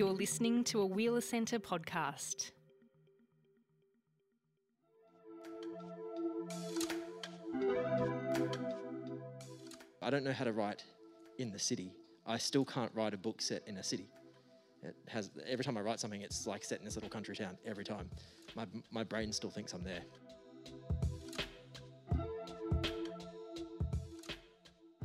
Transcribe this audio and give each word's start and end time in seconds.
You're 0.00 0.08
listening 0.12 0.64
to 0.64 0.80
a 0.80 0.86
Wheeler 0.86 1.20
Centre 1.20 1.58
podcast. 1.58 2.52
I 10.00 10.08
don't 10.08 10.24
know 10.24 10.32
how 10.32 10.44
to 10.44 10.52
write 10.54 10.82
in 11.36 11.50
the 11.52 11.58
city. 11.58 11.92
I 12.26 12.38
still 12.38 12.64
can't 12.64 12.90
write 12.94 13.12
a 13.12 13.18
book 13.18 13.42
set 13.42 13.62
in 13.68 13.76
a 13.76 13.82
city. 13.82 14.08
It 14.82 14.96
has 15.08 15.28
every 15.46 15.66
time 15.66 15.76
I 15.76 15.82
write 15.82 16.00
something, 16.00 16.22
it's 16.22 16.46
like 16.46 16.64
set 16.64 16.78
in 16.78 16.86
this 16.86 16.94
little 16.94 17.10
country 17.10 17.36
town. 17.36 17.58
Every 17.66 17.84
time, 17.84 18.08
my 18.56 18.64
my 18.90 19.04
brain 19.04 19.34
still 19.34 19.50
thinks 19.50 19.74
I'm 19.74 19.84
there. 19.84 20.00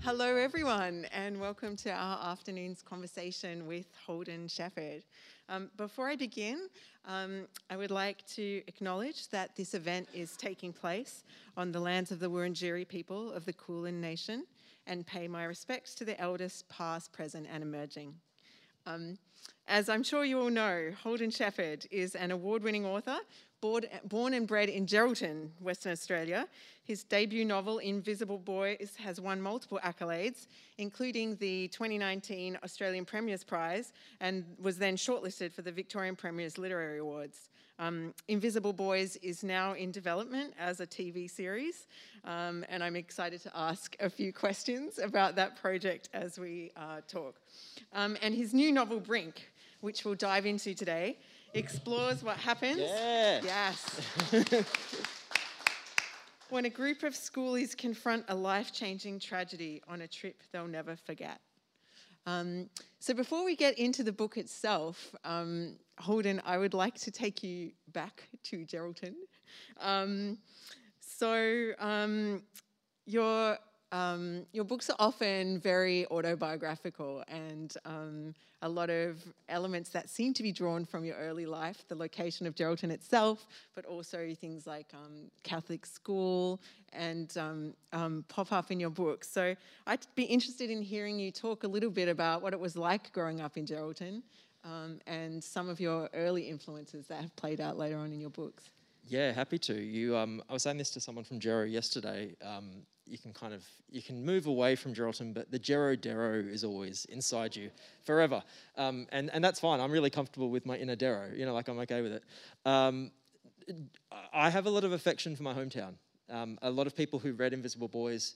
Hello, 0.05 0.35
everyone, 0.35 1.07
and 1.11 1.41
welcome 1.41 1.75
to 1.77 1.89
our 1.89 2.31
afternoon's 2.31 2.83
conversation 2.83 3.65
with 3.65 3.87
Holden 4.05 4.47
Sheppard. 4.47 5.03
Um, 5.49 5.71
before 5.77 6.09
I 6.09 6.15
begin, 6.15 6.69
um, 7.07 7.47
I 7.71 7.75
would 7.75 7.89
like 7.89 8.23
to 8.35 8.61
acknowledge 8.67 9.29
that 9.29 9.55
this 9.55 9.73
event 9.73 10.07
is 10.13 10.37
taking 10.37 10.71
place 10.71 11.23
on 11.57 11.71
the 11.71 11.79
lands 11.79 12.11
of 12.11 12.19
the 12.19 12.29
Wurundjeri 12.29 12.87
people 12.87 13.31
of 13.31 13.45
the 13.45 13.53
Kulin 13.53 13.99
Nation 13.99 14.45
and 14.85 15.07
pay 15.07 15.27
my 15.27 15.45
respects 15.45 15.95
to 15.95 16.05
the 16.05 16.21
elders, 16.21 16.65
past, 16.69 17.11
present, 17.11 17.47
and 17.51 17.63
emerging. 17.63 18.13
Um, 18.85 19.17
as 19.67 19.89
I'm 19.89 20.03
sure 20.03 20.23
you 20.23 20.39
all 20.39 20.51
know, 20.51 20.91
Holden 21.01 21.31
Sheppard 21.31 21.87
is 21.89 22.13
an 22.13 22.29
award 22.29 22.61
winning 22.61 22.85
author 22.85 23.17
born 24.05 24.33
and 24.33 24.47
bred 24.47 24.69
in 24.69 24.85
Geraldton, 24.85 25.49
Western 25.59 25.91
Australia. 25.91 26.47
His 26.83 27.03
debut 27.03 27.45
novel, 27.45 27.79
Invisible 27.79 28.37
Boys, 28.37 28.93
has 28.97 29.19
won 29.19 29.41
multiple 29.41 29.79
accolades, 29.83 30.47
including 30.77 31.35
the 31.37 31.67
2019 31.69 32.59
Australian 32.63 33.05
Premier's 33.05 33.43
Prize, 33.43 33.91
and 34.19 34.45
was 34.61 34.77
then 34.77 34.95
shortlisted 34.95 35.51
for 35.51 35.63
the 35.63 35.71
Victorian 35.71 36.15
Premier's 36.15 36.57
Literary 36.57 36.99
Awards. 36.99 37.49
Um, 37.77 38.13
Invisible 38.29 38.71
Boys 38.71 39.17
is 39.17 39.43
now 39.43 39.73
in 39.73 39.91
development 39.91 40.53
as 40.57 40.79
a 40.79 40.87
TV 40.87 41.29
series, 41.29 41.87
um, 42.23 42.63
and 42.69 42.81
I'm 42.83 42.95
excited 42.95 43.41
to 43.41 43.51
ask 43.53 43.97
a 43.99 44.09
few 44.09 44.31
questions 44.31 44.97
about 44.97 45.35
that 45.35 45.57
project 45.57 46.07
as 46.13 46.39
we 46.39 46.71
uh, 46.77 47.01
talk. 47.07 47.35
Um, 47.91 48.15
and 48.21 48.33
his 48.33 48.53
new 48.53 48.71
novel, 48.71 49.01
Brink, 49.01 49.51
which 49.81 50.05
we'll 50.05 50.15
dive 50.15 50.45
into 50.45 50.73
today, 50.73 51.17
explores 51.53 52.23
what 52.23 52.37
happens. 52.37 52.79
Yeah. 52.79 53.41
Yes. 53.43 54.01
when 56.49 56.65
a 56.65 56.69
group 56.69 57.03
of 57.03 57.13
schoolies 57.13 57.75
confront 57.75 58.25
a 58.29 58.35
life 58.35 58.71
changing 58.71 59.19
tragedy 59.19 59.81
on 59.87 60.01
a 60.01 60.07
trip 60.07 60.41
they'll 60.51 60.67
never 60.67 60.95
forget. 60.95 61.39
Um, 62.27 62.69
so, 62.99 63.13
before 63.13 63.45
we 63.45 63.55
get 63.55 63.77
into 63.77 64.03
the 64.03 64.11
book 64.11 64.37
itself, 64.37 65.13
um, 65.23 65.77
Holden, 65.99 66.41
I 66.43 66.57
would 66.57 66.73
like 66.73 66.95
to 67.01 67.11
take 67.11 67.43
you 67.43 67.71
back 67.93 68.23
to 68.45 68.65
Geraldton. 68.65 69.13
Um, 69.79 70.39
so, 70.99 71.71
um, 71.77 72.41
you're 73.05 73.57
um, 73.91 74.45
your 74.51 74.63
books 74.63 74.89
are 74.89 74.95
often 74.99 75.59
very 75.59 76.05
autobiographical 76.07 77.23
and 77.27 77.75
um, 77.85 78.33
a 78.61 78.69
lot 78.69 78.89
of 78.89 79.21
elements 79.47 79.89
that 79.91 80.09
seem 80.09 80.33
to 80.33 80.43
be 80.43 80.51
drawn 80.51 80.85
from 80.85 81.05
your 81.05 81.15
early 81.17 81.45
life, 81.45 81.85
the 81.87 81.95
location 81.95 82.47
of 82.47 82.55
Geraldton 82.55 82.89
itself, 82.89 83.45
but 83.75 83.85
also 83.85 84.33
things 84.33 84.65
like 84.65 84.87
um, 84.93 85.29
Catholic 85.43 85.85
school 85.85 86.59
and 86.93 87.37
um, 87.37 87.73
um, 87.93 88.25
pop 88.27 88.51
up 88.51 88.71
in 88.71 88.79
your 88.79 88.89
books. 88.89 89.29
So 89.29 89.55
I'd 89.85 90.05
be 90.15 90.23
interested 90.23 90.69
in 90.69 90.81
hearing 90.81 91.19
you 91.19 91.31
talk 91.31 91.63
a 91.63 91.67
little 91.67 91.91
bit 91.91 92.09
about 92.09 92.41
what 92.41 92.53
it 92.53 92.59
was 92.59 92.75
like 92.75 93.11
growing 93.13 93.39
up 93.39 93.55
in 93.55 93.65
Geraldton 93.65 94.23
um, 94.63 94.99
and 95.05 95.43
some 95.43 95.69
of 95.69 95.79
your 95.79 96.09
early 96.13 96.43
influences 96.43 97.07
that 97.07 97.21
have 97.21 97.35
played 97.35 97.61
out 97.61 97.77
later 97.77 97.97
on 97.97 98.11
in 98.11 98.19
your 98.19 98.31
books. 98.31 98.71
Yeah, 99.07 99.31
happy 99.33 99.59
to. 99.59 99.73
You, 99.73 100.17
um, 100.17 100.41
I 100.49 100.53
was 100.53 100.63
saying 100.63 100.77
this 100.77 100.89
to 100.91 100.99
someone 100.99 101.23
from 101.23 101.39
Gero 101.39 101.63
yesterday. 101.63 102.35
Um, 102.43 102.71
you 103.05 103.19
can 103.19 103.33
kind 103.33 103.53
of 103.53 103.63
you 103.87 104.01
can 104.01 104.25
move 104.25 104.47
away 104.47 104.75
from 104.75 104.95
Geraldton, 104.95 105.31
but 105.31 105.51
the 105.51 105.59
Gero 105.59 105.95
Dero 105.95 106.51
is 106.51 106.63
always 106.63 107.05
inside 107.05 107.55
you 107.55 107.69
forever, 108.03 108.41
um, 108.77 109.05
and 109.11 109.29
and 109.31 109.43
that's 109.43 109.59
fine. 109.59 109.79
I'm 109.79 109.91
really 109.91 110.09
comfortable 110.09 110.49
with 110.49 110.65
my 110.65 110.75
inner 110.75 110.95
Dero. 110.95 111.37
You 111.37 111.45
know, 111.45 111.53
like 111.53 111.67
I'm 111.67 111.77
okay 111.79 112.01
with 112.01 112.13
it. 112.13 112.23
Um, 112.65 113.11
I 114.33 114.49
have 114.49 114.65
a 114.65 114.71
lot 114.71 114.83
of 114.83 114.91
affection 114.91 115.35
for 115.35 115.43
my 115.43 115.53
hometown. 115.53 115.93
Um, 116.31 116.57
a 116.63 116.69
lot 116.71 116.87
of 116.87 116.95
people 116.95 117.19
who 117.19 117.33
read 117.33 117.53
Invisible 117.53 117.87
Boys 117.87 118.35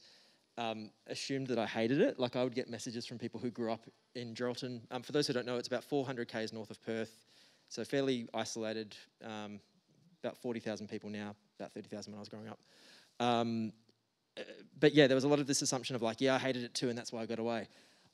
um, 0.60 0.92
assumed 1.08 1.48
that 1.48 1.58
I 1.58 1.66
hated 1.66 2.00
it. 2.00 2.20
Like 2.20 2.36
I 2.36 2.44
would 2.44 2.54
get 2.54 2.70
messages 2.70 3.08
from 3.08 3.18
people 3.18 3.40
who 3.40 3.50
grew 3.50 3.72
up 3.72 3.86
in 4.14 4.36
Geraldton. 4.36 4.82
Um, 4.92 5.02
for 5.02 5.14
those 5.14 5.26
who 5.26 5.34
don't 5.34 5.48
know, 5.48 5.58
it's 5.58 5.68
about 5.68 5.84
400 5.84 6.28
k's 6.28 6.54
north 6.54 6.70
of 6.70 6.80
Perth, 6.84 7.26
so 7.70 7.84
fairly 7.84 8.28
isolated. 8.36 8.96
Um, 9.24 9.60
about 10.24 10.38
40,000 10.38 10.88
people 10.88 11.10
now, 11.10 11.36
about 11.60 11.72
30,000 11.74 12.12
when 12.12 12.18
I 12.18 12.22
was 12.22 12.30
growing 12.30 12.48
up 12.48 12.60
but 14.80 14.94
yeah, 14.94 15.08
there 15.08 15.16
was 15.16 15.24
a 15.24 15.28
lot 15.28 15.40
of 15.40 15.48
this 15.48 15.62
assumption 15.62 15.96
of 15.96 16.02
like, 16.02 16.22
yeah, 16.22 16.36
I 16.36 16.40
hated 16.40 16.64
it 16.64 16.74
too, 16.74 16.90
and 16.90 16.98
that's 16.98 17.12
why 17.12 17.22
I 17.22 17.26
got 17.26 17.40
away. 17.40 17.68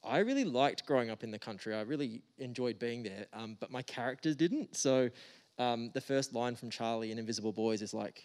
I 0.04 0.20
really 0.20 0.44
liked 0.44 0.86
growing 0.86 1.10
up 1.10 1.24
in 1.24 1.32
the 1.32 1.40
country. 1.40 1.74
I 1.74 1.82
really 1.82 2.22
enjoyed 2.38 2.78
being 2.78 3.04
there, 3.04 3.26
um, 3.34 3.58
but 3.60 3.72
my 3.72 3.82
characters 3.82 4.36
didn't. 4.36 4.76
So 4.76 5.10
um, 5.58 5.90
the 5.94 6.02
first 6.02 6.34
line 6.34 6.56
from 6.56 6.70
Charlie 6.70 7.12
in 7.12 7.18
Invisible 7.18 7.52
Boys 7.52 7.82
is 7.82 7.94
like, 7.94 8.24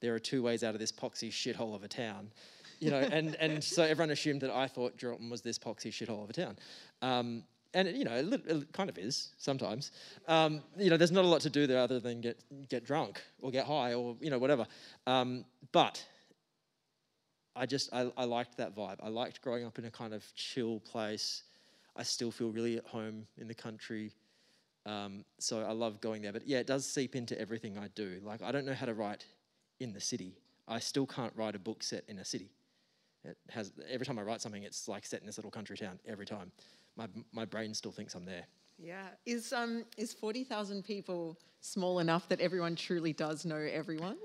"There 0.00 0.14
are 0.14 0.18
two 0.18 0.42
ways 0.42 0.64
out 0.64 0.74
of 0.74 0.80
this 0.80 0.90
poxy 0.90 1.30
shithole 1.30 1.74
of 1.74 1.84
a 1.84 1.88
town," 1.88 2.32
you 2.80 2.90
know, 2.90 2.98
and 2.98 3.36
and 3.36 3.62
so 3.62 3.84
everyone 3.84 4.10
assumed 4.10 4.40
that 4.40 4.50
I 4.50 4.66
thought 4.66 4.96
Geraldton 4.96 5.30
was 5.30 5.40
this 5.40 5.58
poxy 5.58 5.90
shithole 5.90 6.24
of 6.24 6.30
a 6.30 6.32
town. 6.32 6.56
Um, 7.00 7.44
and 7.74 7.88
it, 7.88 7.96
you 7.96 8.04
know, 8.04 8.14
it, 8.14 8.72
kind 8.72 8.88
of 8.88 8.96
is 8.96 9.30
sometimes. 9.38 9.90
Um, 10.28 10.62
you 10.78 10.90
know, 10.90 10.96
there's 10.96 11.12
not 11.12 11.24
a 11.24 11.28
lot 11.28 11.40
to 11.42 11.50
do 11.50 11.66
there 11.66 11.78
other 11.78 12.00
than 12.00 12.20
get 12.20 12.42
get 12.68 12.84
drunk 12.84 13.20
or 13.40 13.50
get 13.50 13.66
high 13.66 13.94
or 13.94 14.16
you 14.20 14.30
know 14.30 14.38
whatever. 14.38 14.66
Um, 15.06 15.44
but 15.72 16.04
I 17.56 17.66
just 17.66 17.92
I, 17.92 18.10
I 18.16 18.24
liked 18.24 18.56
that 18.58 18.74
vibe. 18.74 18.96
I 19.02 19.08
liked 19.08 19.42
growing 19.42 19.64
up 19.64 19.78
in 19.78 19.84
a 19.84 19.90
kind 19.90 20.14
of 20.14 20.24
chill 20.34 20.80
place. 20.80 21.42
I 21.96 22.02
still 22.02 22.30
feel 22.30 22.50
really 22.50 22.76
at 22.76 22.86
home 22.86 23.26
in 23.36 23.46
the 23.46 23.54
country. 23.54 24.12
Um, 24.86 25.24
so 25.38 25.62
I 25.62 25.72
love 25.72 26.00
going 26.00 26.22
there. 26.22 26.32
But 26.32 26.46
yeah, 26.46 26.58
it 26.58 26.66
does 26.66 26.84
seep 26.86 27.16
into 27.16 27.38
everything 27.40 27.78
I 27.78 27.88
do. 27.94 28.20
Like 28.22 28.42
I 28.42 28.52
don't 28.52 28.66
know 28.66 28.74
how 28.74 28.86
to 28.86 28.94
write 28.94 29.24
in 29.80 29.92
the 29.92 30.00
city. 30.00 30.36
I 30.66 30.78
still 30.78 31.06
can't 31.06 31.32
write 31.36 31.54
a 31.54 31.58
book 31.58 31.82
set 31.82 32.04
in 32.08 32.18
a 32.18 32.24
city. 32.24 32.50
It 33.24 33.36
has 33.50 33.72
every 33.88 34.06
time 34.06 34.18
I 34.18 34.22
write 34.22 34.40
something, 34.40 34.62
it's 34.62 34.88
like 34.88 35.06
set 35.06 35.20
in 35.20 35.26
this 35.26 35.38
little 35.38 35.50
country 35.50 35.76
town. 35.76 35.98
Every 36.06 36.26
time, 36.26 36.52
my 36.96 37.08
my 37.32 37.44
brain 37.44 37.74
still 37.74 37.92
thinks 37.92 38.14
I'm 38.14 38.24
there. 38.24 38.44
Yeah, 38.78 39.06
is 39.26 39.52
um 39.52 39.84
is 39.96 40.12
forty 40.12 40.44
thousand 40.44 40.84
people 40.84 41.38
small 41.60 42.00
enough 42.00 42.28
that 42.28 42.40
everyone 42.40 42.76
truly 42.76 43.12
does 43.12 43.44
know 43.44 43.56
everyone? 43.56 44.16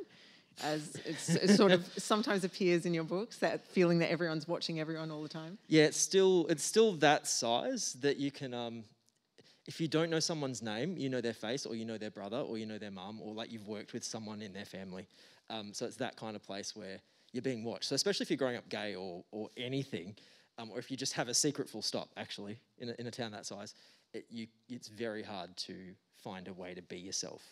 as 0.63 0.95
it 1.05 1.49
sort 1.55 1.71
of 1.71 1.85
sometimes 1.97 2.43
appears 2.43 2.85
in 2.85 2.93
your 2.93 3.03
books 3.03 3.37
that 3.37 3.65
feeling 3.67 3.99
that 3.99 4.11
everyone's 4.11 4.47
watching 4.47 4.79
everyone 4.79 5.11
all 5.11 5.21
the 5.21 5.29
time 5.29 5.57
yeah 5.67 5.83
it's 5.83 5.97
still 5.97 6.45
it's 6.47 6.63
still 6.63 6.93
that 6.93 7.27
size 7.27 7.93
that 8.01 8.17
you 8.17 8.31
can 8.31 8.53
um, 8.53 8.83
if 9.67 9.79
you 9.79 9.87
don't 9.87 10.09
know 10.09 10.19
someone's 10.19 10.61
name 10.61 10.97
you 10.97 11.09
know 11.09 11.21
their 11.21 11.33
face 11.33 11.65
or 11.65 11.75
you 11.75 11.85
know 11.85 11.97
their 11.97 12.11
brother 12.11 12.37
or 12.37 12.57
you 12.57 12.65
know 12.65 12.77
their 12.77 12.91
mum 12.91 13.19
or 13.21 13.33
like 13.33 13.51
you've 13.51 13.67
worked 13.67 13.93
with 13.93 14.03
someone 14.03 14.41
in 14.41 14.53
their 14.53 14.65
family 14.65 15.07
um, 15.49 15.73
so 15.73 15.85
it's 15.85 15.97
that 15.97 16.15
kind 16.15 16.35
of 16.35 16.43
place 16.43 16.75
where 16.75 16.99
you're 17.31 17.41
being 17.41 17.63
watched. 17.63 17.85
So 17.85 17.95
especially 17.95 18.23
if 18.23 18.29
you're 18.29 18.37
growing 18.37 18.57
up 18.57 18.67
gay 18.69 18.95
or, 18.95 19.23
or 19.31 19.49
anything 19.57 20.15
um, 20.57 20.69
or 20.71 20.79
if 20.79 20.91
you 20.91 20.97
just 20.97 21.13
have 21.13 21.27
a 21.27 21.33
secret 21.33 21.69
full 21.69 21.81
stop 21.81 22.09
actually 22.17 22.59
in 22.79 22.89
a, 22.89 22.95
in 22.99 23.07
a 23.07 23.11
town 23.11 23.31
that 23.31 23.45
size 23.45 23.75
it, 24.13 24.25
you, 24.29 24.47
it's 24.67 24.87
very 24.87 25.23
hard 25.23 25.55
to 25.55 25.75
find 26.17 26.47
a 26.47 26.53
way 26.53 26.73
to 26.73 26.81
be 26.81 26.97
yourself. 26.97 27.43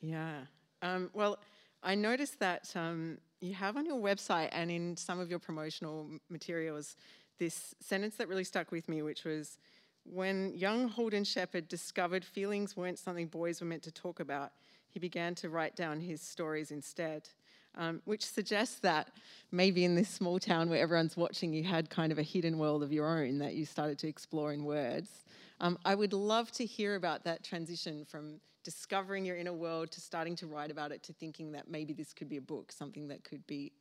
Yeah. 0.00 0.40
Um, 0.82 1.10
well 1.12 1.38
I 1.82 1.94
noticed 1.94 2.38
that 2.40 2.72
um, 2.74 3.18
you 3.40 3.54
have 3.54 3.76
on 3.76 3.84
your 3.84 3.98
website 3.98 4.48
and 4.52 4.70
in 4.70 4.96
some 4.96 5.20
of 5.20 5.30
your 5.30 5.38
promotional 5.38 6.08
materials 6.30 6.96
this 7.38 7.74
sentence 7.80 8.16
that 8.16 8.28
really 8.28 8.44
stuck 8.44 8.70
with 8.70 8.88
me, 8.88 9.02
which 9.02 9.24
was 9.24 9.58
when 10.04 10.54
young 10.54 10.88
Holden 10.88 11.24
Sheppard 11.24 11.68
discovered 11.68 12.24
feelings 12.24 12.76
weren't 12.76 12.98
something 12.98 13.26
boys 13.26 13.60
were 13.60 13.66
meant 13.66 13.82
to 13.84 13.92
talk 13.92 14.20
about, 14.20 14.52
he 14.88 14.98
began 15.00 15.34
to 15.36 15.48
write 15.48 15.74
down 15.74 16.00
his 16.00 16.20
stories 16.20 16.70
instead. 16.70 17.28
Um, 17.76 18.02
which 18.04 18.24
suggests 18.24 18.78
that 18.80 19.08
maybe 19.50 19.84
in 19.84 19.96
this 19.96 20.08
small 20.08 20.38
town 20.38 20.70
where 20.70 20.80
everyone's 20.80 21.16
watching, 21.16 21.52
you 21.52 21.64
had 21.64 21.90
kind 21.90 22.12
of 22.12 22.18
a 22.18 22.22
hidden 22.22 22.56
world 22.58 22.84
of 22.84 22.92
your 22.92 23.08
own 23.18 23.38
that 23.38 23.54
you 23.54 23.66
started 23.66 23.98
to 23.98 24.06
explore 24.06 24.52
in 24.52 24.64
words. 24.64 25.24
Um, 25.60 25.76
I 25.84 25.96
would 25.96 26.12
love 26.12 26.52
to 26.52 26.64
hear 26.64 26.94
about 26.94 27.24
that 27.24 27.42
transition 27.42 28.04
from 28.04 28.40
discovering 28.62 29.24
your 29.24 29.36
inner 29.36 29.52
world 29.52 29.90
to 29.92 30.00
starting 30.00 30.36
to 30.36 30.46
write 30.46 30.70
about 30.70 30.92
it 30.92 31.02
to 31.04 31.12
thinking 31.12 31.52
that 31.52 31.68
maybe 31.68 31.92
this 31.92 32.12
could 32.12 32.28
be 32.28 32.36
a 32.36 32.40
book, 32.40 32.70
something 32.70 33.08
that 33.08 33.24
could 33.24 33.46
be 33.46 33.72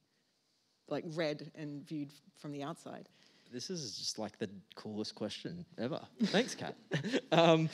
like 0.87 1.05
read 1.09 1.51
and 1.55 1.87
viewed 1.87 2.11
from 2.39 2.51
the 2.51 2.63
outside? 2.63 3.09
This 3.51 3.69
is 3.69 3.97
just 3.97 4.19
like 4.19 4.37
the 4.39 4.49
coolest 4.75 5.15
question 5.15 5.65
ever. 5.77 6.01
Thanks, 6.25 6.55
Kat. 6.55 6.75
um, 7.31 7.69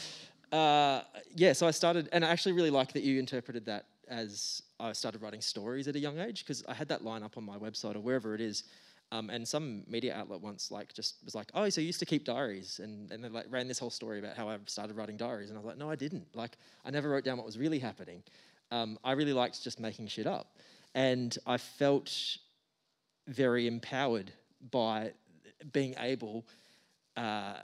uh, 0.51 1.01
yeah, 1.35 1.53
so 1.53 1.67
I 1.67 1.71
started, 1.71 2.09
and 2.11 2.25
I 2.25 2.29
actually 2.29 2.53
really 2.53 2.69
like 2.69 2.93
that 2.93 3.03
you 3.03 3.19
interpreted 3.19 3.65
that 3.65 3.85
as 4.09 4.61
I 4.79 4.91
started 4.93 5.21
writing 5.21 5.41
stories 5.41 5.87
at 5.87 5.95
a 5.95 5.99
young 5.99 6.19
age 6.19 6.43
because 6.43 6.63
I 6.67 6.73
had 6.73 6.87
that 6.89 7.03
line 7.03 7.23
up 7.23 7.37
on 7.37 7.43
my 7.43 7.57
website 7.57 7.95
or 7.95 7.99
wherever 7.99 8.35
it 8.35 8.41
is. 8.41 8.63
Um, 9.11 9.31
and 9.31 9.47
some 9.47 9.83
media 9.87 10.13
outlet 10.13 10.39
once 10.41 10.69
like 10.69 10.93
just 10.93 11.15
was 11.25 11.33
like, 11.33 11.49
oh, 11.55 11.67
so 11.69 11.81
you 11.81 11.87
used 11.87 11.99
to 11.99 12.05
keep 12.05 12.25
diaries, 12.25 12.79
and 12.83 13.11
and 13.11 13.23
they 13.23 13.29
like 13.29 13.47
ran 13.49 13.67
this 13.67 13.79
whole 13.79 13.89
story 13.89 14.19
about 14.19 14.37
how 14.37 14.47
I 14.47 14.57
started 14.67 14.95
writing 14.95 15.17
diaries, 15.17 15.49
and 15.49 15.57
I 15.57 15.61
was 15.61 15.65
like, 15.65 15.77
no, 15.77 15.89
I 15.89 15.95
didn't. 15.95 16.27
Like, 16.35 16.57
I 16.85 16.91
never 16.91 17.09
wrote 17.09 17.23
down 17.23 17.37
what 17.37 17.45
was 17.45 17.57
really 17.57 17.79
happening. 17.79 18.21
Um, 18.69 18.99
I 19.03 19.13
really 19.13 19.33
liked 19.33 19.63
just 19.63 19.79
making 19.79 20.07
shit 20.09 20.27
up, 20.27 20.57
and 20.93 21.35
I 21.47 21.57
felt 21.57 22.37
very 23.27 23.65
empowered 23.65 24.31
by 24.69 25.13
being 25.71 25.95
able 25.99 26.45
uh, 27.17 27.55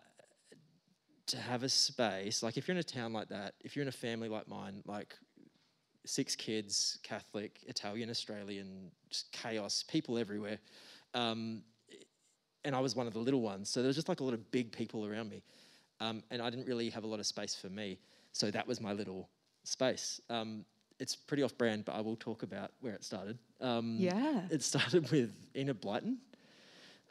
to 1.28 1.38
have 1.38 1.62
a 1.62 1.70
space. 1.70 2.42
Like, 2.42 2.58
if 2.58 2.68
you're 2.68 2.74
in 2.74 2.80
a 2.80 2.84
town 2.84 3.14
like 3.14 3.30
that, 3.30 3.54
if 3.64 3.76
you're 3.76 3.84
in 3.84 3.90
a 3.90 3.92
family 3.92 4.30
like 4.30 4.48
mine, 4.48 4.82
like 4.88 5.16
six 6.06 6.36
kids, 6.36 7.00
Catholic, 7.04 7.60
Italian, 7.68 8.10
Australian, 8.10 8.92
just 9.10 9.32
chaos, 9.32 9.84
people 9.88 10.18
everywhere. 10.18 10.60
Um, 11.14 11.64
and 12.64 12.76
I 12.76 12.80
was 12.80 12.96
one 12.96 13.08
of 13.08 13.14
the 13.14 13.20
little 13.20 13.42
ones. 13.42 13.70
So 13.70 13.82
there 13.82 13.88
was 13.88 13.96
just 13.96 14.10
like 14.10 14.20
a 14.20 14.24
lot 14.24 14.34
of 14.34 14.52
big 14.52 14.72
people 14.72 15.06
around 15.06 15.30
me. 15.30 15.44
Um, 16.00 16.24
and 16.32 16.42
I 16.42 16.50
didn't 16.50 16.68
really 16.68 16.90
have 16.90 17.04
a 17.04 17.08
lot 17.08 17.20
of 17.20 17.26
space 17.26 17.56
for 17.56 17.70
me. 17.70 18.00
So 18.32 18.52
that 18.52 18.68
was 18.68 18.82
my 18.82 18.92
little 18.94 19.30
space. 19.64 20.20
Um, 20.30 20.66
it's 21.00 21.16
pretty 21.16 21.44
off 21.44 21.58
brand, 21.58 21.86
but 21.86 21.94
I 21.96 22.02
will 22.02 22.16
talk 22.16 22.44
about 22.44 22.72
where 22.82 22.94
it 22.94 23.04
started. 23.04 23.38
Um, 23.62 23.98
Yeah. 24.00 24.42
It 24.50 24.64
started 24.64 25.10
with 25.12 25.32
Enid 25.56 25.82
Blyton. 25.82 26.18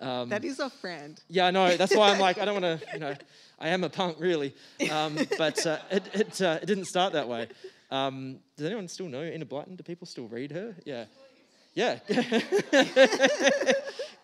Um, 0.00 0.28
That 0.28 0.44
is 0.44 0.58
off 0.58 0.78
brand. 0.82 1.22
yeah, 1.28 1.46
I 1.46 1.50
know. 1.52 1.76
That's 1.76 1.94
why 1.94 2.10
I'm 2.10 2.18
like, 2.18 2.38
I 2.38 2.44
don't 2.44 2.60
want 2.60 2.80
to, 2.80 2.86
you 2.94 2.98
know, 2.98 3.14
I 3.58 3.68
am 3.68 3.84
a 3.84 3.88
punk, 3.88 4.16
really. 4.18 4.54
Um, 4.90 5.16
but 5.38 5.64
uh, 5.66 5.78
it, 5.90 6.02
it, 6.12 6.42
uh, 6.42 6.58
it 6.60 6.66
didn't 6.66 6.86
start 6.86 7.12
that 7.12 7.28
way. 7.28 7.48
Um, 7.90 8.38
does 8.56 8.66
anyone 8.66 8.88
still 8.88 9.08
know 9.08 9.22
Enid 9.22 9.48
Blyton? 9.48 9.76
Do 9.76 9.82
people 9.82 10.06
still 10.06 10.26
read 10.28 10.50
her? 10.52 10.74
Yeah. 10.84 11.04
Yeah. 11.74 11.98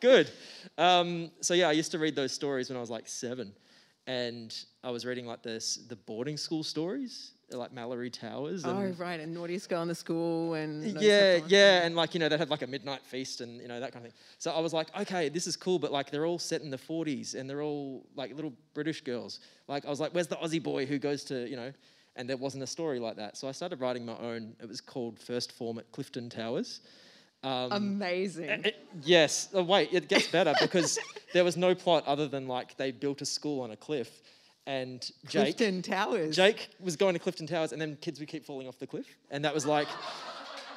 Good. 0.01 0.31
Um, 0.79 1.31
so, 1.41 1.55
yeah, 1.55 1.69
I 1.69 1.73
used 1.73 1.91
to 1.93 1.99
read 1.99 2.17
those 2.17 2.33
stories 2.33 2.69
when 2.71 2.77
I 2.77 2.81
was 2.81 2.91
like 2.91 3.09
seven. 3.09 3.53
And 4.07 4.57
I 4.83 4.91
was 4.91 5.05
reading 5.05 5.27
like 5.27 5.43
this, 5.43 5.77
the 5.89 5.95
boarding 5.97 6.37
school 6.37 6.65
stories, 6.65 7.33
like 7.53 7.73
Malory 7.73 8.11
Towers. 8.11 8.65
And, 8.65 8.97
Oh, 8.97 9.05
right. 9.05 9.21
And 9.21 9.35
naughtiest 9.35 9.69
girl 9.69 9.83
in 9.83 9.89
the 9.89 9.95
school 9.95 10.55
and. 10.55 10.83
yeah, 11.01 11.35
of- 11.37 11.51
yeah, 11.51 11.85
and 11.85 11.95
like 11.95 12.15
you 12.15 12.21
know 12.21 12.29
they 12.29 12.39
had 12.39 12.51
like 12.51 12.63
a 12.63 12.67
midnight 12.67 13.03
feast 13.05 13.41
and 13.41 13.61
you 13.61 13.69
know 13.69 13.79
that 13.79 13.93
kind 13.93 14.05
of 14.07 14.11
thing. 14.11 14.19
So 14.39 14.51
I 14.53 14.61
was 14.61 14.73
like, 14.73 14.89
okay, 15.03 15.29
this 15.29 15.47
is 15.47 15.55
cool, 15.57 15.79
but 15.79 15.93
like 15.93 16.11
they're 16.11 16.27
all 16.27 16.39
set 16.41 16.63
in 16.63 16.71
the 16.71 16.79
40s 16.79 17.35
and 17.35 17.49
they're 17.49 17.63
all 17.63 18.05
like 18.17 18.35
little 18.35 18.53
British 18.75 19.03
girls. 19.03 19.41
Like 19.69 19.85
I 19.85 19.91
was 19.91 20.01
like, 20.01 20.13
where's 20.13 20.29
the 20.29 20.37
Aussie 20.37 20.63
boy 20.63 20.87
who 20.87 20.99
goes 20.99 21.23
to 21.25 21.49
you 21.49 21.57
know? 21.57 21.73
And 22.21 22.29
there 22.29 22.37
wasn't 22.37 22.63
a 22.63 22.67
story 22.67 22.99
like 22.99 23.17
that. 23.17 23.39
So 23.39 23.49
I 23.49 23.53
started 23.53 23.81
writing 23.81 24.05
my 24.05 24.15
own. 24.19 24.55
It 24.61 24.69
was 24.69 24.83
called 24.83 25.19
First 25.19 25.53
Form 25.53 25.79
at 25.79 25.91
Clifton 25.91 26.29
Towers. 26.29 26.83
Um, 27.43 27.73
Amazing. 27.73 28.63
it- 28.67 28.87
yes. 29.03 29.49
Oh, 29.55 29.63
wait, 29.63 29.89
it 29.91 30.07
gets 30.07 30.27
better 30.29 30.53
because 30.61 30.99
there 31.33 31.45
was 31.45 31.57
no 31.57 31.75
plot 31.75 32.07
other 32.07 32.29
than 32.29 32.47
like 32.47 32.77
they 32.77 32.91
built 32.91 33.23
a 33.23 33.25
school 33.25 33.63
on 33.63 33.71
a 33.71 33.77
cliff, 33.77 34.21
and 34.67 35.11
Jake. 35.27 35.57
Clifton 35.57 35.81
Towers. 35.81 36.37
Jake 36.37 36.69
was 36.79 36.95
going 36.95 37.15
to 37.15 37.19
Clifton 37.19 37.47
Towers, 37.47 37.73
and 37.73 37.81
then 37.81 37.97
kids 38.03 38.21
would 38.21 38.29
keep 38.29 38.45
falling 38.45 38.69
off 38.69 38.79
the 38.79 38.87
cliff, 38.87 39.07
and 39.31 39.43
that 39.47 39.55
was 39.55 39.65
like, 39.65 39.89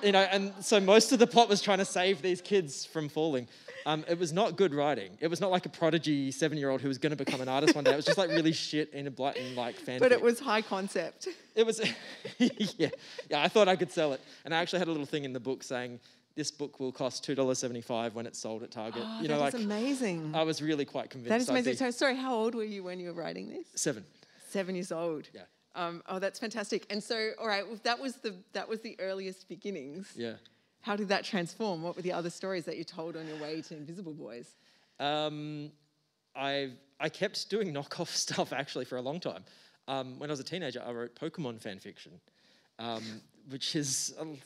you 0.03 0.11
know, 0.11 0.21
and 0.21 0.53
so 0.61 0.79
most 0.79 1.11
of 1.11 1.19
the 1.19 1.27
plot 1.27 1.49
was 1.49 1.61
trying 1.61 1.79
to 1.79 1.85
save 1.85 2.21
these 2.21 2.41
kids 2.41 2.85
from 2.85 3.09
falling. 3.09 3.47
Um, 3.85 4.05
it 4.07 4.17
was 4.17 4.31
not 4.31 4.55
good 4.55 4.73
writing. 4.73 5.17
It 5.19 5.27
was 5.27 5.41
not 5.41 5.51
like 5.51 5.65
a 5.65 5.69
prodigy 5.69 6.31
seven-year-old 6.31 6.79
who 6.81 6.87
was 6.87 6.97
going 6.97 7.09
to 7.09 7.17
become 7.17 7.41
an 7.41 7.49
artist 7.49 7.75
one 7.75 7.83
day. 7.83 7.91
It 7.91 7.97
was 7.97 8.05
just 8.05 8.17
like 8.17 8.29
really 8.29 8.53
shit 8.53 8.93
in 8.93 9.07
a 9.07 9.11
Blyton 9.11 9.55
like 9.55 9.75
fan. 9.75 9.99
But 9.99 10.11
it 10.13 10.21
was 10.21 10.39
high 10.39 10.61
concept. 10.61 11.27
It 11.55 11.65
was, 11.65 11.81
yeah, 12.37 12.89
yeah. 13.29 13.43
I 13.43 13.49
thought 13.49 13.67
I 13.67 13.75
could 13.75 13.91
sell 13.91 14.13
it, 14.13 14.21
and 14.45 14.55
I 14.55 14.59
actually 14.59 14.79
had 14.79 14.87
a 14.87 14.91
little 14.91 15.05
thing 15.05 15.25
in 15.25 15.33
the 15.33 15.39
book 15.39 15.63
saying 15.63 15.99
this 16.35 16.49
book 16.49 16.79
will 16.79 16.91
cost 16.91 17.23
two 17.23 17.35
dollars 17.35 17.59
seventy-five 17.59 18.15
when 18.15 18.25
it's 18.25 18.39
sold 18.39 18.63
at 18.63 18.71
Target. 18.71 19.03
Oh, 19.05 19.21
you 19.21 19.27
know, 19.27 19.39
like 19.39 19.53
amazing. 19.53 20.31
I 20.33 20.43
was 20.43 20.61
really 20.61 20.85
quite 20.85 21.09
convinced. 21.09 21.29
that 21.29 21.41
is 21.41 21.49
amazing. 21.49 21.75
So, 21.75 21.91
sorry, 21.91 22.15
how 22.15 22.33
old 22.33 22.55
were 22.55 22.63
you 22.63 22.83
when 22.83 22.99
you 22.99 23.07
were 23.07 23.13
writing 23.21 23.49
this? 23.49 23.67
seven. 23.75 24.05
Seven 24.49 24.75
years 24.75 24.91
old. 24.91 25.27
Yeah. 25.33 25.41
Um, 25.75 26.03
oh, 26.07 26.19
that's 26.19 26.39
fantastic. 26.39 26.85
And 26.89 27.03
so, 27.03 27.31
all 27.39 27.47
right, 27.47 27.67
well, 27.67 27.79
that 27.83 27.99
was 27.99 28.17
the 28.17 28.35
that 28.53 28.67
was 28.67 28.81
the 28.81 28.95
earliest 28.99 29.47
beginnings. 29.49 30.11
Yeah. 30.15 30.33
How 30.81 30.95
did 30.95 31.07
that 31.09 31.23
transform? 31.23 31.81
What 31.81 31.95
were 31.95 32.01
the 32.01 32.11
other 32.11 32.29
stories 32.29 32.65
that 32.65 32.77
you 32.77 32.83
told 32.83 33.15
on 33.15 33.27
your 33.27 33.37
way 33.37 33.61
to 33.61 33.75
Invisible 33.77 34.13
Boys? 34.13 34.55
Um, 34.99 35.71
I 36.35 36.71
I 36.99 37.09
kept 37.09 37.49
doing 37.49 37.73
knockoff 37.73 38.07
stuff 38.25 38.53
actually 38.53 38.85
for 38.85 38.97
a 38.97 39.01
long 39.01 39.19
time. 39.19 39.43
Um, 39.87 40.19
when 40.19 40.29
I 40.29 40.33
was 40.33 40.39
a 40.39 40.43
teenager, 40.45 40.81
I 40.85 40.91
wrote 40.91 41.15
Pokemon 41.15 41.59
fan 41.59 41.79
fiction, 41.79 42.13
um, 42.79 43.03
which 43.49 43.75
is 43.75 44.13
um, 44.19 44.37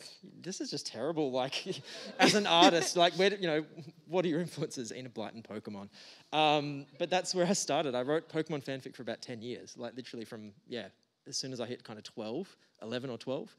this 0.42 0.62
is 0.62 0.72
just 0.72 0.88
terrible. 0.88 1.32
Like 1.32 1.82
as 2.20 2.36
an 2.36 2.48
artist, 2.48 2.96
like 2.96 3.14
where 3.14 3.30
do- 3.32 3.38
you 3.38 3.48
know 3.48 3.66
what 4.08 4.24
are 4.26 4.30
your 4.30 4.40
influences? 4.40 4.92
Enid 4.92 5.14
Blyton, 5.14 5.44
Pokemon. 5.44 5.90
Um, 6.32 6.86
but 6.98 7.10
that's 7.10 7.36
where 7.36 7.46
I 7.46 7.54
started. 7.54 7.96
I 7.96 8.02
wrote 8.04 8.30
Pokemon 8.30 8.64
fanfic 8.64 8.96
for 8.96 9.02
about 9.02 9.22
ten 9.22 9.42
years, 9.42 9.76
like 9.78 9.96
literally 9.96 10.26
from 10.26 10.54
yeah, 10.68 10.88
as 11.28 11.38
soon 11.38 11.54
as 11.54 11.60
I 11.60 11.66
hit 11.66 11.84
kind 11.84 11.98
of 12.00 12.04
12, 12.04 12.56
11 12.82 13.10
or 13.10 13.18
twelve, 13.18 13.56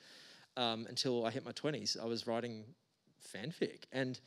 um, 0.56 0.86
until 0.88 1.24
I 1.24 1.30
hit 1.30 1.44
my 1.44 1.52
twenties. 1.52 1.96
I 2.00 2.06
was 2.06 2.26
writing 2.26 2.64
fanfic, 3.34 3.84
and 3.92 4.18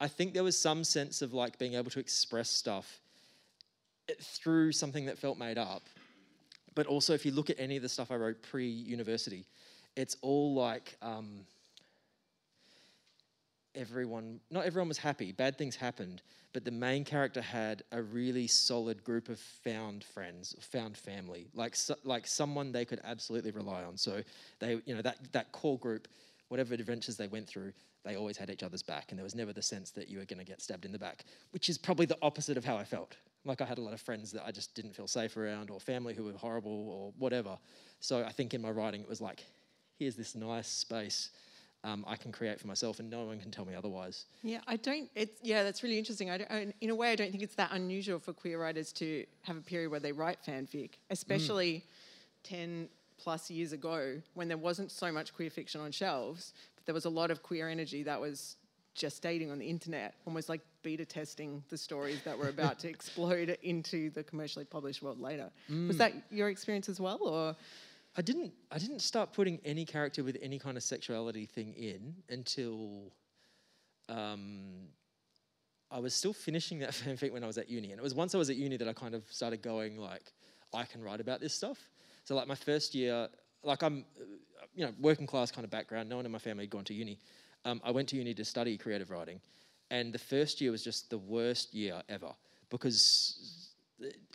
I 0.00 0.08
think 0.08 0.34
there 0.34 0.44
was 0.44 0.58
some 0.58 0.84
sense 0.84 1.22
of 1.22 1.32
like 1.32 1.58
being 1.58 1.74
able 1.74 1.90
to 1.90 2.00
express 2.00 2.50
stuff 2.50 3.00
eh, 4.08 4.14
through 4.20 4.72
something 4.72 5.06
that 5.06 5.18
felt 5.18 5.38
made 5.38 5.58
up. 5.58 5.82
But 6.74 6.86
also, 6.86 7.14
if 7.14 7.24
you 7.24 7.32
look 7.32 7.50
at 7.50 7.58
any 7.58 7.76
of 7.76 7.82
the 7.82 7.88
stuff 7.88 8.10
I 8.10 8.16
wrote 8.16 8.42
pre 8.42 8.68
university, 8.68 9.46
it's 9.96 10.16
all 10.20 10.54
like 10.54 10.96
um, 11.00 11.40
everyone, 13.76 14.40
not 14.50 14.64
everyone 14.64 14.88
was 14.88 14.98
happy. 14.98 15.32
Bad 15.32 15.56
things 15.56 15.76
happened, 15.76 16.22
but 16.52 16.64
the 16.64 16.70
main 16.70 17.04
character 17.04 17.40
had 17.40 17.82
a 17.92 18.02
really 18.02 18.46
solid 18.46 19.04
group 19.04 19.28
of 19.28 19.38
found 19.38 20.02
friends, 20.02 20.56
found 20.60 20.96
family, 20.96 21.46
like 21.54 21.76
so, 21.76 21.94
like 22.04 22.26
someone 22.26 22.72
they 22.72 22.84
could 22.84 23.00
absolutely 23.04 23.50
rely 23.50 23.84
on. 23.84 23.96
So 23.96 24.22
they, 24.58 24.80
you 24.86 24.94
know, 24.94 25.02
that 25.02 25.18
that 25.32 25.52
core 25.52 25.78
group, 25.78 26.08
whatever 26.48 26.74
adventures 26.74 27.16
they 27.16 27.28
went 27.28 27.46
through, 27.46 27.72
they 28.04 28.16
always 28.16 28.36
had 28.36 28.50
each 28.50 28.62
other's 28.62 28.82
back, 28.82 29.06
and 29.10 29.18
there 29.18 29.24
was 29.24 29.34
never 29.34 29.52
the 29.52 29.62
sense 29.62 29.90
that 29.90 30.08
you 30.08 30.18
were 30.18 30.24
going 30.24 30.38
to 30.38 30.44
get 30.44 30.62
stabbed 30.62 30.84
in 30.84 30.92
the 30.92 30.98
back, 30.98 31.24
which 31.50 31.68
is 31.68 31.76
probably 31.76 32.06
the 32.06 32.18
opposite 32.22 32.56
of 32.56 32.64
how 32.64 32.76
I 32.76 32.84
felt. 32.84 33.16
Like 33.44 33.60
I 33.60 33.64
had 33.64 33.78
a 33.78 33.82
lot 33.82 33.92
of 33.92 34.00
friends 34.00 34.32
that 34.32 34.44
I 34.44 34.50
just 34.50 34.74
didn't 34.74 34.94
feel 34.94 35.06
safe 35.06 35.36
around, 35.36 35.70
or 35.70 35.78
family 35.78 36.14
who 36.14 36.24
were 36.24 36.32
horrible, 36.32 36.88
or 36.88 37.12
whatever. 37.18 37.58
So 38.00 38.24
I 38.24 38.32
think 38.32 38.54
in 38.54 38.62
my 38.62 38.70
writing 38.70 39.02
it 39.02 39.08
was 39.08 39.20
like, 39.20 39.44
here's 39.98 40.16
this 40.16 40.34
nice 40.34 40.68
space 40.68 41.30
um, 41.84 42.04
I 42.06 42.16
can 42.16 42.32
create 42.32 42.60
for 42.60 42.66
myself, 42.66 42.98
and 42.98 43.08
no 43.08 43.24
one 43.24 43.38
can 43.38 43.50
tell 43.50 43.64
me 43.64 43.74
otherwise. 43.74 44.24
Yeah, 44.42 44.60
I 44.66 44.76
don't. 44.76 45.08
It's 45.14 45.38
yeah, 45.42 45.62
that's 45.62 45.82
really 45.82 45.98
interesting. 45.98 46.30
I 46.30 46.38
don't, 46.38 46.74
in 46.80 46.90
a 46.90 46.94
way, 46.94 47.12
I 47.12 47.16
don't 47.16 47.30
think 47.30 47.42
it's 47.42 47.54
that 47.56 47.70
unusual 47.72 48.18
for 48.18 48.32
queer 48.32 48.60
writers 48.60 48.92
to 48.94 49.24
have 49.42 49.56
a 49.56 49.60
period 49.60 49.90
where 49.90 50.00
they 50.00 50.12
write 50.12 50.38
fanfic, 50.46 50.92
especially 51.10 51.84
ten 52.42 52.88
plus 53.18 53.50
years 53.50 53.72
ago 53.72 54.20
when 54.34 54.48
there 54.48 54.58
wasn't 54.58 54.90
so 54.90 55.10
much 55.10 55.34
queer 55.34 55.50
fiction 55.50 55.80
on 55.80 55.90
shelves, 55.90 56.52
but 56.74 56.84
there 56.86 56.94
was 56.94 57.04
a 57.04 57.10
lot 57.10 57.30
of 57.30 57.42
queer 57.42 57.68
energy 57.68 58.02
that 58.02 58.20
was 58.20 58.56
gestating 58.96 59.52
on 59.52 59.58
the 59.58 59.66
internet, 59.66 60.14
almost 60.26 60.48
like 60.48 60.62
beta 60.82 61.04
testing 61.04 61.62
the 61.68 61.76
stories 61.76 62.20
that 62.24 62.36
were 62.38 62.48
about 62.48 62.78
to 62.80 62.88
explode 62.96 63.56
into 63.62 64.10
the 64.10 64.22
commercially 64.22 64.64
published 64.64 65.02
world 65.02 65.20
later. 65.20 65.50
Was 65.86 65.98
that 65.98 66.12
your 66.30 66.48
experience 66.48 66.88
as 66.88 66.98
well, 66.98 67.18
or? 67.22 67.56
I 68.16 68.22
didn't 68.22 68.52
I 68.70 68.78
didn't 68.78 69.00
start 69.00 69.32
putting 69.32 69.60
any 69.64 69.84
character 69.84 70.24
with 70.24 70.38
any 70.40 70.58
kind 70.58 70.76
of 70.76 70.82
sexuality 70.82 71.46
thing 71.46 71.74
in 71.74 72.14
until 72.30 73.12
um, 74.08 74.88
I 75.90 75.98
was 75.98 76.14
still 76.14 76.32
finishing 76.32 76.78
that 76.80 76.90
fanfic 77.04 77.32
when 77.32 77.44
I 77.44 77.46
was 77.46 77.58
at 77.58 77.68
uni, 77.68 77.90
and 77.90 77.98
it 77.98 78.02
was 78.02 78.14
once 78.14 78.34
I 78.34 78.38
was 78.38 78.48
at 78.48 78.56
uni 78.56 78.76
that 78.78 78.88
I 78.88 78.92
kind 78.92 79.14
of 79.14 79.24
started 79.30 79.62
going 79.62 79.98
like 79.98 80.32
I 80.74 80.84
can 80.84 81.02
write 81.02 81.20
about 81.20 81.40
this 81.40 81.52
stuff. 81.52 81.78
So 82.24 82.34
like 82.34 82.48
my 82.48 82.54
first 82.54 82.94
year, 82.94 83.28
like 83.62 83.82
I'm, 83.82 84.04
you 84.74 84.84
know, 84.84 84.92
working 85.00 85.26
class 85.26 85.50
kind 85.50 85.64
of 85.64 85.70
background. 85.70 86.08
No 86.08 86.16
one 86.16 86.26
in 86.26 86.32
my 86.32 86.38
family 86.38 86.64
had 86.64 86.70
gone 86.70 86.84
to 86.84 86.94
uni. 86.94 87.18
Um, 87.64 87.80
I 87.84 87.90
went 87.90 88.08
to 88.10 88.16
uni 88.16 88.34
to 88.34 88.44
study 88.44 88.78
creative 88.78 89.10
writing, 89.10 89.40
and 89.90 90.12
the 90.12 90.18
first 90.18 90.60
year 90.60 90.70
was 90.70 90.82
just 90.82 91.10
the 91.10 91.18
worst 91.18 91.74
year 91.74 92.02
ever 92.08 92.32
because 92.70 93.65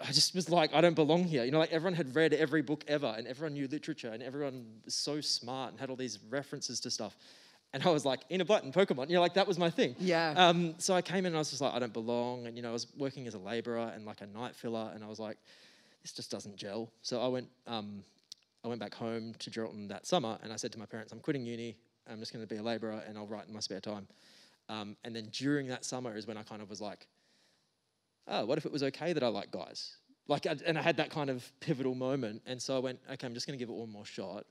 I 0.03 0.11
just 0.11 0.33
was 0.33 0.49
like, 0.49 0.73
I 0.73 0.81
don't 0.81 0.95
belong 0.95 1.23
here. 1.23 1.43
You 1.43 1.51
know, 1.51 1.59
like 1.59 1.71
everyone 1.71 1.93
had 1.93 2.15
read 2.15 2.33
every 2.33 2.61
book 2.61 2.83
ever, 2.87 3.13
and 3.17 3.27
everyone 3.27 3.53
knew 3.53 3.67
literature, 3.67 4.09
and 4.09 4.23
everyone 4.23 4.65
was 4.85 4.95
so 4.95 5.21
smart 5.21 5.71
and 5.71 5.79
had 5.79 5.89
all 5.89 5.95
these 5.95 6.19
references 6.29 6.79
to 6.81 6.89
stuff. 6.89 7.15
And 7.73 7.83
I 7.83 7.89
was 7.89 8.03
like, 8.03 8.21
Enid 8.29 8.47
Blyton, 8.47 8.73
Pokemon. 8.73 9.07
You 9.07 9.15
know, 9.15 9.21
like 9.21 9.35
that 9.35 9.47
was 9.47 9.57
my 9.57 9.69
thing. 9.69 9.95
Yeah. 9.99 10.33
Um, 10.35 10.75
so 10.77 10.93
I 10.93 11.01
came 11.01 11.19
in 11.19 11.27
and 11.27 11.35
I 11.35 11.39
was 11.39 11.51
just 11.51 11.61
like, 11.61 11.73
I 11.73 11.79
don't 11.79 11.93
belong. 11.93 12.47
And, 12.47 12.57
you 12.57 12.63
know, 12.63 12.69
I 12.69 12.73
was 12.73 12.87
working 12.97 13.27
as 13.27 13.33
a 13.33 13.39
laborer 13.39 13.91
and 13.95 14.05
like 14.05 14.21
a 14.21 14.27
night 14.27 14.55
filler, 14.55 14.91
and 14.93 15.03
I 15.03 15.07
was 15.07 15.19
like, 15.19 15.37
this 16.01 16.11
just 16.11 16.31
doesn't 16.31 16.55
gel. 16.57 16.91
So 17.01 17.21
I 17.21 17.27
went, 17.27 17.47
um, 17.67 18.03
I 18.65 18.67
went 18.67 18.81
back 18.81 18.93
home 18.93 19.33
to 19.39 19.49
Geraldton 19.49 19.87
that 19.89 20.05
summer, 20.05 20.37
and 20.43 20.51
I 20.51 20.55
said 20.55 20.71
to 20.73 20.79
my 20.79 20.85
parents, 20.85 21.13
I'm 21.13 21.19
quitting 21.19 21.45
uni. 21.45 21.77
I'm 22.09 22.19
just 22.19 22.33
going 22.33 22.43
to 22.43 22.49
be 22.51 22.59
a 22.59 22.63
laborer, 22.63 23.03
and 23.07 23.17
I'll 23.17 23.27
write 23.27 23.47
in 23.47 23.53
my 23.53 23.59
spare 23.59 23.79
time. 23.79 24.07
Um, 24.69 24.97
and 25.03 25.15
then 25.15 25.29
during 25.31 25.67
that 25.67 25.85
summer 25.85 26.15
is 26.17 26.27
when 26.27 26.37
I 26.37 26.43
kind 26.43 26.61
of 26.61 26.69
was 26.69 26.81
like, 26.81 27.07
oh, 28.27 28.45
what 28.45 28.57
if 28.57 28.65
it 28.65 28.71
was 28.71 28.83
okay 28.83 29.13
that 29.13 29.23
I 29.23 29.27
like 29.27 29.51
guys? 29.51 29.95
Like, 30.27 30.45
I, 30.47 30.55
and 30.65 30.77
I 30.77 30.81
had 30.81 30.97
that 30.97 31.09
kind 31.09 31.29
of 31.29 31.51
pivotal 31.59 31.95
moment. 31.95 32.41
And 32.45 32.61
so 32.61 32.75
I 32.75 32.79
went, 32.79 32.99
okay, 33.11 33.27
I'm 33.27 33.33
just 33.33 33.47
going 33.47 33.57
to 33.57 33.61
give 33.61 33.69
it 33.69 33.75
one 33.75 33.89
more 33.89 34.05
shot. 34.05 34.45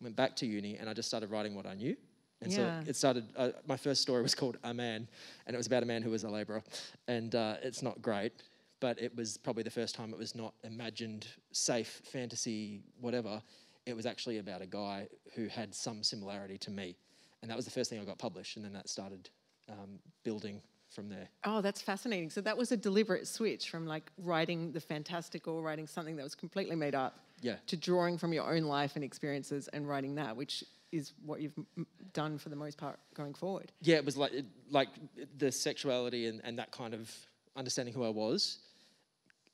Went 0.00 0.16
back 0.16 0.36
to 0.36 0.46
uni 0.46 0.76
and 0.76 0.88
I 0.88 0.94
just 0.94 1.08
started 1.08 1.30
writing 1.30 1.54
what 1.54 1.66
I 1.66 1.74
knew. 1.74 1.96
And 2.40 2.52
Yeah. 2.52 2.82
so 2.82 2.90
it 2.90 2.96
started. 2.96 3.24
Uh, 3.36 3.50
my 3.66 3.76
first 3.76 4.00
story 4.00 4.22
was 4.22 4.34
called 4.34 4.58
A 4.62 4.72
Man, 4.72 5.08
and 5.46 5.54
it 5.54 5.56
was 5.56 5.66
about 5.66 5.82
a 5.82 5.86
man 5.86 6.02
who 6.02 6.10
was 6.10 6.22
a 6.22 6.30
labourer, 6.30 6.62
and 7.08 7.34
uh, 7.34 7.56
it's 7.62 7.82
not 7.82 8.00
great, 8.00 8.32
but 8.78 9.00
it 9.02 9.14
was 9.16 9.36
probably 9.36 9.64
the 9.64 9.70
first 9.70 9.96
time 9.96 10.12
it 10.12 10.18
was 10.18 10.36
not 10.36 10.54
imagined, 10.62 11.26
safe 11.50 12.00
fantasy, 12.04 12.80
whatever. 13.00 13.42
It 13.86 13.96
was 13.96 14.06
actually 14.06 14.38
about 14.38 14.62
a 14.62 14.66
guy 14.66 15.08
who 15.34 15.48
had 15.48 15.74
some 15.74 16.04
similarity 16.04 16.58
to 16.58 16.70
me, 16.70 16.96
and 17.42 17.50
that 17.50 17.56
was 17.56 17.64
the 17.64 17.72
first 17.72 17.90
thing 17.90 17.98
I 17.98 18.04
got 18.04 18.18
published, 18.18 18.54
and 18.56 18.64
then 18.64 18.72
that 18.74 18.88
started 18.88 19.30
um, 19.68 19.98
building 20.22 20.62
from 20.98 21.08
there. 21.08 21.28
Oh, 21.44 21.60
that's 21.60 21.80
fascinating. 21.80 22.28
So 22.28 22.40
that 22.40 22.58
was 22.58 22.72
a 22.72 22.76
deliberate 22.76 23.28
switch 23.28 23.70
from 23.70 23.86
like 23.86 24.10
writing 24.18 24.72
the 24.72 24.80
fantastical, 24.80 25.62
writing 25.62 25.86
something 25.86 26.16
that 26.16 26.24
was 26.24 26.34
completely 26.34 26.74
made 26.74 26.96
up, 26.96 27.20
Yeah. 27.40 27.54
to 27.68 27.76
drawing 27.76 28.18
from 28.18 28.32
your 28.32 28.52
own 28.52 28.64
life 28.64 28.96
and 28.96 29.04
experiences 29.04 29.68
and 29.68 29.88
writing 29.88 30.16
that, 30.16 30.36
which 30.36 30.64
is 30.90 31.12
what 31.24 31.40
you've 31.40 31.56
m- 31.76 31.86
done 32.14 32.36
for 32.36 32.48
the 32.48 32.56
most 32.56 32.78
part 32.78 32.98
going 33.14 33.32
forward. 33.32 33.70
yeah, 33.80 33.94
it 33.94 34.04
was 34.04 34.16
like 34.16 34.32
it, 34.32 34.46
like 34.70 34.88
the 35.36 35.52
sexuality 35.52 36.26
and, 36.26 36.40
and 36.42 36.58
that 36.58 36.72
kind 36.72 36.94
of 36.94 37.14
understanding 37.54 37.94
who 37.94 38.02
I 38.04 38.08
was 38.08 38.58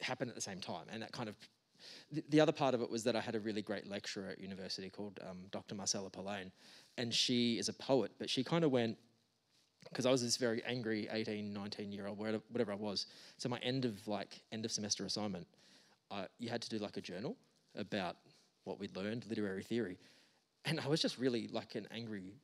happened 0.01 0.31
at 0.31 0.35
the 0.35 0.41
same 0.51 0.61
time, 0.61 0.87
and 0.91 1.03
that 1.03 1.13
kind 1.13 1.29
of 1.29 1.35
the, 2.11 2.25
the 2.31 2.41
other 2.41 2.53
part 2.53 2.75
of 2.75 2.81
it 2.81 2.89
was 2.91 3.05
that 3.05 3.15
I 3.17 3.21
had 3.21 3.35
a 3.35 3.41
really 3.41 3.61
great 3.61 3.87
lecturer 3.87 4.29
at 4.31 4.41
university 4.41 4.89
called 4.89 5.21
um, 5.29 5.41
Dr. 5.51 5.75
Marcella 5.75 6.09
Polain, 6.09 6.51
and 6.97 7.13
she 7.13 7.59
is 7.59 7.69
a 7.69 7.75
poet, 7.75 8.13
but 8.19 8.31
she 8.31 8.43
kind 8.43 8.65
of 8.65 8.71
went 8.71 8.97
because 9.89 10.07
I 10.07 10.11
was 10.11 10.23
this 10.23 10.37
very 10.37 10.63
angry 10.65 11.09
18, 11.11 11.53
19 11.53 11.93
year 11.93 12.07
old, 12.07 12.19
whatever, 12.19 12.43
whatever 12.51 12.73
I 12.73 12.77
was. 12.77 13.07
So 13.39 13.49
my 13.49 13.59
end 13.59 13.85
of 13.85 14.07
like 14.09 14.43
end 14.53 14.65
of 14.65 14.73
semester 14.73 15.05
assignment, 15.05 15.47
uh, 16.11 16.25
you 16.39 16.49
had 16.49 16.63
to 16.63 16.69
do 16.69 16.79
like 16.79 16.97
a 16.97 17.01
journal 17.01 17.37
about 17.77 18.17
what 18.65 18.79
we'd 18.79 18.97
learned, 18.97 19.27
literary 19.29 19.63
theory, 19.63 19.99
and 20.65 20.81
I 20.81 20.89
was 20.89 21.01
just 21.01 21.19
really 21.19 21.49
like 21.49 21.75
an 21.75 21.87
angry 21.91 22.35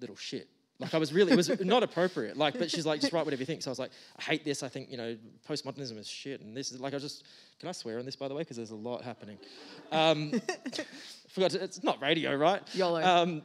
little 0.00 0.16
shit. 0.16 0.48
Like 0.78 0.94
I 0.94 0.98
was 0.98 1.12
really, 1.12 1.32
it 1.32 1.36
was 1.36 1.60
not 1.64 1.82
appropriate. 1.82 2.36
Like, 2.36 2.58
but 2.58 2.70
she's 2.70 2.84
like, 2.84 3.00
just 3.00 3.12
write 3.12 3.24
whatever 3.24 3.40
you 3.40 3.46
think. 3.46 3.62
So 3.62 3.70
I 3.70 3.72
was 3.72 3.78
like, 3.78 3.92
I 4.18 4.22
hate 4.22 4.44
this. 4.44 4.62
I 4.62 4.68
think 4.68 4.90
you 4.90 4.96
know, 4.96 5.16
postmodernism 5.48 5.96
is 5.98 6.08
shit, 6.08 6.40
and 6.40 6.56
this 6.56 6.72
is 6.72 6.80
like, 6.80 6.92
I 6.92 6.98
just, 6.98 7.24
can 7.60 7.68
I 7.68 7.72
swear 7.72 7.98
on 7.98 8.04
this 8.04 8.16
by 8.16 8.28
the 8.28 8.34
way? 8.34 8.42
Because 8.42 8.56
there's 8.56 8.70
a 8.70 8.76
lot 8.76 9.02
happening. 9.02 9.38
Um, 9.92 10.32
forgot, 11.28 11.52
to, 11.52 11.62
it's 11.62 11.82
not 11.82 12.02
radio, 12.02 12.34
right? 12.34 12.62
YOLO. 12.74 13.02
Um, 13.02 13.42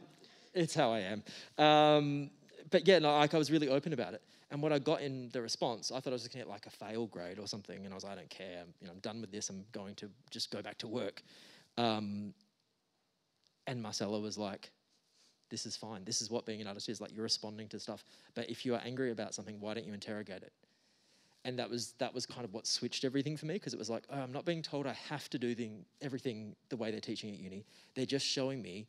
it's 0.52 0.74
how 0.74 0.92
I 0.92 1.00
am. 1.00 1.22
Um, 1.64 2.30
but 2.70 2.86
yeah, 2.86 2.98
like 2.98 3.34
I 3.34 3.38
was 3.38 3.50
really 3.50 3.68
open 3.68 3.92
about 3.92 4.14
it. 4.14 4.22
And 4.50 4.62
what 4.62 4.72
I 4.72 4.78
got 4.78 5.02
in 5.02 5.28
the 5.32 5.42
response, 5.42 5.92
I 5.92 6.00
thought 6.00 6.10
I 6.10 6.14
was 6.14 6.24
to 6.24 6.30
get 6.30 6.48
like 6.48 6.66
a 6.66 6.70
fail 6.70 7.06
grade 7.06 7.38
or 7.38 7.46
something, 7.46 7.84
and 7.84 7.92
I 7.92 7.94
was 7.94 8.04
like, 8.04 8.14
I 8.14 8.16
don't 8.16 8.30
care. 8.30 8.60
I'm, 8.62 8.74
you 8.80 8.86
know, 8.86 8.92
I'm 8.94 9.00
done 9.00 9.20
with 9.20 9.30
this. 9.30 9.50
I'm 9.50 9.64
going 9.72 9.94
to 9.96 10.08
just 10.30 10.50
go 10.50 10.62
back 10.62 10.78
to 10.78 10.88
work. 10.88 11.22
Um, 11.76 12.32
and 13.66 13.82
Marcella 13.82 14.18
was 14.18 14.38
like, 14.38 14.70
this 15.50 15.66
is 15.66 15.76
fine. 15.76 16.04
This 16.04 16.20
is 16.22 16.30
what 16.30 16.46
being 16.46 16.60
an 16.60 16.66
artist 16.66 16.88
is. 16.88 17.00
Like 17.00 17.14
you're 17.14 17.22
responding 17.22 17.68
to 17.68 17.80
stuff. 17.80 18.04
But 18.34 18.50
if 18.50 18.64
you 18.64 18.74
are 18.74 18.80
angry 18.84 19.10
about 19.10 19.34
something, 19.34 19.60
why 19.60 19.74
don't 19.74 19.86
you 19.86 19.94
interrogate 19.94 20.42
it? 20.42 20.52
And 21.44 21.58
that 21.58 21.70
was 21.70 21.92
that 21.98 22.12
was 22.12 22.26
kind 22.26 22.44
of 22.44 22.52
what 22.52 22.66
switched 22.66 23.04
everything 23.04 23.36
for 23.36 23.46
me 23.46 23.54
because 23.54 23.72
it 23.72 23.78
was 23.78 23.88
like, 23.88 24.04
oh, 24.10 24.18
I'm 24.18 24.32
not 24.32 24.44
being 24.44 24.62
told 24.62 24.86
I 24.86 24.92
have 25.08 25.30
to 25.30 25.38
do 25.38 25.54
thing, 25.54 25.84
everything 26.02 26.56
the 26.68 26.76
way 26.76 26.90
they're 26.90 27.00
teaching 27.00 27.30
at 27.32 27.38
uni. 27.38 27.64
They're 27.94 28.06
just 28.06 28.26
showing 28.26 28.60
me 28.60 28.86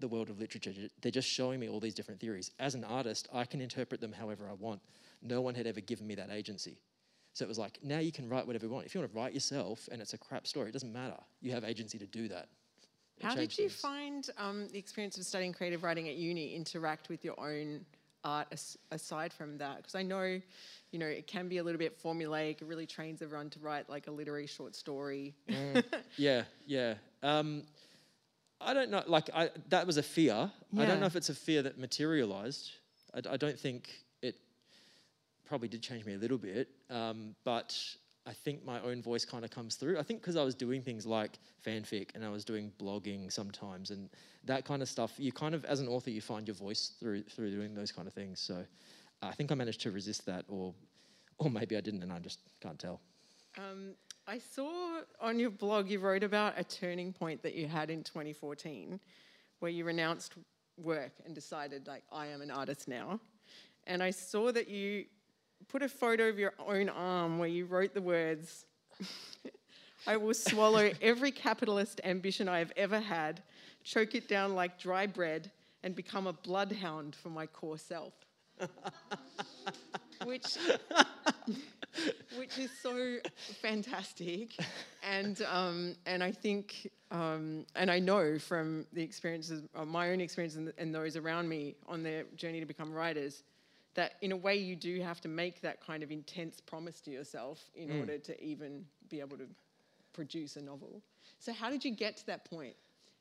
the 0.00 0.08
world 0.08 0.30
of 0.30 0.38
literature. 0.40 0.72
They're 1.00 1.12
just 1.12 1.28
showing 1.28 1.60
me 1.60 1.68
all 1.68 1.80
these 1.80 1.94
different 1.94 2.20
theories. 2.20 2.50
As 2.58 2.74
an 2.74 2.84
artist, 2.84 3.28
I 3.32 3.44
can 3.44 3.60
interpret 3.60 4.00
them 4.00 4.12
however 4.12 4.48
I 4.50 4.54
want. 4.54 4.80
No 5.22 5.40
one 5.40 5.54
had 5.54 5.66
ever 5.66 5.80
given 5.80 6.06
me 6.06 6.14
that 6.16 6.30
agency. 6.30 6.78
So 7.32 7.44
it 7.44 7.48
was 7.48 7.58
like, 7.58 7.78
now 7.82 7.98
you 7.98 8.12
can 8.12 8.28
write 8.28 8.46
whatever 8.46 8.66
you 8.66 8.72
want. 8.72 8.86
If 8.86 8.94
you 8.94 9.00
want 9.00 9.12
to 9.12 9.18
write 9.18 9.34
yourself 9.34 9.88
and 9.90 10.00
it's 10.00 10.12
a 10.12 10.18
crap 10.18 10.46
story, 10.46 10.68
it 10.68 10.72
doesn't 10.72 10.92
matter. 10.92 11.16
You 11.40 11.52
have 11.52 11.64
agency 11.64 11.98
to 11.98 12.06
do 12.06 12.28
that. 12.28 12.48
It 13.18 13.24
How 13.24 13.34
did 13.34 13.56
you 13.56 13.68
things. 13.68 13.80
find 13.80 14.30
um, 14.38 14.68
the 14.72 14.78
experience 14.78 15.16
of 15.18 15.24
studying 15.24 15.52
creative 15.52 15.82
writing 15.82 16.08
at 16.08 16.16
uni 16.16 16.54
interact 16.54 17.08
with 17.08 17.24
your 17.24 17.38
own 17.40 17.84
art 18.24 18.48
as, 18.52 18.76
aside 18.90 19.32
from 19.32 19.58
that? 19.58 19.78
Because 19.78 19.94
I 19.94 20.02
know, 20.02 20.40
you 20.90 20.98
know, 20.98 21.06
it 21.06 21.26
can 21.26 21.48
be 21.48 21.58
a 21.58 21.62
little 21.62 21.78
bit 21.78 22.00
formulaic. 22.00 22.62
It 22.62 22.66
really 22.66 22.86
trains 22.86 23.22
everyone 23.22 23.50
to 23.50 23.58
write 23.60 23.88
like 23.88 24.06
a 24.06 24.10
literary 24.10 24.46
short 24.46 24.74
story. 24.76 25.34
Yeah, 26.16 26.42
yeah. 26.66 26.94
Um, 27.22 27.62
I 28.64 28.74
don't 28.74 28.90
know. 28.90 29.02
Like, 29.06 29.30
I, 29.34 29.50
that 29.68 29.86
was 29.86 29.96
a 29.96 30.02
fear. 30.02 30.50
I 30.76 30.86
don't 30.86 31.00
know 31.00 31.06
if 31.06 31.16
it's 31.16 31.28
a 31.28 31.34
fear 31.34 31.62
that 31.62 31.78
materialized. 31.78 32.72
I 33.14 33.36
don't 33.36 33.58
think 33.58 33.90
it 34.22 34.36
probably 35.44 35.68
did 35.68 35.82
change 35.82 36.04
me 36.04 36.14
a 36.14 36.18
little 36.18 36.38
bit. 36.38 36.68
Um, 36.90 37.34
but 37.44 37.76
I 38.26 38.32
think 38.32 38.64
my 38.64 38.80
own 38.80 39.02
voice 39.02 39.24
kind 39.24 39.44
of 39.44 39.50
comes 39.50 39.76
through. 39.76 39.98
I 39.98 40.02
think 40.02 40.20
because 40.20 40.36
I 40.36 40.42
was 40.42 40.54
doing 40.54 40.82
things 40.82 41.04
like 41.06 41.38
fanfic 41.64 42.08
and 42.14 42.24
I 42.24 42.30
was 42.30 42.44
doing 42.44 42.72
blogging 42.78 43.30
sometimes 43.30 43.90
and 43.90 44.08
that 44.44 44.64
kind 44.64 44.82
of 44.82 44.88
stuff. 44.88 45.12
You 45.18 45.30
kind 45.30 45.54
of, 45.54 45.64
as 45.66 45.80
an 45.80 45.88
author, 45.88 46.10
you 46.10 46.20
find 46.20 46.48
your 46.48 46.56
voice 46.56 46.92
through 46.98 47.22
through 47.24 47.50
doing 47.50 47.74
those 47.74 47.92
kind 47.92 48.08
of 48.08 48.14
things. 48.14 48.40
So 48.40 48.64
I 49.22 49.32
think 49.32 49.52
I 49.52 49.54
managed 49.54 49.80
to 49.82 49.90
resist 49.90 50.26
that, 50.26 50.44
or 50.48 50.74
or 51.38 51.50
maybe 51.50 51.76
I 51.76 51.80
didn't, 51.80 52.02
and 52.02 52.12
I 52.12 52.18
just 52.18 52.40
can't 52.60 52.78
tell. 52.78 53.00
Um, 53.58 53.94
I 54.26 54.38
saw 54.38 55.00
on 55.20 55.38
your 55.38 55.50
blog 55.50 55.90
you 55.90 55.98
wrote 55.98 56.22
about 56.22 56.54
a 56.56 56.64
turning 56.64 57.12
point 57.12 57.42
that 57.42 57.54
you 57.54 57.66
had 57.66 57.90
in 57.90 58.02
2014 58.02 58.98
where 59.60 59.70
you 59.70 59.84
renounced 59.84 60.32
work 60.82 61.12
and 61.26 61.34
decided, 61.34 61.86
like, 61.86 62.02
I 62.10 62.28
am 62.28 62.40
an 62.40 62.50
artist 62.50 62.88
now. 62.88 63.20
And 63.86 64.02
I 64.02 64.10
saw 64.10 64.50
that 64.52 64.68
you 64.68 65.04
put 65.68 65.82
a 65.82 65.88
photo 65.90 66.28
of 66.28 66.38
your 66.38 66.54
own 66.58 66.88
arm 66.88 67.38
where 67.38 67.48
you 67.48 67.66
wrote 67.66 67.92
the 67.92 68.00
words, 68.00 68.64
I 70.06 70.16
will 70.16 70.34
swallow 70.34 70.90
every 71.02 71.30
capitalist 71.30 72.00
ambition 72.02 72.48
I 72.48 72.60
have 72.60 72.72
ever 72.78 73.00
had, 73.00 73.42
choke 73.82 74.14
it 74.14 74.26
down 74.26 74.54
like 74.54 74.78
dry 74.78 75.06
bread, 75.06 75.50
and 75.82 75.94
become 75.94 76.26
a 76.26 76.32
bloodhound 76.32 77.14
for 77.14 77.28
my 77.28 77.46
core 77.46 77.78
self. 77.78 78.14
Which 80.24 80.56
which 82.38 82.58
is 82.58 82.70
so 82.82 83.16
fantastic, 83.62 84.56
and 85.02 85.42
um, 85.50 85.94
and 86.06 86.22
I 86.22 86.32
think 86.32 86.90
um, 87.10 87.66
and 87.76 87.90
I 87.90 87.98
know 87.98 88.38
from 88.38 88.86
the 88.92 89.02
experiences, 89.02 89.62
uh, 89.74 89.84
my 89.84 90.10
own 90.10 90.20
experience 90.20 90.56
and, 90.56 90.72
and 90.78 90.94
those 90.94 91.16
around 91.16 91.48
me 91.48 91.76
on 91.86 92.02
their 92.02 92.24
journey 92.36 92.60
to 92.60 92.66
become 92.66 92.92
writers, 92.92 93.42
that 93.94 94.14
in 94.22 94.32
a 94.32 94.36
way 94.36 94.56
you 94.56 94.76
do 94.76 95.00
have 95.00 95.20
to 95.22 95.28
make 95.28 95.60
that 95.60 95.84
kind 95.84 96.02
of 96.02 96.10
intense 96.10 96.60
promise 96.60 97.00
to 97.02 97.10
yourself 97.10 97.62
in 97.74 97.98
order 97.98 98.18
to 98.18 98.42
even 98.42 98.84
be 99.08 99.20
able 99.20 99.36
to 99.36 99.46
produce 100.12 100.56
a 100.56 100.62
novel. 100.62 101.02
So 101.38 101.52
how 101.52 101.70
did 101.70 101.84
you 101.84 101.94
get 101.94 102.16
to 102.18 102.26
that 102.26 102.44
point? 102.44 102.74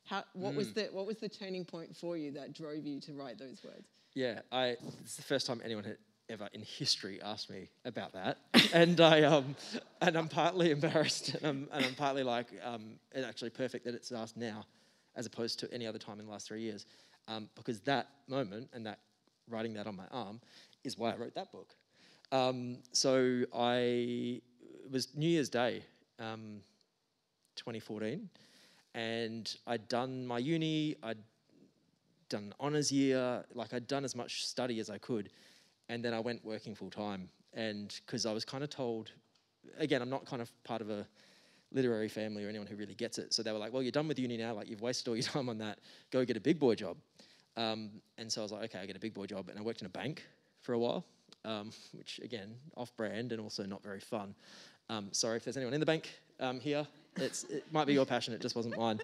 How 0.06 0.24
what 0.34 0.54
was 0.54 0.74
the 0.74 0.90
what 0.92 1.06
was 1.06 1.18
the 1.18 1.30
turning 1.30 1.64
point 1.64 1.96
for 1.96 2.18
you 2.18 2.32
that 2.32 2.54
drove 2.54 2.86
you 2.86 3.00
to 3.02 3.14
write 3.14 3.38
those 3.38 3.64
words? 3.64 3.88
Yeah, 4.16 4.42
I. 4.52 4.76
It's 5.02 5.16
the 5.16 5.24
first 5.24 5.48
time 5.48 5.62
anyone 5.64 5.84
had 5.84 5.98
ever 6.30 6.50
in 6.54 6.62
history 6.62 7.22
asked 7.22 7.50
me 7.50 7.70
about 7.86 8.14
that, 8.14 8.38
and 8.74 9.00
I 9.02 9.24
um, 9.24 9.56
and 10.02 10.18
I'm 10.18 10.28
partly 10.28 10.72
embarrassed, 10.72 11.36
and 11.36 11.46
I'm, 11.46 11.68
and 11.72 11.86
I'm 11.86 11.96
partly 11.96 12.24
like, 12.24 12.48
um, 12.64 13.00
it's 13.12 13.26
actually 13.26 13.52
perfect 13.52 13.86
that 13.86 13.94
it's 13.94 14.12
asked 14.12 14.38
now, 14.38 14.66
as 15.16 15.26
opposed 15.26 15.60
to 15.60 15.74
any 15.74 15.86
other 15.86 16.00
time 16.00 16.20
in 16.20 16.26
the 16.26 16.32
last 16.32 16.48
three 16.48 16.62
years, 16.62 16.86
um, 17.28 17.50
because 17.56 17.80
that 17.82 18.08
moment 18.28 18.70
and 18.74 18.86
that 18.86 19.00
writing 19.50 19.74
that 19.74 19.88
on 19.88 19.96
my 19.96 20.08
arm 20.12 20.40
is 20.84 20.98
why 20.98 21.12
I 21.12 21.16
wrote 21.16 21.36
that 21.36 21.52
book. 21.52 21.76
Um, 22.32 22.78
so 22.92 23.44
I 23.54 24.42
it 24.84 24.92
was 24.92 25.16
New 25.16 25.30
Year's 25.30 25.50
Day, 25.50 25.84
um, 26.20 26.62
2014, 27.56 28.30
and 28.96 29.56
I'd 29.68 29.88
done 29.88 30.26
my 30.26 30.40
uni. 30.40 30.96
I'd 31.04 31.18
done 32.30 32.46
an 32.46 32.54
honours 32.60 32.92
year, 32.92 33.44
like 33.54 33.74
I'd 33.74 33.88
done 33.88 34.04
as 34.04 34.16
much 34.16 34.48
study 34.48 34.80
as 34.80 34.90
I 34.90 34.98
could, 34.98 35.30
and 35.90 36.04
then 36.04 36.14
I 36.14 36.20
went 36.20 36.44
working 36.46 36.76
full 36.76 36.90
time. 36.90 37.30
And 37.54 37.94
because 38.06 38.26
I 38.26 38.32
was 38.32 38.46
kind 38.46 38.64
of 38.64 38.70
told, 38.70 39.12
again, 39.78 40.02
I'm 40.02 40.10
not 40.10 40.26
kind 40.26 40.42
of 40.42 40.52
part 40.64 40.82
of 40.82 40.90
a 40.90 41.08
literary 41.72 42.08
family 42.08 42.46
or 42.46 42.50
anyone 42.50 42.68
who 42.68 42.76
really 42.76 42.96
gets 42.96 43.18
it. 43.18 43.34
So 43.34 43.44
they 43.44 43.52
were 43.52 43.58
like, 43.58 43.74
well, 43.74 43.82
you're 43.82 43.92
done 43.92 44.08
with 44.08 44.20
uni 44.20 44.38
now, 44.38 44.54
like 44.54 44.70
you've 44.70 44.82
wasted 44.82 45.08
all 45.08 45.16
your 45.16 45.24
time 45.34 45.50
on 45.50 45.58
that, 45.60 45.80
go 46.12 46.24
get 46.26 46.38
a 46.38 46.42
big 46.42 46.60
boy 46.60 46.76
job. 46.76 46.98
Um, 47.56 47.90
and 48.18 48.32
so 48.32 48.42
I 48.42 48.44
was 48.44 48.52
like, 48.52 48.64
okay, 48.66 48.80
I 48.80 48.86
get 48.86 48.96
a 48.96 49.00
big 49.00 49.14
boy 49.14 49.26
job. 49.26 49.50
And 49.50 49.60
I 49.60 49.62
worked 49.62 49.82
in 49.82 49.86
a 49.86 49.90
bank 49.90 50.26
for 50.62 50.74
a 50.74 50.80
while, 50.80 51.06
um, 51.46 51.72
which 51.94 52.20
again, 52.24 52.56
off 52.76 52.96
brand 52.96 53.32
and 53.32 53.42
also 53.42 53.66
not 53.66 53.84
very 53.84 54.00
fun. 54.00 54.34
Um, 54.90 55.10
sorry 55.12 55.38
if 55.38 55.44
there's 55.44 55.58
anyone 55.58 55.74
in 55.74 55.80
the 55.80 55.86
bank 55.86 56.10
um, 56.40 56.60
here. 56.60 56.86
It 57.18 57.72
might 57.72 57.86
be 57.86 57.94
your 57.94 58.06
passion, 58.06 58.34
it 58.34 58.42
just 58.42 58.56
wasn't 58.56 58.78
mine. 58.78 59.00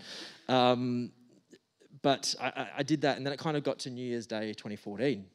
Um, 0.48 1.12
but 2.01 2.33
I, 2.41 2.67
I 2.77 2.83
did 2.83 3.01
that, 3.01 3.17
and 3.17 3.25
then 3.25 3.33
it 3.33 3.39
kind 3.39 3.57
of 3.57 3.63
got 3.63 3.79
to 3.79 3.89
New 3.89 4.05
Year's 4.05 4.25
Day 4.25 4.53
2014, 4.53 5.25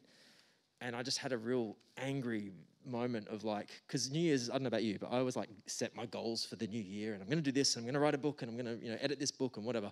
and 0.85 0.95
I 0.95 1.01
just 1.01 1.17
had 1.17 1.33
a 1.33 1.37
real 1.37 1.75
angry 1.97 2.51
moment 2.85 3.27
of 3.29 3.43
like, 3.43 3.69
because 3.87 4.11
New 4.11 4.19
Year's, 4.19 4.51
I 4.51 4.53
don't 4.53 4.63
know 4.63 4.67
about 4.67 4.83
you, 4.83 4.99
but 4.99 5.07
I 5.11 5.17
always 5.17 5.35
like 5.35 5.49
set 5.65 5.95
my 5.95 6.05
goals 6.05 6.45
for 6.45 6.57
the 6.57 6.67
new 6.67 6.79
year, 6.79 7.13
and 7.13 7.23
I'm 7.23 7.27
going 7.27 7.39
to 7.39 7.43
do 7.43 7.51
this, 7.51 7.75
and 7.75 7.81
I'm 7.81 7.85
going 7.85 7.95
to 7.95 7.99
write 7.99 8.13
a 8.13 8.19
book, 8.19 8.43
and 8.43 8.51
I'm 8.51 8.55
going 8.55 8.77
to 8.77 8.85
you 8.85 8.91
know 8.91 8.97
edit 9.01 9.19
this 9.19 9.31
book 9.31 9.57
and 9.57 9.65
whatever. 9.65 9.91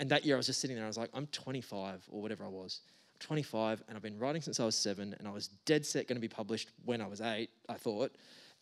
And 0.00 0.08
that 0.10 0.24
year, 0.24 0.36
I 0.36 0.38
was 0.38 0.46
just 0.46 0.60
sitting 0.60 0.74
there, 0.74 0.86
I 0.86 0.88
was 0.88 0.96
like, 0.96 1.10
I'm 1.12 1.26
25 1.26 2.08
or 2.10 2.22
whatever 2.22 2.44
I 2.44 2.48
was. 2.48 2.80
I'm 3.12 3.18
25, 3.20 3.82
and 3.86 3.96
I've 3.96 4.02
been 4.02 4.18
writing 4.18 4.40
since 4.40 4.58
I 4.58 4.64
was 4.64 4.74
seven, 4.74 5.14
and 5.18 5.28
I 5.28 5.30
was 5.30 5.48
dead 5.66 5.84
set 5.84 6.08
going 6.08 6.16
to 6.16 6.20
be 6.20 6.28
published 6.28 6.70
when 6.86 7.02
I 7.02 7.06
was 7.06 7.20
eight, 7.20 7.50
I 7.68 7.74
thought. 7.74 8.12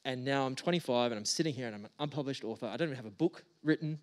And 0.05 0.25
now 0.25 0.47
I'm 0.47 0.57
25, 0.57 1.13
and 1.13 1.19
I'm 1.19 1.25
sitting 1.25 1.55
here, 1.55 1.69
and 1.69 1.77
I'm 1.77 1.85
an 1.85 1.91
unpublished 2.01 2.43
author. 2.43 2.67
I 2.67 2.77
don't 2.77 2.89
even 2.89 2.97
have 2.97 3.07
a 3.07 3.11
book 3.11 3.45
written. 3.63 4.01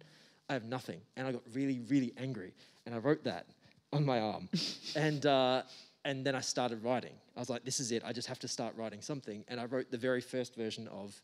I 0.47 0.53
have 0.53 0.63
nothing. 0.63 1.01
And 1.17 1.27
I 1.27 1.33
got 1.33 1.41
really, 1.53 1.79
really 1.89 2.13
angry. 2.17 2.53
And 2.85 2.95
I 2.95 2.99
wrote 2.99 3.25
that 3.25 3.47
on 3.91 4.05
my 4.05 4.21
arm. 4.21 4.47
and, 4.95 5.25
uh, 5.25 5.63
and 6.07 6.25
then 6.25 6.35
I 6.35 6.39
started 6.39 6.85
writing. 6.85 7.11
I 7.35 7.39
was 7.41 7.49
like, 7.49 7.65
this 7.65 7.81
is 7.81 7.91
it. 7.91 8.01
I 8.05 8.13
just 8.13 8.29
have 8.29 8.39
to 8.39 8.47
start 8.47 8.73
writing 8.77 9.01
something. 9.01 9.43
And 9.49 9.59
I 9.59 9.65
wrote 9.65 9.91
the 9.91 9.97
very 9.97 10.21
first 10.21 10.55
version 10.55 10.87
of 10.87 11.21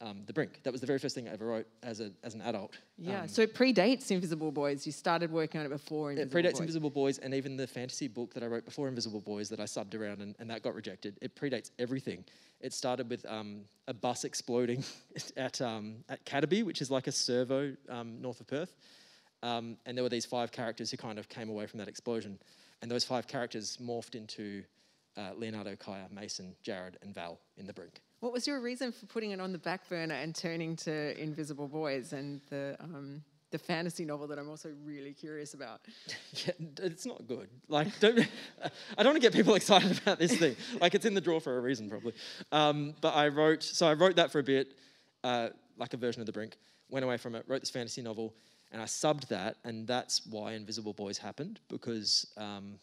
um, 0.00 0.22
The 0.24 0.32
Brink. 0.32 0.60
That 0.62 0.72
was 0.72 0.80
the 0.80 0.86
very 0.86 0.98
first 0.98 1.14
thing 1.14 1.28
I 1.28 1.32
ever 1.32 1.44
wrote 1.44 1.66
as, 1.82 2.00
a, 2.00 2.12
as 2.22 2.34
an 2.34 2.40
adult. 2.40 2.78
Yeah, 2.96 3.20
Um, 3.20 3.28
so 3.28 3.42
it 3.42 3.54
predates 3.54 4.10
Invisible 4.10 4.50
Boys. 4.50 4.86
You 4.86 4.92
started 4.92 5.30
working 5.30 5.60
on 5.60 5.66
it 5.66 5.68
before 5.68 6.12
Invisible 6.12 6.38
it 6.38 6.42
predates 6.42 6.52
Boys. 6.52 6.60
Invisible 6.60 6.88
Boys 6.88 7.18
and 7.18 7.34
even 7.34 7.58
the 7.58 7.66
fantasy 7.66 8.08
book 8.08 8.32
that 8.32 8.42
I 8.42 8.46
wrote 8.46 8.64
before 8.64 8.88
Invisible 8.88 9.20
Boys 9.20 9.50
that 9.50 9.60
I 9.60 9.64
subbed 9.64 9.94
around 9.94 10.22
and, 10.22 10.34
and 10.38 10.48
that 10.48 10.62
got 10.62 10.74
rejected. 10.74 11.18
It 11.20 11.36
predates 11.36 11.70
everything. 11.78 12.24
It 12.62 12.72
started 12.72 13.10
with 13.10 13.26
um, 13.26 13.60
a 13.86 13.92
bus 13.92 14.24
exploding 14.24 14.82
at, 15.36 15.60
um, 15.60 15.96
at 16.08 16.24
Cataby, 16.24 16.62
which 16.62 16.80
is 16.80 16.90
like 16.90 17.06
a 17.06 17.12
servo 17.12 17.76
um, 17.90 18.22
north 18.22 18.40
of 18.40 18.46
Perth. 18.46 18.74
Um, 19.42 19.76
and 19.84 19.94
there 19.94 20.02
were 20.02 20.08
these 20.08 20.24
five 20.24 20.52
characters 20.52 20.90
who 20.90 20.96
kind 20.96 21.18
of 21.18 21.28
came 21.28 21.50
away 21.50 21.66
from 21.66 21.78
that 21.80 21.88
explosion. 21.88 22.38
And 22.82 22.90
those 22.90 23.04
five 23.04 23.26
characters 23.26 23.78
morphed 23.80 24.14
into 24.14 24.64
uh, 25.16 25.30
Leonardo, 25.36 25.76
Kaya, 25.76 26.06
Mason, 26.10 26.54
Jared, 26.62 26.98
and 27.02 27.14
Val 27.14 27.38
in 27.56 27.66
The 27.66 27.72
Brink. 27.72 28.00
What 28.20 28.32
was 28.32 28.46
your 28.46 28.60
reason 28.60 28.92
for 28.92 29.06
putting 29.06 29.30
it 29.30 29.40
on 29.40 29.52
the 29.52 29.58
back 29.58 29.88
burner 29.88 30.14
and 30.14 30.34
turning 30.34 30.76
to 30.76 31.20
Invisible 31.20 31.68
Boys 31.68 32.12
and 32.12 32.40
the 32.50 32.76
um, 32.80 33.22
the 33.50 33.58
fantasy 33.58 34.04
novel 34.04 34.26
that 34.28 34.38
I'm 34.38 34.48
also 34.48 34.70
really 34.84 35.12
curious 35.12 35.54
about? 35.54 35.80
Yeah, 36.46 36.52
it's 36.78 37.04
not 37.04 37.26
good. 37.26 37.48
Like, 37.68 37.88
don't. 38.00 38.18
I 38.62 39.02
don't 39.02 39.12
want 39.12 39.16
to 39.16 39.20
get 39.20 39.34
people 39.34 39.54
excited 39.56 40.00
about 40.00 40.18
this 40.18 40.36
thing. 40.36 40.56
Like, 40.80 40.94
it's 40.94 41.04
in 41.04 41.14
the 41.14 41.20
drawer 41.20 41.40
for 41.40 41.58
a 41.58 41.60
reason, 41.60 41.90
probably. 41.90 42.14
Um, 42.50 42.94
but 43.00 43.14
I 43.14 43.28
wrote. 43.28 43.62
So 43.62 43.86
I 43.86 43.92
wrote 43.92 44.16
that 44.16 44.32
for 44.32 44.38
a 44.38 44.42
bit, 44.42 44.74
uh, 45.22 45.50
like 45.76 45.92
a 45.92 45.98
version 45.98 46.20
of 46.22 46.26
The 46.26 46.32
Brink. 46.32 46.56
Went 46.88 47.04
away 47.04 47.18
from 47.18 47.34
it. 47.34 47.44
Wrote 47.46 47.60
this 47.60 47.70
fantasy 47.70 48.02
novel, 48.02 48.34
and 48.72 48.80
I 48.82 48.86
subbed 48.86 49.28
that, 49.28 49.56
and 49.64 49.86
that's 49.86 50.26
why 50.26 50.52
Invisible 50.54 50.92
Boys 50.94 51.18
happened 51.18 51.60
because 51.68 52.26
um, 52.36 52.78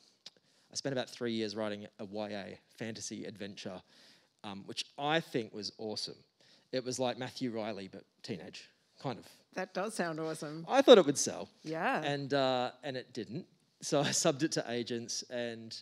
I 0.72 0.76
spent 0.76 0.94
about 0.94 1.10
three 1.10 1.34
years 1.34 1.56
writing 1.56 1.88
a 2.00 2.06
YA 2.06 2.56
fantasy 2.78 3.26
adventure, 3.26 3.82
um, 4.44 4.64
which 4.68 4.86
I 4.98 5.20
think 5.20 5.54
was 5.54 5.72
awesome. 5.80 6.16
It 6.72 6.86
was 6.86 7.00
like 7.00 7.18
Matthew 7.18 7.52
Reilly, 7.52 7.90
but 7.92 8.04
teenage, 8.22 8.70
kind 9.02 9.18
of. 9.20 9.26
That 9.56 9.74
does 9.74 9.96
sound 9.96 10.20
awesome. 10.20 10.66
I 10.70 10.82
thought 10.84 11.00
it 11.00 11.06
would 11.08 11.18
sell 11.18 11.50
Yeah. 11.64 12.02
and 12.04 12.34
uh, 12.34 12.72
and 12.84 12.96
it 12.96 13.12
didn't. 13.14 13.46
So 13.82 14.00
I 14.02 14.10
subbed 14.10 14.44
it 14.44 14.52
to 14.54 14.66
agents, 14.70 15.24
and 15.32 15.76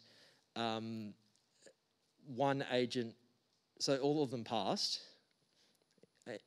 um, 0.56 1.14
one 2.36 2.64
agent. 2.72 3.14
So 3.80 3.98
all 3.98 4.24
of 4.24 4.32
them 4.32 4.44
passed, 4.44 5.02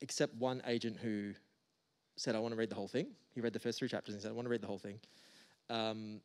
except 0.01 0.35
one 0.37 0.63
agent 0.67 0.97
who 0.97 1.35
said, 2.21 2.35
"I 2.35 2.39
want 2.39 2.53
to 2.53 2.59
read 2.59 2.71
the 2.71 2.77
whole 2.77 2.89
thing." 2.89 3.07
He 3.35 3.41
read 3.41 3.53
the 3.53 3.59
first 3.59 3.79
three 3.79 3.89
chapters 3.89 4.15
and 4.15 4.23
said, 4.23 4.31
"I 4.31 4.35
want 4.35 4.47
to 4.47 4.51
read 4.51 4.61
the 4.61 4.67
whole 4.67 4.79
thing." 4.79 5.01
Um, 5.69 6.21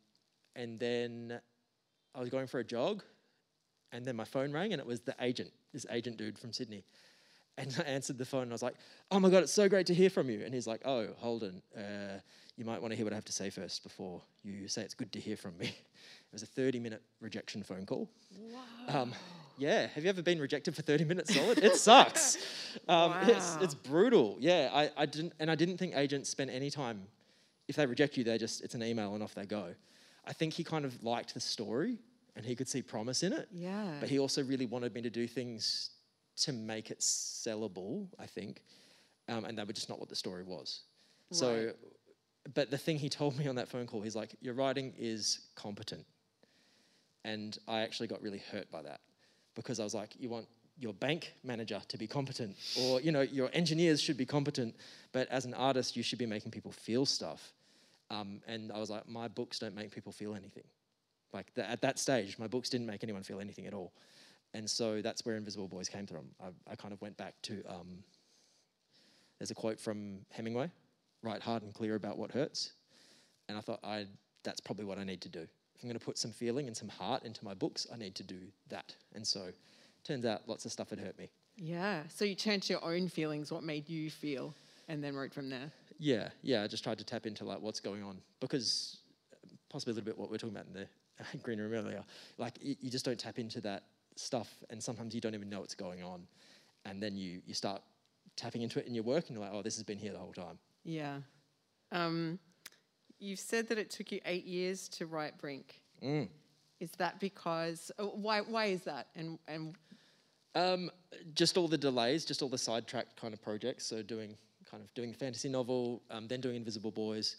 and 0.56 0.80
then 0.80 1.40
I 2.14 2.20
was 2.20 2.30
going 2.30 2.48
for 2.48 2.60
a 2.60 2.64
jog, 2.64 3.04
and 3.92 4.06
then 4.06 4.16
my 4.16 4.26
phone 4.26 4.52
rang, 4.52 4.74
and 4.74 4.80
it 4.80 4.86
was 4.86 5.02
the 5.02 5.16
agent, 5.22 5.52
this 5.74 5.86
agent 5.90 6.18
dude 6.18 6.38
from 6.38 6.52
Sydney. 6.54 6.86
And 7.58 7.74
I 7.80 7.84
answered 7.84 8.18
the 8.18 8.26
phone 8.26 8.44
and 8.44 8.52
I 8.52 8.56
was 8.56 8.62
like, 8.62 8.76
oh 9.12 9.20
my 9.20 9.30
God, 9.30 9.44
it's 9.44 9.52
so 9.54 9.70
great 9.70 9.86
to 9.88 9.94
hear 9.94 10.10
from 10.10 10.30
you. 10.30 10.44
And 10.44 10.54
he's 10.54 10.68
like, 10.68 10.82
oh, 10.84 11.08
Holden, 11.18 11.62
uh, 11.78 12.20
you 12.58 12.66
might 12.66 12.82
want 12.82 12.92
to 12.92 12.98
hear 12.98 13.06
what 13.06 13.14
I 13.14 13.16
have 13.16 13.26
to 13.26 13.32
say 13.32 13.50
first 13.50 13.82
before 13.84 14.22
you 14.44 14.68
say 14.68 14.82
it's 14.82 14.94
good 14.94 15.12
to 15.14 15.20
hear 15.22 15.38
from 15.38 15.58
me. 15.58 15.68
It 16.28 16.34
was 16.34 16.44
a 16.44 16.48
30 16.48 16.80
minute 16.82 17.02
rejection 17.22 17.64
phone 17.64 17.86
call. 17.86 18.10
Um, 18.90 19.14
yeah, 19.58 19.88
have 19.88 20.04
you 20.04 20.10
ever 20.10 20.22
been 20.22 20.40
rejected 20.40 20.76
for 20.76 20.82
30 20.82 21.06
minutes 21.06 21.34
solid? 21.34 21.58
It 21.60 21.76
sucks. 21.76 22.38
Um, 22.90 23.14
it's, 23.30 23.56
Wow. 23.56 23.60
it's 23.62 23.74
brutal. 23.74 24.36
Yeah, 24.42 24.70
I, 24.74 24.90
I 24.98 25.06
didn't, 25.06 25.32
and 25.40 25.50
I 25.50 25.56
didn't 25.56 25.78
think 25.78 25.96
agents 25.96 26.30
spend 26.30 26.50
any 26.52 26.70
time. 26.70 27.08
If 27.70 27.78
they 27.78 27.86
reject 27.86 28.18
you, 28.18 28.26
they 28.26 28.38
just, 28.38 28.62
it's 28.66 28.76
an 28.76 28.84
email 28.84 29.14
and 29.16 29.24
off 29.24 29.34
they 29.34 29.46
go. 29.46 29.74
I 30.26 30.34
think 30.34 30.54
he 30.54 30.64
kind 30.66 30.84
of 30.84 31.02
liked 31.02 31.34
the 31.34 31.40
story 31.40 31.98
and 32.36 32.46
he 32.46 32.54
could 32.54 32.68
see 32.68 32.82
promise 32.82 33.24
in 33.24 33.32
it. 33.32 33.48
yeah. 33.54 33.94
But 34.02 34.10
he 34.10 34.20
also 34.20 34.44
really 34.44 34.66
wanted 34.66 34.94
me 34.94 35.02
to 35.04 35.10
do 35.10 35.26
things 35.26 35.92
to 36.42 36.52
make 36.52 36.92
it 36.92 37.00
sellable, 37.00 38.08
I 38.20 38.26
think. 38.26 38.62
Um, 39.30 39.46
and 39.46 39.58
that 39.58 39.66
was 39.68 39.76
just 39.76 39.88
not 39.88 39.98
what 40.00 40.10
the 40.10 40.16
story 40.18 40.44
was. 40.44 40.82
Right. 41.32 41.38
So, 41.40 41.72
but 42.54 42.70
the 42.72 42.78
thing 42.78 42.98
he 43.00 43.08
told 43.08 43.38
me 43.40 43.48
on 43.48 43.56
that 43.56 43.70
phone 43.70 43.88
call, 43.88 44.02
he's 44.02 44.18
like, 44.18 44.36
Your 44.42 44.54
writing 44.54 44.94
is 45.00 45.40
competent. 45.56 46.06
And 47.24 47.58
I 47.68 47.80
actually 47.82 48.08
got 48.08 48.22
really 48.22 48.44
hurt 48.52 48.70
by 48.70 48.82
that 48.82 49.00
because 49.56 49.80
I 49.80 49.84
was 49.84 49.94
like, 49.94 50.12
You 50.18 50.30
want 50.30 50.48
your 50.78 50.94
bank 50.94 51.34
manager 51.44 51.82
to 51.88 51.98
be 51.98 52.08
competent, 52.08 52.56
or, 52.80 53.00
you 53.00 53.12
know, 53.12 53.22
your 53.22 53.50
engineers 53.54 54.02
should 54.02 54.18
be 54.18 54.26
competent, 54.26 54.76
but 55.14 55.28
as 55.30 55.46
an 55.46 55.54
artist, 55.54 55.96
you 55.96 56.04
should 56.04 56.20
be 56.20 56.26
making 56.26 56.52
people 56.52 56.72
feel 56.72 57.06
stuff. 57.06 57.54
Um, 58.12 58.42
and 58.48 58.72
I 58.72 58.80
was 58.80 58.90
like, 58.90 59.08
My 59.08 59.28
books 59.28 59.60
don't 59.60 59.76
make 59.76 59.92
people 59.92 60.12
feel 60.12 60.36
anything. 60.36 60.64
Like 61.34 61.54
th- 61.56 61.68
at 61.68 61.82
that 61.82 62.00
stage, 62.00 62.38
my 62.40 62.48
books 62.48 62.70
didn't 62.70 62.88
make 62.88 63.04
anyone 63.04 63.24
feel 63.24 63.40
anything 63.40 63.66
at 63.66 63.74
all. 63.74 63.92
And 64.54 64.70
so 64.70 65.02
that's 65.02 65.26
where 65.26 65.36
Invisible 65.36 65.68
Boys 65.68 65.90
came 65.90 66.08
from. 66.08 66.26
I, 66.42 66.72
I 66.72 66.76
kind 66.76 66.94
of 66.94 67.02
went 67.02 67.18
back 67.18 67.34
to 67.44 67.62
um, 67.68 68.04
there's 69.38 69.52
a 69.52 69.56
quote 69.56 69.80
from 69.80 70.20
Hemingway 70.32 70.72
write 71.26 71.42
hard 71.42 71.64
and 71.64 71.74
clear 71.74 71.96
about 71.96 72.18
what 72.18 72.32
hurts. 72.32 72.72
And 73.50 73.58
I 73.58 73.62
thought, 73.62 73.80
I, 73.84 74.06
that's 74.44 74.62
probably 74.62 74.86
what 74.86 74.98
I 74.98 75.04
need 75.04 75.22
to 75.22 75.30
do. 75.30 75.48
I'm 75.86 75.90
going 75.90 76.00
to 76.00 76.04
put 76.04 76.18
some 76.18 76.32
feeling 76.32 76.66
and 76.66 76.76
some 76.76 76.90
heart 76.90 77.26
into 77.26 77.46
my 77.46 77.54
books, 77.54 77.86
I 77.94 77.98
need 77.98 78.16
to 78.16 78.24
do 78.24 78.40
that. 78.70 78.96
And 79.14 79.26
so 79.26 79.50
turns 80.04 80.26
out 80.26 80.42
lots 80.48 80.66
of 80.66 80.72
stuff 80.72 80.90
had 80.90 81.00
hurt 81.00 81.16
me. 81.20 81.30
yeah. 81.58 82.02
So 82.10 82.26
you 82.26 82.34
turned 82.34 82.64
to 82.64 82.74
your 82.74 82.84
own 82.84 83.08
feelings, 83.08 83.52
what 83.52 83.62
made 83.62 83.88
you 83.88 84.10
feel, 84.10 84.56
and 84.88 85.04
then 85.04 85.16
wrote 85.16 85.32
from 85.32 85.48
there. 85.48 85.72
Yeah, 86.00 86.30
yeah, 86.42 86.64
I 86.64 86.68
just 86.68 86.84
tried 86.84 86.98
to 86.98 87.04
tap 87.04 87.28
into 87.28 87.46
like 87.46 87.62
what's 87.62 87.80
going 87.80 88.02
on 88.02 88.18
because 88.40 88.98
uh, 89.32 89.48
possibly 89.70 89.92
a 89.92 89.96
little 89.96 90.06
bit 90.08 90.18
what 90.18 90.32
we 90.32 90.36
are 90.36 90.40
talking 90.40 90.56
about 90.56 90.66
in 90.74 90.74
the 90.74 91.38
green 91.44 91.60
room 91.60 91.72
earlier. 91.74 92.04
Like 92.40 92.56
you, 92.62 92.76
you 92.82 92.90
just 92.90 93.06
don't 93.06 93.20
tap 93.20 93.38
into 93.38 93.62
that 93.62 93.84
stuff, 94.16 94.52
and 94.72 94.82
sometimes 94.82 95.14
you 95.14 95.22
don't 95.22 95.36
even 95.36 95.50
know 95.52 95.60
what's 95.60 95.76
going 95.76 96.02
on, 96.02 96.24
and 96.86 97.00
then 97.02 97.16
you 97.16 97.42
you 97.46 97.54
start 97.54 97.84
tapping 98.36 98.64
into 98.64 98.80
it 98.80 98.88
in 98.88 98.96
your 98.96 99.04
work, 99.04 99.28
and 99.28 99.38
you're 99.38 99.46
like, 99.46 99.54
oh, 99.54 99.62
this 99.62 99.76
has 99.76 99.84
been 99.84 100.00
here 100.00 100.14
the 100.14 100.18
whole 100.18 100.34
time. 100.34 100.58
Yeah. 100.84 101.20
Um, 101.92 102.40
you've 103.20 103.40
said 103.40 103.68
that 103.70 103.78
it 103.78 103.90
took 103.90 104.12
you 104.12 104.20
eight 104.26 104.46
years 104.46 104.88
to 104.90 105.06
write 105.06 105.38
Brink. 105.38 105.82
Mm. 106.04 106.28
Is 106.80 106.92
that 106.98 107.20
because 107.20 107.92
uh, 107.98 108.04
why? 108.04 108.42
Why 108.42 108.66
is 108.66 108.84
that? 108.84 109.08
And 109.16 109.40
and 109.48 109.76
Um, 110.56 110.90
just 111.34 111.58
all 111.58 111.68
the 111.68 111.78
delays, 111.78 112.24
just 112.26 112.42
all 112.42 112.50
the 112.50 112.58
sidetracked 112.58 113.20
kind 113.20 113.34
of 113.34 113.42
projects. 113.42 113.86
So 113.86 114.02
doing 114.02 114.38
kind 114.70 114.84
of 114.84 114.94
doing 114.94 115.12
the 115.12 115.18
fantasy 115.18 115.50
novel, 115.50 116.02
um, 116.10 116.28
then 116.28 116.42
doing 116.42 116.56
Invisible 116.56 116.92
Boys, 116.92 117.38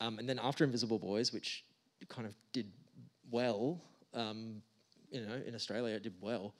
um, 0.00 0.18
and 0.18 0.28
then 0.28 0.38
after 0.42 0.64
Invisible 0.64 0.98
Boys, 0.98 1.32
which 1.32 1.64
kind 2.08 2.26
of 2.26 2.34
did 2.52 2.70
well. 3.30 3.80
Um, 4.14 4.62
you 5.10 5.20
know, 5.20 5.40
in 5.46 5.54
Australia, 5.54 5.94
it 5.96 6.02
did 6.02 6.14
well. 6.20 6.54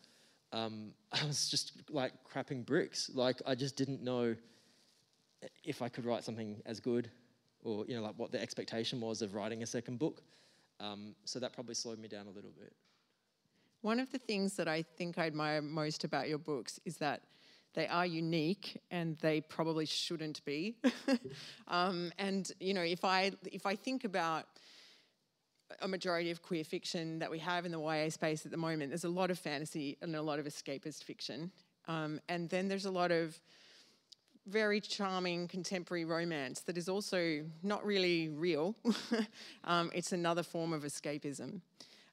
Um, 0.53 0.93
I 1.13 1.25
was 1.27 1.49
just 1.49 1.73
like 1.91 2.13
crapping 2.33 2.65
bricks. 2.65 3.11
Like 3.15 3.41
I 3.47 3.55
just 3.55 3.77
didn't 3.77 4.03
know 4.03 4.37
if 5.65 5.83
I 5.83 5.89
could 5.89 6.05
write 6.05 6.23
something 6.25 6.63
as 6.67 6.79
good, 6.79 7.11
or 7.63 7.85
you 7.87 7.97
know, 7.97 8.03
like 8.03 8.15
what 8.17 8.33
the 8.33 8.41
expectation 8.41 9.01
was 9.01 9.23
of 9.23 9.35
writing 9.35 9.63
a 9.63 9.67
second 9.67 9.99
book. 9.99 10.23
Um, 10.81 11.15
so 11.25 11.39
that 11.39 11.53
probably 11.53 11.75
slowed 11.75 11.99
me 11.99 12.09
down 12.09 12.27
a 12.27 12.31
little 12.31 12.51
bit. 12.51 12.73
One 13.83 14.01
of 14.01 14.11
the 14.11 14.19
things 14.19 14.55
that 14.57 14.69
I 14.69 14.83
think 14.83 15.19
I 15.19 15.27
admire 15.27 15.61
most 15.61 16.05
about 16.05 16.29
your 16.29 16.39
books 16.39 16.79
is 16.85 16.97
that 16.99 17.23
they 17.75 17.89
are 17.89 18.07
unique 18.07 18.81
and 18.91 19.19
they 19.19 19.41
probably 19.41 19.87
shouldn't 19.87 20.45
be. 20.45 20.77
um, 21.69 22.13
and 22.19 22.51
you 22.61 22.75
know, 22.75 22.83
if 22.83 23.05
I 23.05 23.33
if 23.51 23.67
I 23.67 23.77
think 23.77 24.05
about 24.05 24.47
a 25.81 25.89
majority 25.89 26.31
of 26.31 26.43
queer 26.43 26.65
fiction 26.65 27.19
that 27.21 27.31
we 27.31 27.39
have 27.39 27.65
in 27.65 27.73
the 27.73 27.81
YA 27.81 28.11
space 28.11 28.45
at 28.45 28.51
the 28.51 28.59
moment, 28.59 28.91
there's 28.91 29.05
a 29.05 29.09
lot 29.09 29.31
of 29.31 29.39
fantasy 29.39 29.97
and 30.03 30.15
a 30.15 30.23
lot 30.23 30.39
of 30.39 30.47
escapist 30.47 31.03
fiction, 31.05 31.51
um, 31.89 32.21
and 32.29 32.49
then 32.51 32.69
there's 32.69 32.87
a 32.87 32.91
lot 32.91 33.11
of 33.11 33.41
very 34.47 34.81
charming 34.81 35.49
contemporary 35.49 36.05
romance 36.05 36.61
that 36.63 36.77
is 36.77 36.89
also 36.89 37.45
not 37.63 37.85
really 37.85 38.29
real. 38.29 38.75
um, 39.65 39.91
it's 39.95 40.13
another 40.13 40.43
form 40.43 40.73
of 40.73 40.83
escapism. 40.83 41.61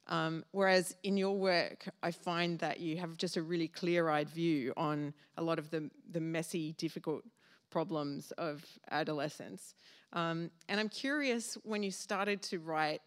Um, 0.08 0.44
whereas 0.52 0.96
in 1.04 1.18
your 1.18 1.38
work, 1.38 1.88
I 2.02 2.12
find 2.12 2.58
that 2.60 2.80
you 2.80 2.98
have 2.98 3.18
just 3.18 3.38
a 3.38 3.44
really 3.44 3.68
clear 3.68 4.10
eyed 4.10 4.30
view 4.30 4.74
on 4.76 5.14
a 5.38 5.44
lot 5.44 5.60
of 5.60 5.70
the, 5.70 5.90
the 6.12 6.20
messy, 6.20 6.74
difficult 6.74 7.24
problems 7.70 8.32
of 8.32 8.66
adolescence. 8.90 9.76
Um, 10.14 10.50
and 10.68 10.80
I'm 10.80 10.90
curious 10.90 11.58
when 11.64 11.84
you 11.84 11.92
started 11.92 12.42
to 12.44 12.60
write, 12.60 13.02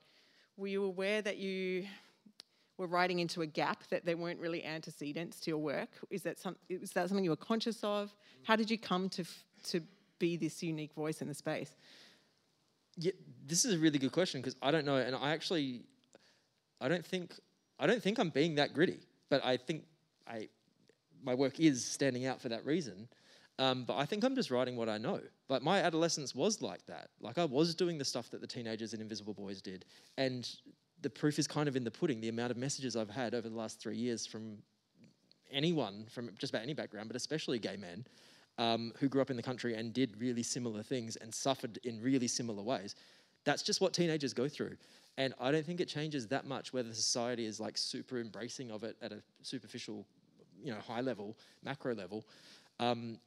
were 0.57 0.69
you 0.69 0.85
aware 0.85 1.21
that 1.23 1.39
you 1.39 1.87
were 2.79 2.87
writing 2.87 3.19
into 3.19 3.43
a 3.43 3.47
gap, 3.47 3.85
that 3.91 4.05
there 4.05 4.17
weren't 4.17 4.41
really 4.41 4.65
antecedents 4.65 5.41
to 5.41 5.51
your 5.51 5.59
work? 5.59 5.91
Is 6.11 6.23
that, 6.23 6.39
some, 6.39 6.57
is 6.69 6.91
that 6.93 7.09
something 7.09 7.25
you 7.25 7.31
were 7.31 7.37
conscious 7.37 7.83
of? 7.85 8.15
How 8.45 8.57
did 8.57 8.71
you 8.71 8.79
come 8.79 9.09
to, 9.11 9.25
to 9.65 9.81
be 10.19 10.37
this 10.37 10.63
unique 10.63 10.93
voice 10.95 11.23
in 11.23 11.29
the 11.29 11.35
space? 11.35 11.77
Yeah, 12.97 13.13
this 13.47 13.65
is 13.65 13.75
a 13.75 13.79
really 13.79 13.99
good 13.99 14.13
question 14.13 14.41
because 14.41 14.57
I 14.63 14.71
don't 14.71 14.85
know, 14.85 14.97
and 14.97 15.17
I 15.17 15.31
actually, 15.31 15.83
I 16.81 16.89
don't 16.89 17.05
think, 17.05 17.35
I 17.79 17.87
don't 17.87 18.03
think 18.03 18.19
I'm 18.19 18.31
being 18.31 18.57
that 18.57 18.75
gritty, 18.75 19.01
but 19.31 19.45
I 19.45 19.57
think 19.57 19.85
I, 20.27 20.49
my 21.23 21.35
work 21.35 21.61
is 21.61 21.85
standing 21.85 22.27
out 22.27 22.41
for 22.41 22.49
that 22.49 22.65
reason. 22.67 23.09
Um, 23.59 23.85
but 23.85 23.97
I 23.97 24.07
think 24.07 24.25
I'm 24.25 24.35
just 24.35 24.51
writing 24.51 24.77
what 24.77 24.89
I 24.89 24.99
know. 24.99 25.21
Like 25.49 25.63
my 25.63 25.81
adolescence 25.81 26.35
was 26.35 26.63
like 26.63 26.85
that. 26.87 27.11
Like 27.21 27.39
I 27.39 27.45
was 27.45 27.75
doing 27.75 27.99
the 27.99 28.05
stuff 28.05 28.31
that 28.31 28.41
the 28.41 28.47
teenagers 28.47 28.95
in 28.95 29.01
Invisible 29.01 29.35
Boys 29.35 29.61
did, 29.61 29.85
and 30.17 30.49
the 31.03 31.11
proof 31.11 31.39
is 31.39 31.47
kind 31.47 31.69
of 31.69 31.77
in 31.77 31.85
the 31.85 31.91
pudding. 31.91 32.21
The 32.21 32.29
amount 32.29 32.51
of 32.51 32.57
messages 32.57 32.97
I've 32.97 33.11
had 33.11 33.35
over 33.35 33.49
the 33.49 33.57
last 33.57 33.81
three 33.81 33.97
years 33.97 34.27
from 34.27 34.59
anyone 35.51 36.07
from 36.11 36.31
just 36.39 36.53
about 36.53 36.63
any 36.63 36.75
background, 36.75 37.09
but 37.09 37.17
especially 37.17 37.59
gay 37.59 37.77
men 37.77 38.07
um, 38.59 38.93
who 38.99 39.09
grew 39.09 39.21
up 39.21 39.31
in 39.31 39.37
the 39.37 39.43
country 39.43 39.75
and 39.75 39.93
did 39.93 40.19
really 40.21 40.43
similar 40.43 40.83
things 40.83 41.17
and 41.17 41.35
suffered 41.35 41.79
in 41.85 42.01
really 42.01 42.29
similar 42.29 42.63
ways. 42.63 42.95
That's 43.45 43.63
just 43.63 43.81
what 43.81 43.93
teenagers 43.93 44.33
go 44.33 44.49
through. 44.49 44.77
And 45.19 45.35
I 45.41 45.53
don't 45.53 45.67
think 45.67 45.81
it 45.81 45.89
changes 45.89 46.27
that 46.29 46.47
much 46.47 46.73
whether 46.73 46.93
society 46.93 47.45
is 47.45 47.61
like 47.61 47.77
super 47.77 48.19
embracing 48.19 48.71
of 48.71 48.83
it 48.83 48.97
at 49.03 49.13
a 49.13 49.23
superficial, 49.43 50.07
you 50.63 50.73
know, 50.73 50.79
high 50.79 51.01
level, 51.01 51.37
macro 51.63 51.95
level. 51.95 52.25
Um, 52.81 53.19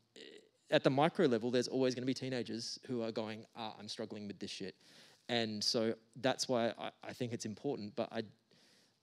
at 0.72 0.84
the 0.84 0.90
micro 0.90 1.28
level, 1.28 1.52
there's 1.52 1.68
always 1.68 1.94
going 1.94 2.02
to 2.02 2.08
be 2.08 2.14
teenagers 2.14 2.80
who 2.88 3.04
are 3.04 3.12
going, 3.12 3.46
ah, 3.56 3.76
I'm 3.80 3.88
struggling 3.88 4.26
with 4.28 4.40
this 4.40 4.50
shit. 4.50 4.76
And 5.30 5.64
so 5.64 5.96
that's 6.22 6.48
why 6.48 6.74
I, 6.78 6.92
I 7.04 7.14
think 7.14 7.34
it's 7.34 7.46
important. 7.46 7.96
But 7.96 8.10
I, 8.12 8.24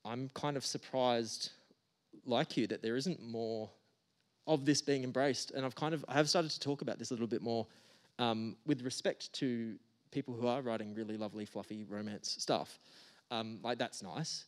I'm 0.04 0.30
kind 0.34 0.56
of 0.56 0.64
surprised, 0.64 1.50
like 2.24 2.56
you, 2.56 2.66
that 2.68 2.82
there 2.82 2.96
isn't 2.96 3.22
more 3.22 3.70
of 4.46 4.64
this 4.64 4.82
being 4.82 5.04
embraced. 5.04 5.50
And 5.52 5.64
I've 5.64 5.74
kind 5.74 5.94
of 5.94 6.04
I 6.08 6.14
have 6.14 6.28
started 6.28 6.50
to 6.52 6.60
talk 6.60 6.82
about 6.82 6.98
this 6.98 7.10
a 7.10 7.14
little 7.14 7.26
bit 7.26 7.42
more 7.42 7.66
um, 8.18 8.56
with 8.66 8.82
respect 8.82 9.32
to 9.34 9.76
people 10.10 10.34
who 10.34 10.46
are 10.46 10.62
writing 10.62 10.94
really 10.94 11.16
lovely, 11.16 11.44
fluffy 11.44 11.84
romance 11.84 12.36
stuff. 12.38 12.78
Um, 13.30 13.58
like 13.62 13.78
that's 13.78 14.02
nice, 14.02 14.44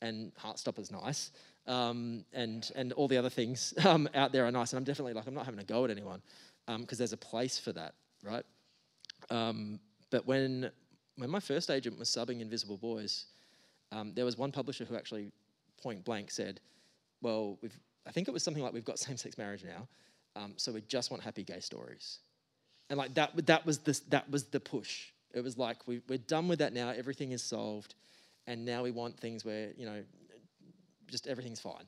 and 0.00 0.32
Heartstopper's 0.36 0.92
nice, 0.92 1.32
um, 1.66 2.24
and 2.32 2.70
and 2.76 2.92
all 2.92 3.08
the 3.08 3.16
other 3.16 3.30
things 3.30 3.74
um, 3.84 4.08
out 4.14 4.32
there 4.32 4.46
are 4.46 4.52
nice. 4.52 4.72
And 4.72 4.78
I'm 4.78 4.84
definitely 4.84 5.14
like 5.14 5.26
I'm 5.26 5.34
not 5.34 5.44
having 5.44 5.60
a 5.60 5.64
go 5.64 5.84
at 5.84 5.90
anyone 5.90 6.22
because 6.66 6.76
um, 6.80 6.98
there's 6.98 7.12
a 7.12 7.18
place 7.18 7.58
for 7.58 7.72
that, 7.72 7.94
right? 8.22 8.44
Um, 9.30 9.80
but 10.10 10.26
when 10.26 10.70
when 11.18 11.30
my 11.30 11.40
first 11.40 11.70
agent 11.70 11.98
was 11.98 12.08
subbing 12.08 12.40
Invisible 12.40 12.76
Boys, 12.76 13.26
there 14.14 14.24
was 14.24 14.38
one 14.38 14.52
publisher 14.52 14.84
who 14.84 14.96
actually 14.96 15.30
point 15.82 16.04
blank 16.04 16.30
said, 16.30 16.60
"Well, 17.20 17.58
we've 17.60 17.78
I 18.06 18.10
think 18.10 18.28
it 18.28 18.30
was 18.30 18.42
something 18.42 18.62
like 18.62 18.72
we've 18.72 18.84
got 18.84 18.98
same-sex 18.98 19.36
marriage 19.36 19.64
now, 19.64 19.88
um, 20.36 20.54
so 20.56 20.72
we 20.72 20.80
just 20.82 21.10
want 21.10 21.22
happy 21.22 21.42
gay 21.44 21.60
stories, 21.60 22.20
and 22.88 22.98
like 22.98 23.14
that 23.14 23.46
that 23.46 23.66
was 23.66 23.78
the 23.78 24.00
that 24.08 24.30
was 24.30 24.44
the 24.44 24.60
push. 24.60 25.08
It 25.34 25.42
was 25.42 25.58
like 25.58 25.86
we, 25.86 26.00
we're 26.08 26.18
done 26.18 26.48
with 26.48 26.60
that 26.60 26.72
now. 26.72 26.90
Everything 26.90 27.32
is 27.32 27.42
solved, 27.42 27.96
and 28.46 28.64
now 28.64 28.82
we 28.82 28.90
want 28.90 29.18
things 29.18 29.44
where 29.44 29.72
you 29.76 29.86
know, 29.86 30.02
just 31.06 31.26
everything's 31.26 31.60
fine. 31.60 31.86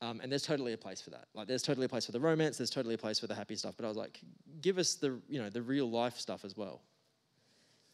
Um, 0.00 0.18
and 0.20 0.32
there's 0.32 0.42
totally 0.42 0.72
a 0.72 0.76
place 0.76 1.00
for 1.00 1.10
that. 1.10 1.26
Like 1.32 1.46
there's 1.46 1.62
totally 1.62 1.86
a 1.86 1.88
place 1.88 2.06
for 2.06 2.12
the 2.12 2.18
romance. 2.18 2.56
There's 2.56 2.70
totally 2.70 2.96
a 2.96 2.98
place 2.98 3.20
for 3.20 3.28
the 3.28 3.36
happy 3.36 3.54
stuff. 3.54 3.74
But 3.76 3.84
I 3.84 3.88
was 3.88 3.96
like, 3.96 4.18
give 4.60 4.78
us 4.78 4.94
the 4.94 5.20
you 5.28 5.40
know 5.40 5.48
the 5.48 5.62
real 5.62 5.88
life 5.88 6.18
stuff 6.18 6.44
as 6.44 6.56
well. 6.56 6.80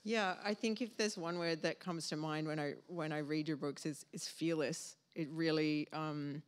Yeah, 0.08 0.36
I 0.42 0.54
think 0.54 0.80
if 0.80 0.96
there's 0.96 1.18
one 1.18 1.38
word 1.38 1.60
that 1.64 1.80
comes 1.80 2.08
to 2.08 2.16
mind 2.16 2.48
when 2.48 2.58
I 2.58 2.72
when 2.86 3.12
I 3.12 3.18
read 3.18 3.46
your 3.46 3.58
books 3.58 3.84
is 3.84 4.06
is 4.14 4.26
fearless. 4.26 4.96
It 5.14 5.28
really, 5.30 5.86
um, 5.92 6.42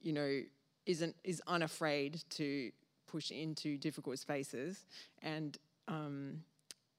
you 0.00 0.14
know, 0.14 0.40
isn't 0.86 1.14
is 1.22 1.42
unafraid 1.46 2.22
to 2.30 2.70
push 3.06 3.30
into 3.30 3.76
difficult 3.76 4.18
spaces, 4.20 4.86
and 5.20 5.58
um, 5.86 6.44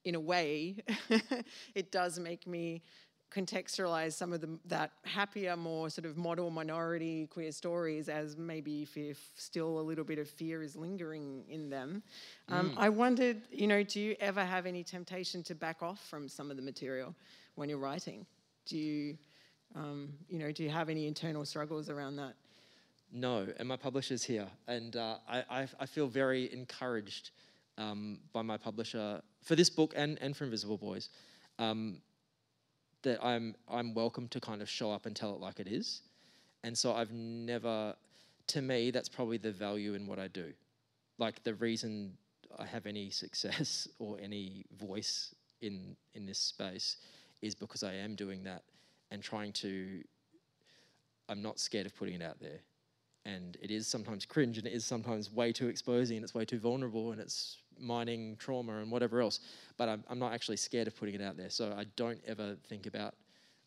in 0.03 0.13
a 0.13 0.19
way, 0.19 0.75
it 1.73 1.91
does 1.91 2.19
make 2.19 2.45
me 2.45 2.83
contextualize 3.35 4.13
some 4.13 4.31
of 4.31 4.41
the, 4.41 4.57
that 4.65 4.91
happier, 5.03 5.57
more 5.57 5.89
sort 5.89 6.05
of 6.05 6.15
model 6.17 6.49
minority 6.49 7.27
queer 7.27 7.51
stories 7.51 8.07
as 8.07 8.37
maybe 8.37 8.83
if 8.83 8.95
if 8.95 9.19
still 9.35 9.79
a 9.79 9.81
little 9.81 10.03
bit 10.03 10.19
of 10.19 10.29
fear 10.29 10.61
is 10.61 10.75
lingering 10.75 11.43
in 11.49 11.69
them. 11.69 12.01
Um, 12.49 12.71
mm. 12.71 12.73
I 12.77 12.89
wondered, 12.89 13.41
you 13.51 13.67
know, 13.67 13.83
do 13.83 13.99
you 13.99 14.15
ever 14.19 14.43
have 14.43 14.65
any 14.65 14.83
temptation 14.83 15.43
to 15.43 15.55
back 15.55 15.83
off 15.83 15.99
from 16.07 16.29
some 16.29 16.49
of 16.49 16.57
the 16.57 16.63
material 16.63 17.13
when 17.55 17.67
you're 17.67 17.77
writing? 17.77 18.25
Do 18.65 18.77
you, 18.77 19.17
um, 19.75 20.13
you 20.29 20.39
know, 20.39 20.51
do 20.51 20.63
you 20.63 20.69
have 20.69 20.89
any 20.89 21.05
internal 21.05 21.45
struggles 21.45 21.89
around 21.89 22.15
that? 22.15 22.33
No, 23.11 23.47
and 23.59 23.67
my 23.67 23.77
publisher's 23.77 24.23
here, 24.23 24.47
and 24.67 24.95
uh, 24.95 25.17
I, 25.29 25.43
I, 25.49 25.67
I, 25.79 25.85
feel 25.85 26.07
very 26.07 26.51
encouraged 26.51 27.29
um, 27.77 28.17
by 28.33 28.41
my 28.41 28.57
publisher 28.57 29.21
for 29.41 29.55
this 29.55 29.69
book 29.69 29.93
and, 29.95 30.17
and 30.21 30.35
for 30.35 30.43
Invisible 30.43 30.77
Boys 30.77 31.09
um, 31.59 32.01
that 33.05 33.23
I'm 33.23 33.55
I'm 33.69 33.93
welcome 33.93 34.27
to 34.29 34.39
kind 34.41 34.61
of 34.61 34.69
show 34.69 34.91
up 34.91 35.05
and 35.05 35.15
tell 35.15 35.33
it 35.33 35.39
like 35.39 35.59
it 35.59 35.67
is, 35.67 36.01
and 36.63 36.77
so 36.77 36.93
I've 36.93 37.13
never, 37.13 37.95
to 38.47 38.61
me, 38.61 38.91
that's 38.91 39.07
probably 39.07 39.37
the 39.37 39.51
value 39.51 39.93
in 39.93 40.05
what 40.07 40.19
I 40.19 40.27
do, 40.27 40.51
like 41.17 41.43
the 41.43 41.53
reason 41.53 42.17
I 42.59 42.65
have 42.65 42.85
any 42.85 43.09
success 43.23 43.87
or 43.99 44.17
any 44.21 44.65
voice 44.77 45.33
in 45.61 45.95
in 46.13 46.25
this 46.25 46.39
space 46.39 46.97
is 47.41 47.55
because 47.55 47.83
I 47.83 47.93
am 47.93 48.15
doing 48.15 48.43
that 48.43 48.63
and 49.11 49.23
trying 49.23 49.53
to. 49.53 50.01
I'm 51.27 51.41
not 51.41 51.59
scared 51.59 51.87
of 51.87 51.95
putting 51.95 52.15
it 52.15 52.21
out 52.21 52.39
there 52.39 52.59
and 53.25 53.57
it 53.61 53.71
is 53.71 53.87
sometimes 53.87 54.25
cringe 54.25 54.57
and 54.57 54.67
it 54.67 54.73
is 54.73 54.85
sometimes 54.85 55.31
way 55.31 55.51
too 55.51 55.67
exposing 55.67 56.17
and 56.17 56.23
it's 56.23 56.35
way 56.35 56.45
too 56.45 56.59
vulnerable 56.59 57.11
and 57.11 57.19
it's 57.19 57.57
mining 57.79 58.35
trauma 58.37 58.77
and 58.77 58.91
whatever 58.91 59.21
else. 59.21 59.39
But 59.77 59.89
I'm, 59.89 60.03
I'm 60.07 60.19
not 60.19 60.33
actually 60.33 60.57
scared 60.57 60.87
of 60.87 60.95
putting 60.95 61.15
it 61.15 61.21
out 61.21 61.35
there. 61.35 61.49
So 61.49 61.73
I 61.77 61.85
don't 61.95 62.19
ever 62.27 62.55
think 62.69 62.85
about 62.85 63.15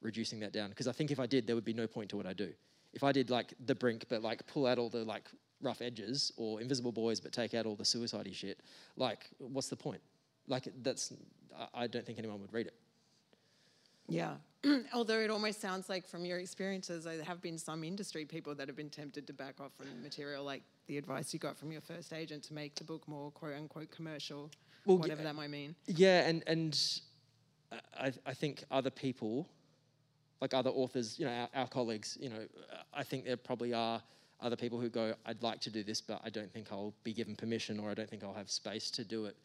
reducing 0.00 0.40
that 0.40 0.52
down 0.52 0.70
because 0.70 0.86
I 0.86 0.92
think 0.92 1.10
if 1.10 1.18
I 1.18 1.26
did, 1.26 1.46
there 1.46 1.56
would 1.56 1.64
be 1.64 1.72
no 1.72 1.86
point 1.86 2.10
to 2.10 2.16
what 2.16 2.26
I 2.26 2.32
do. 2.32 2.52
If 2.94 3.02
I 3.02 3.12
did 3.12 3.30
like 3.30 3.52
the 3.66 3.74
brink, 3.74 4.04
but 4.08 4.22
like 4.22 4.46
pull 4.46 4.66
out 4.66 4.78
all 4.78 4.88
the 4.88 5.04
like 5.04 5.28
rough 5.60 5.82
edges 5.82 6.32
or 6.36 6.60
invisible 6.60 6.92
boys, 6.92 7.20
but 7.20 7.32
take 7.32 7.52
out 7.54 7.66
all 7.66 7.74
the 7.74 7.84
suicidey 7.84 8.34
shit, 8.34 8.60
like 8.96 9.28
what's 9.38 9.68
the 9.68 9.76
point? 9.76 10.00
Like 10.46 10.68
that's, 10.82 11.12
I 11.74 11.88
don't 11.88 12.06
think 12.06 12.18
anyone 12.18 12.40
would 12.40 12.52
read 12.52 12.66
it. 12.68 12.74
Yeah. 14.08 14.34
Although 14.92 15.20
it 15.20 15.30
almost 15.30 15.60
sounds 15.60 15.88
like 15.88 16.06
from 16.06 16.24
your 16.24 16.38
experiences, 16.38 17.04
there 17.04 17.22
have 17.22 17.40
been 17.40 17.58
some 17.58 17.84
industry 17.84 18.24
people 18.24 18.54
that 18.56 18.66
have 18.66 18.76
been 18.76 18.90
tempted 18.90 19.26
to 19.26 19.32
back 19.32 19.60
off 19.60 19.72
from 19.76 19.86
material, 20.02 20.44
like 20.44 20.62
the 20.86 20.98
advice 20.98 21.32
you 21.32 21.38
got 21.38 21.56
from 21.56 21.70
your 21.70 21.80
first 21.80 22.12
agent 22.12 22.42
to 22.44 22.54
make 22.54 22.74
the 22.74 22.84
book 22.84 23.06
more 23.06 23.30
quote 23.30 23.54
unquote 23.54 23.90
commercial, 23.90 24.50
well, 24.84 24.98
whatever 24.98 25.20
yeah, 25.20 25.28
that 25.28 25.34
might 25.36 25.50
mean. 25.50 25.74
Yeah, 25.86 26.26
and 26.26 26.42
and 26.46 27.00
I 27.98 28.12
I 28.26 28.34
think 28.34 28.64
other 28.70 28.90
people, 28.90 29.48
like 30.40 30.54
other 30.54 30.70
authors, 30.70 31.18
you 31.18 31.26
know, 31.26 31.32
our, 31.32 31.48
our 31.54 31.68
colleagues, 31.68 32.18
you 32.20 32.28
know, 32.28 32.46
I 32.92 33.04
think 33.04 33.24
there 33.24 33.36
probably 33.36 33.72
are 33.72 34.02
other 34.40 34.56
people 34.56 34.80
who 34.80 34.88
go, 34.88 35.14
I'd 35.26 35.42
like 35.42 35.60
to 35.60 35.70
do 35.70 35.82
this, 35.82 36.00
but 36.00 36.20
I 36.24 36.30
don't 36.30 36.52
think 36.52 36.68
I'll 36.70 36.94
be 37.04 37.12
given 37.12 37.34
permission, 37.34 37.78
or 37.78 37.90
I 37.90 37.94
don't 37.94 38.08
think 38.08 38.24
I'll 38.24 38.34
have 38.34 38.50
space 38.50 38.90
to 38.92 39.04
do 39.04 39.26
it. 39.26 39.36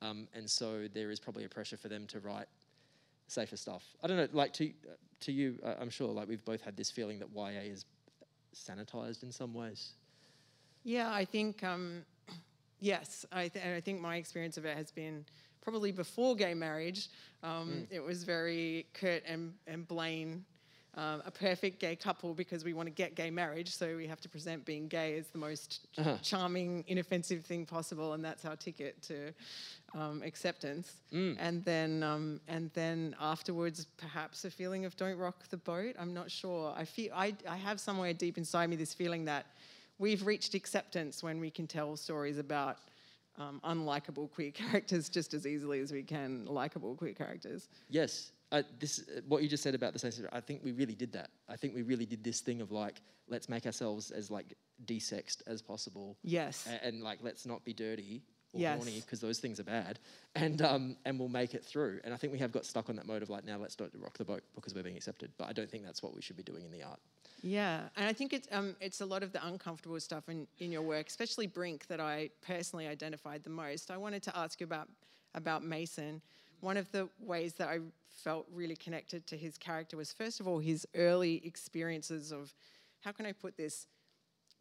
Um, 0.00 0.28
and 0.34 0.48
so 0.48 0.88
there 0.92 1.10
is 1.10 1.18
probably 1.18 1.44
a 1.44 1.48
pressure 1.48 1.76
for 1.76 1.88
them 1.88 2.06
to 2.08 2.20
write 2.20 2.46
safer 3.28 3.56
stuff. 3.56 3.84
I 4.02 4.08
don't 4.08 4.16
know, 4.16 4.28
like 4.32 4.52
to 4.54 4.72
to 5.20 5.32
you, 5.32 5.58
uh, 5.64 5.74
I'm 5.80 5.90
sure, 5.90 6.08
like 6.08 6.28
we've 6.28 6.44
both 6.44 6.60
had 6.60 6.76
this 6.76 6.90
feeling 6.90 7.18
that 7.20 7.28
YA 7.34 7.72
is 7.72 7.84
sanitized 8.54 9.22
in 9.22 9.32
some 9.32 9.54
ways. 9.54 9.92
Yeah, 10.84 11.12
I 11.12 11.24
think 11.24 11.62
um, 11.62 12.04
yes, 12.80 13.24
I 13.32 13.48
th- 13.48 13.64
I 13.64 13.80
think 13.80 14.00
my 14.00 14.16
experience 14.16 14.56
of 14.56 14.64
it 14.64 14.76
has 14.76 14.90
been 14.90 15.24
probably 15.60 15.92
before 15.92 16.34
gay 16.34 16.54
marriage. 16.54 17.08
Um, 17.42 17.68
mm. 17.68 17.86
It 17.90 18.00
was 18.00 18.24
very 18.24 18.86
Kurt 18.94 19.22
and 19.26 19.54
and 19.66 19.86
Blaine. 19.86 20.44
Um, 20.94 21.22
a 21.26 21.30
perfect 21.30 21.78
gay 21.78 21.94
couple 21.94 22.34
because 22.34 22.64
we 22.64 22.72
want 22.72 22.88
to 22.88 22.90
get 22.90 23.14
gay 23.14 23.30
marriage, 23.30 23.76
so 23.76 23.96
we 23.96 24.06
have 24.08 24.20
to 24.22 24.28
present 24.28 24.64
being 24.64 24.88
gay 24.88 25.16
as 25.16 25.28
the 25.28 25.38
most 25.38 25.86
uh-huh. 25.96 26.16
charming, 26.22 26.82
inoffensive 26.88 27.44
thing 27.44 27.66
possible, 27.66 28.14
and 28.14 28.24
that's 28.24 28.44
our 28.44 28.56
ticket 28.56 29.00
to 29.02 29.32
um, 29.94 30.22
acceptance, 30.24 30.94
mm. 31.12 31.36
and 31.38 31.64
then 31.64 32.02
um, 32.02 32.40
and 32.48 32.70
then 32.74 33.14
afterwards, 33.20 33.86
perhaps 33.96 34.44
a 34.44 34.50
feeling 34.50 34.86
of 34.86 34.96
don't 34.96 35.18
rock 35.18 35.48
the 35.50 35.56
boat. 35.56 35.94
I'm 35.98 36.14
not 36.14 36.30
sure. 36.30 36.74
I 36.76 36.84
feel 36.84 37.12
I 37.14 37.34
I 37.48 37.56
have 37.56 37.78
somewhere 37.78 38.12
deep 38.12 38.36
inside 38.36 38.68
me 38.68 38.74
this 38.74 38.94
feeling 38.94 39.24
that 39.26 39.46
we've 39.98 40.26
reached 40.26 40.54
acceptance 40.54 41.22
when 41.22 41.38
we 41.38 41.50
can 41.50 41.66
tell 41.66 41.96
stories 41.96 42.38
about 42.38 42.78
um, 43.38 43.60
unlikable 43.64 44.30
queer 44.30 44.50
characters 44.54 45.08
just 45.08 45.34
as 45.34 45.46
easily 45.46 45.80
as 45.80 45.92
we 45.92 46.02
can 46.02 46.44
likable 46.46 46.94
queer 46.94 47.12
characters. 47.12 47.68
Yes. 47.88 48.32
Uh, 48.50 48.62
this 48.78 49.00
uh, 49.00 49.20
what 49.28 49.42
you 49.42 49.48
just 49.48 49.62
said 49.62 49.74
about 49.74 49.92
the 49.92 49.98
same. 49.98 50.12
I 50.32 50.40
think 50.40 50.62
we 50.64 50.72
really 50.72 50.94
did 50.94 51.12
that. 51.12 51.30
I 51.48 51.56
think 51.56 51.74
we 51.74 51.82
really 51.82 52.06
did 52.06 52.24
this 52.24 52.40
thing 52.40 52.62
of 52.62 52.72
like, 52.72 53.02
let's 53.28 53.48
make 53.48 53.66
ourselves 53.66 54.10
as 54.10 54.30
like 54.30 54.54
desexed 54.86 55.42
as 55.46 55.60
possible. 55.60 56.16
Yes. 56.22 56.66
And, 56.66 56.80
and 56.82 57.02
like, 57.02 57.18
let's 57.22 57.44
not 57.44 57.64
be 57.64 57.74
dirty 57.74 58.22
or 58.54 58.60
yes. 58.60 58.78
horny 58.78 59.00
because 59.00 59.20
those 59.20 59.38
things 59.38 59.60
are 59.60 59.64
bad, 59.64 59.98
and 60.34 60.62
um, 60.62 60.96
and 61.04 61.18
we'll 61.18 61.28
make 61.28 61.54
it 61.54 61.64
through. 61.64 62.00
And 62.04 62.14
I 62.14 62.16
think 62.16 62.32
we 62.32 62.38
have 62.38 62.52
got 62.52 62.64
stuck 62.64 62.88
on 62.88 62.96
that 62.96 63.06
mode 63.06 63.22
of 63.22 63.28
like, 63.28 63.44
now 63.44 63.58
let's 63.58 63.78
not 63.78 63.90
rock 63.98 64.16
the 64.16 64.24
boat 64.24 64.42
because 64.54 64.74
we're 64.74 64.82
being 64.82 64.96
accepted. 64.96 65.30
But 65.36 65.48
I 65.48 65.52
don't 65.52 65.70
think 65.70 65.84
that's 65.84 66.02
what 66.02 66.14
we 66.14 66.22
should 66.22 66.36
be 66.36 66.42
doing 66.42 66.64
in 66.64 66.70
the 66.70 66.82
art. 66.82 67.00
Yeah, 67.42 67.82
and 67.96 68.08
I 68.08 68.12
think 68.12 68.32
it's 68.32 68.48
um, 68.50 68.74
it's 68.80 69.00
a 69.00 69.06
lot 69.06 69.22
of 69.22 69.32
the 69.32 69.46
uncomfortable 69.46 70.00
stuff 70.00 70.28
in, 70.28 70.46
in 70.58 70.72
your 70.72 70.82
work, 70.82 71.06
especially 71.08 71.46
Brink, 71.46 71.86
that 71.88 72.00
I 72.00 72.30
personally 72.40 72.88
identified 72.88 73.44
the 73.44 73.50
most. 73.50 73.90
I 73.90 73.96
wanted 73.96 74.22
to 74.24 74.36
ask 74.36 74.60
you 74.60 74.64
about 74.64 74.88
about 75.34 75.62
Mason. 75.62 76.22
One 76.60 76.76
of 76.76 76.90
the 76.92 77.08
ways 77.20 77.54
that 77.54 77.68
I 77.68 77.78
felt 78.08 78.46
really 78.52 78.76
connected 78.76 79.26
to 79.28 79.36
his 79.36 79.56
character 79.56 79.96
was 79.96 80.12
first 80.12 80.40
of 80.40 80.48
all 80.48 80.58
his 80.58 80.86
early 80.94 81.40
experiences 81.44 82.32
of 82.32 82.52
how 83.00 83.12
can 83.12 83.26
I 83.26 83.32
put 83.32 83.56
this 83.56 83.86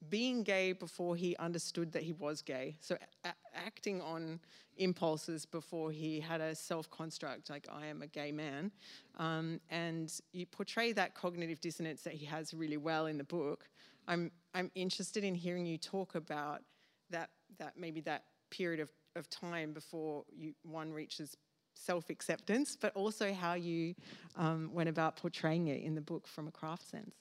being 0.09 0.43
gay 0.43 0.73
before 0.73 1.15
he 1.15 1.35
understood 1.37 1.91
that 1.91 2.03
he 2.03 2.13
was 2.13 2.41
gay. 2.41 2.75
So 2.79 2.97
a- 3.23 3.33
acting 3.55 4.01
on 4.01 4.39
impulses 4.77 5.45
before 5.45 5.91
he 5.91 6.19
had 6.19 6.39
a 6.39 6.53
self 6.53 6.89
construct 6.91 7.49
like 7.49 7.67
I 7.71 7.87
am 7.87 8.01
a 8.01 8.07
gay 8.07 8.31
man. 8.31 8.71
Um, 9.17 9.59
and 9.69 10.13
you 10.33 10.45
portray 10.45 10.91
that 10.93 11.15
cognitive 11.15 11.59
dissonance 11.59 12.03
that 12.03 12.13
he 12.13 12.25
has 12.25 12.53
really 12.53 12.77
well 12.77 13.07
in 13.07 13.17
the 13.17 13.23
book. 13.23 13.69
I'm 14.07 14.31
I'm 14.53 14.71
interested 14.75 15.23
in 15.23 15.35
hearing 15.35 15.65
you 15.65 15.77
talk 15.77 16.15
about 16.15 16.61
that 17.09 17.29
that 17.57 17.73
maybe 17.77 18.01
that 18.01 18.23
period 18.49 18.79
of, 18.79 18.89
of 19.15 19.29
time 19.29 19.73
before 19.73 20.23
you 20.31 20.53
one 20.63 20.93
reaches 20.93 21.35
self 21.77 22.09
acceptance, 22.09 22.77
but 22.79 22.95
also 22.95 23.33
how 23.33 23.53
you 23.53 23.95
um, 24.35 24.69
went 24.73 24.89
about 24.89 25.17
portraying 25.17 25.67
it 25.67 25.81
in 25.81 25.95
the 25.95 26.01
book 26.01 26.27
from 26.27 26.47
a 26.47 26.51
craft 26.51 26.89
sense. 26.89 27.15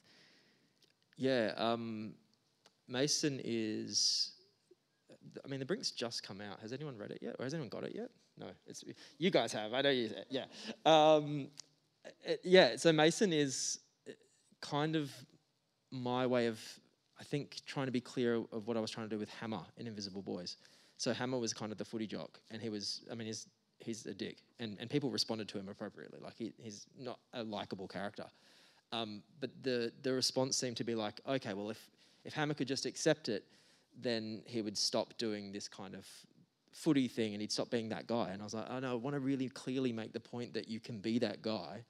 Yeah, 1.17 1.53
um, 1.57 2.13
Mason 2.87 3.41
is. 3.43 4.31
I 5.43 5.47
mean, 5.47 5.59
the 5.59 5.65
Brink's 5.65 5.91
just 5.91 6.23
come 6.23 6.41
out. 6.41 6.59
Has 6.61 6.71
anyone 6.71 6.97
read 6.97 7.11
it 7.11 7.19
yet, 7.21 7.35
or 7.39 7.43
has 7.43 7.53
anyone 7.53 7.69
got 7.69 7.83
it 7.83 7.93
yet? 7.93 8.09
No, 8.37 8.47
it's 8.65 8.83
you 9.17 9.31
guys 9.31 9.51
have. 9.53 9.73
I 9.73 9.81
know 9.81 9.89
you. 9.89 10.09
Yeah, 10.29 10.45
um, 10.85 11.47
it, 12.23 12.41
yeah. 12.43 12.75
So 12.75 12.91
Mason 12.91 13.33
is 13.33 13.79
uh, 14.07 14.11
kind 14.61 14.95
of 14.95 15.11
my 15.91 16.27
way 16.27 16.47
of, 16.47 16.59
I 17.19 17.23
think, 17.23 17.57
trying 17.65 17.87
to 17.87 17.91
be 17.91 18.01
clear 18.01 18.35
of 18.51 18.67
what 18.67 18.77
I 18.77 18.79
was 18.79 18.91
trying 18.91 19.09
to 19.09 19.15
do 19.15 19.19
with 19.19 19.29
Hammer 19.29 19.61
in 19.77 19.87
Invisible 19.87 20.21
Boys. 20.21 20.57
So 20.97 21.13
Hammer 21.13 21.39
was 21.39 21.53
kind 21.53 21.71
of 21.71 21.77
the 21.77 21.85
footy 21.85 22.07
jock, 22.07 22.39
and 22.51 22.61
he 22.61 22.69
was. 22.69 23.01
I 23.11 23.15
mean, 23.15 23.27
he's 23.27 23.47
he's 23.87 24.05
a 24.05 24.13
dick, 24.13 24.37
and 24.59 24.77
and 24.79 24.89
people 24.89 25.09
responded 25.09 25.47
to 25.49 25.57
him 25.57 25.67
appropriately. 25.69 26.19
Like 26.21 26.35
he, 26.37 26.53
he's 26.57 26.85
not 26.99 27.19
a 27.33 27.43
likable 27.43 27.87
character. 27.87 28.25
Um, 28.91 29.23
but 29.41 29.49
the 29.63 29.91
the 30.03 30.13
response 30.13 30.55
seemed 30.55 30.77
to 30.77 30.83
be 30.83 30.95
like, 30.95 31.19
okay, 31.27 31.53
well, 31.53 31.69
if 31.71 31.89
if 32.23 32.33
Hammer 32.33 32.53
could 32.53 32.67
just 32.67 32.85
accept 32.85 33.29
it, 33.29 33.43
then 33.99 34.41
he 34.45 34.61
would 34.61 34.77
stop 34.77 35.17
doing 35.17 35.51
this 35.51 35.67
kind 35.67 35.95
of 35.95 36.05
footy 36.73 37.07
thing 37.07 37.33
and 37.33 37.41
he'd 37.41 37.51
stop 37.51 37.71
being 37.71 37.89
that 37.89 38.05
guy. 38.05 38.29
And 38.31 38.41
I 38.41 38.45
was 38.45 38.53
like, 38.53 38.67
oh 38.69 38.79
no, 38.79 38.91
I 38.91 38.95
want 38.95 39.15
to 39.15 39.19
really 39.19 39.49
clearly 39.49 39.91
make 39.91 40.13
the 40.13 40.19
point 40.19 40.53
that 40.53 40.67
you 40.67 40.79
can 40.79 40.99
be 40.99 41.17
that 41.19 41.41
guy 41.41 41.83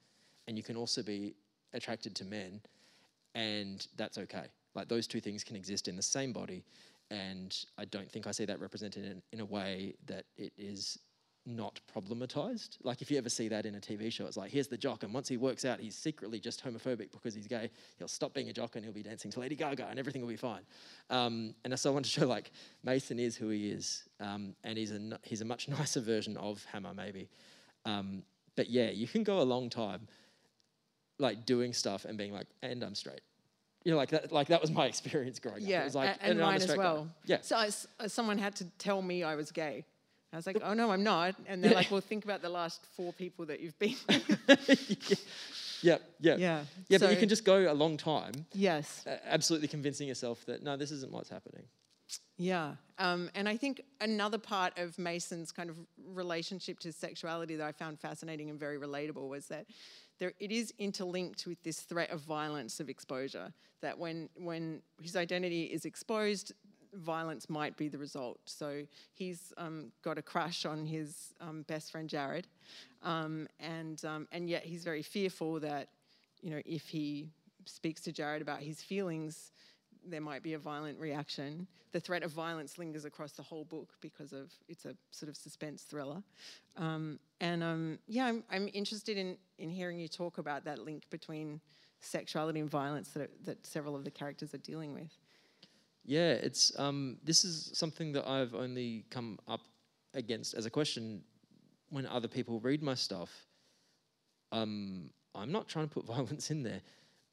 and 0.46 0.56
you 0.56 0.62
can 0.62 0.76
also 0.76 1.02
be 1.02 1.34
attracted 1.74 2.14
to 2.16 2.24
men 2.24 2.60
and 3.34 3.86
that's 3.96 4.16
okay. 4.16 4.46
Like 4.74 4.88
those 4.88 5.06
two 5.06 5.20
things 5.20 5.44
can 5.44 5.56
exist 5.56 5.88
in 5.88 5.96
the 5.96 6.02
same 6.02 6.32
body. 6.32 6.64
And 7.10 7.56
I 7.76 7.84
don't 7.86 8.10
think 8.10 8.26
I 8.26 8.32
see 8.32 8.44
that 8.46 8.60
represented 8.60 9.04
in, 9.04 9.22
in 9.32 9.40
a 9.40 9.44
way 9.44 9.94
that 10.06 10.24
it 10.36 10.52
is 10.56 10.98
not 11.48 11.80
problematized. 11.94 12.76
Like 12.82 13.02
if 13.02 13.10
you 13.10 13.18
ever 13.18 13.28
see 13.28 13.48
that 13.48 13.66
in 13.66 13.74
a 13.74 13.80
TV 13.80 14.12
show, 14.12 14.26
it's 14.26 14.36
like 14.36 14.50
here's 14.50 14.68
the 14.68 14.76
jock, 14.76 15.02
and 15.02 15.12
once 15.12 15.28
he 15.28 15.36
works 15.36 15.64
out 15.64 15.80
he's 15.80 15.96
secretly 15.96 16.38
just 16.38 16.64
homophobic 16.64 17.10
because 17.10 17.34
he's 17.34 17.46
gay, 17.46 17.70
he'll 17.98 18.08
stop 18.08 18.34
being 18.34 18.48
a 18.48 18.52
jock 18.52 18.76
and 18.76 18.84
he'll 18.84 18.94
be 18.94 19.02
dancing 19.02 19.30
to 19.30 19.40
Lady 19.40 19.56
Gaga, 19.56 19.86
and 19.88 19.98
everything 19.98 20.22
will 20.22 20.28
be 20.28 20.36
fine. 20.36 20.62
Um, 21.10 21.54
and 21.64 21.78
so 21.78 21.90
I 21.90 21.92
want 21.94 22.04
to 22.04 22.10
show 22.10 22.26
like 22.26 22.52
Mason 22.84 23.18
is 23.18 23.36
who 23.36 23.48
he 23.48 23.70
is, 23.70 24.04
um, 24.20 24.54
and 24.62 24.76
he's 24.76 24.92
a 24.92 25.18
he's 25.22 25.40
a 25.40 25.46
much 25.46 25.68
nicer 25.78 26.00
version 26.00 26.36
of 26.36 26.64
Hammer 26.64 26.92
maybe. 26.94 27.28
Um, 27.84 28.22
but 28.56 28.68
yeah, 28.68 28.90
you 28.90 29.08
can 29.08 29.22
go 29.22 29.40
a 29.40 29.42
long 29.42 29.70
time 29.70 30.08
like 31.18 31.46
doing 31.46 31.72
stuff 31.72 32.04
and 32.04 32.16
being 32.16 32.32
like, 32.32 32.46
and 32.62 32.82
I'm 32.82 32.94
straight. 32.94 33.20
You 33.84 33.92
know, 33.92 33.96
like 33.96 34.10
that, 34.10 34.32
like 34.32 34.48
that 34.48 34.60
was 34.60 34.70
my 34.70 34.86
experience 34.92 35.38
growing 35.38 35.62
yeah, 35.62 35.78
up. 35.78 35.82
It 35.82 35.84
was 35.84 35.94
like, 35.94 36.16
and, 36.20 36.32
and 36.32 36.40
mine 36.40 36.62
as 36.62 36.76
well. 36.76 37.04
Guy. 37.04 37.10
Yeah. 37.26 37.38
So 37.40 37.56
I, 37.56 38.06
someone 38.06 38.38
had 38.38 38.54
to 38.56 38.64
tell 38.78 39.00
me 39.02 39.22
I 39.22 39.34
was 39.34 39.50
gay. 39.50 39.84
I 40.32 40.36
was 40.36 40.46
like, 40.46 40.58
oh 40.62 40.74
no, 40.74 40.90
I'm 40.90 41.02
not. 41.02 41.34
And 41.46 41.64
they're 41.64 41.74
like, 41.74 41.90
well, 41.90 42.00
think 42.00 42.24
about 42.24 42.42
the 42.42 42.50
last 42.50 42.84
four 42.96 43.12
people 43.12 43.46
that 43.46 43.60
you've 43.60 43.78
been. 43.78 43.96
yeah, 45.82 45.96
yeah, 46.20 46.36
yeah. 46.36 46.64
Yeah, 46.88 46.98
so, 46.98 47.06
but 47.06 47.12
you 47.12 47.18
can 47.18 47.28
just 47.28 47.44
go 47.44 47.70
a 47.70 47.74
long 47.74 47.96
time. 47.96 48.34
Yes. 48.52 49.06
Absolutely 49.26 49.68
convincing 49.68 50.06
yourself 50.06 50.44
that 50.46 50.62
no, 50.62 50.76
this 50.76 50.90
isn't 50.90 51.10
what's 51.12 51.30
happening. 51.30 51.64
Yeah, 52.38 52.74
um, 52.98 53.30
and 53.34 53.48
I 53.48 53.56
think 53.56 53.82
another 54.00 54.38
part 54.38 54.78
of 54.78 54.98
Mason's 54.98 55.52
kind 55.52 55.68
of 55.68 55.76
relationship 56.14 56.78
to 56.80 56.92
sexuality 56.92 57.56
that 57.56 57.66
I 57.66 57.72
found 57.72 58.00
fascinating 58.00 58.48
and 58.48 58.58
very 58.58 58.78
relatable 58.78 59.28
was 59.28 59.46
that 59.48 59.66
there, 60.18 60.32
it 60.38 60.50
is 60.50 60.72
interlinked 60.78 61.46
with 61.46 61.62
this 61.62 61.80
threat 61.80 62.10
of 62.10 62.20
violence 62.20 62.80
of 62.80 62.88
exposure. 62.88 63.52
That 63.82 63.98
when 63.98 64.28
when 64.36 64.82
his 65.00 65.16
identity 65.16 65.64
is 65.64 65.84
exposed, 65.84 66.52
violence 66.94 67.48
might 67.48 67.76
be 67.76 67.88
the 67.88 67.98
result. 67.98 68.38
So 68.44 68.82
he's 69.12 69.52
um, 69.56 69.92
got 70.02 70.18
a 70.18 70.22
crush 70.22 70.64
on 70.66 70.86
his 70.86 71.34
um, 71.40 71.62
best 71.62 71.92
friend 71.92 72.08
Jared, 72.08 72.46
um, 73.02 73.48
and 73.60 74.04
um, 74.04 74.28
and 74.32 74.48
yet 74.48 74.64
he's 74.64 74.84
very 74.84 75.02
fearful 75.02 75.60
that 75.60 75.88
you 76.40 76.50
know 76.50 76.62
if 76.64 76.88
he 76.88 77.28
speaks 77.64 78.00
to 78.02 78.12
Jared 78.12 78.42
about 78.42 78.60
his 78.60 78.80
feelings, 78.80 79.52
there 80.04 80.20
might 80.20 80.42
be 80.42 80.54
a 80.54 80.58
violent 80.58 80.98
reaction. 80.98 81.66
The 81.92 82.00
threat 82.00 82.22
of 82.22 82.32
violence 82.32 82.78
lingers 82.78 83.04
across 83.04 83.32
the 83.32 83.42
whole 83.42 83.64
book 83.64 83.94
because 84.00 84.32
of 84.32 84.52
it's 84.68 84.84
a 84.84 84.94
sort 85.10 85.28
of 85.30 85.36
suspense 85.36 85.82
thriller. 85.82 86.22
Um, 86.76 87.18
and 87.40 87.62
um, 87.62 87.98
yeah, 88.06 88.26
I'm, 88.26 88.44
I'm 88.50 88.68
interested 88.72 89.16
in 89.16 89.36
in 89.58 89.70
hearing 89.70 89.98
you 89.98 90.08
talk 90.08 90.38
about 90.38 90.64
that 90.64 90.78
link 90.78 91.04
between 91.10 91.60
sexuality 92.00 92.60
and 92.60 92.70
violence 92.70 93.10
that, 93.10 93.30
that 93.44 93.66
several 93.66 93.96
of 93.96 94.04
the 94.04 94.10
characters 94.10 94.54
are 94.54 94.58
dealing 94.58 94.94
with. 94.94 95.10
Yeah, 96.04 96.32
it's 96.32 96.72
um, 96.78 97.18
this 97.22 97.44
is 97.44 97.70
something 97.74 98.12
that 98.12 98.26
I've 98.26 98.54
only 98.54 99.04
come 99.10 99.38
up 99.46 99.60
against 100.14 100.54
as 100.54 100.66
a 100.66 100.70
question 100.70 101.22
when 101.90 102.06
other 102.06 102.28
people 102.28 102.60
read 102.60 102.82
my 102.82 102.94
stuff. 102.94 103.30
Um, 104.52 105.10
I'm 105.34 105.52
not 105.52 105.68
trying 105.68 105.88
to 105.88 105.94
put 105.94 106.06
violence 106.16 106.50
in 106.50 106.62
there, 106.62 106.80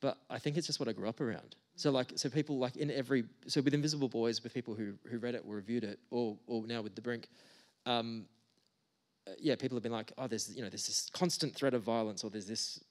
but 0.02 0.18
I 0.30 0.40
think 0.40 0.58
it's 0.58 0.68
just 0.68 0.80
what 0.80 0.90
I 0.90 0.94
grew 0.94 1.08
up 1.08 1.22
around. 1.22 1.56
So 1.76 1.92
like, 1.92 2.14
so 2.16 2.30
people 2.30 2.58
like 2.58 2.78
in 2.78 2.90
every, 2.92 3.26
so 3.48 3.62
with 3.62 3.74
Invisible 3.74 4.08
Boys, 4.08 4.42
with 4.44 4.54
people 4.54 4.76
who 4.76 4.94
who 5.10 5.18
read 5.20 5.36
it 5.36 5.44
or 5.46 5.56
reviewed 5.56 5.84
it, 5.84 6.00
or 6.10 6.38
or 6.48 6.66
now 6.66 6.82
with 6.82 6.96
The 6.96 7.02
Brink, 7.02 7.28
um, 7.86 8.26
uh, 9.28 9.32
yeah, 9.40 9.56
people 9.56 9.76
have 9.76 9.84
been 9.84 9.92
like, 9.92 10.12
oh, 10.18 10.28
there's 10.28 10.56
you 10.56 10.62
know, 10.62 10.70
there's 10.70 10.88
this 10.88 11.10
constant 11.14 11.54
threat 11.54 11.74
of 11.74 11.84
violence, 11.84 12.24
or 12.24 12.30
there's 12.30 12.48
this 12.48 12.82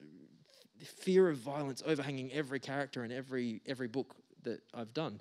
fear 0.83 1.29
of 1.29 1.37
violence 1.37 1.81
overhanging 1.85 2.31
every 2.31 2.59
character 2.59 3.03
in 3.03 3.11
every 3.11 3.61
every 3.65 3.87
book 3.87 4.15
that 4.43 4.61
I've 4.73 4.93
done 4.93 5.19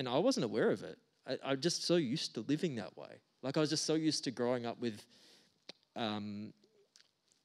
and 0.00 0.08
I 0.08 0.16
wasn't 0.16 0.44
aware 0.44 0.70
of 0.70 0.82
it. 0.82 0.98
I, 1.26 1.52
am 1.52 1.60
just 1.60 1.84
so 1.84 1.96
used 1.96 2.32
to 2.34 2.40
living 2.48 2.74
that 2.76 2.96
way. 2.96 3.20
Like 3.42 3.58
I 3.58 3.60
was 3.60 3.68
just 3.68 3.84
so 3.84 3.94
used 3.96 4.24
to 4.24 4.30
growing 4.30 4.64
up 4.64 4.80
with, 4.80 5.04
um, 5.94 6.54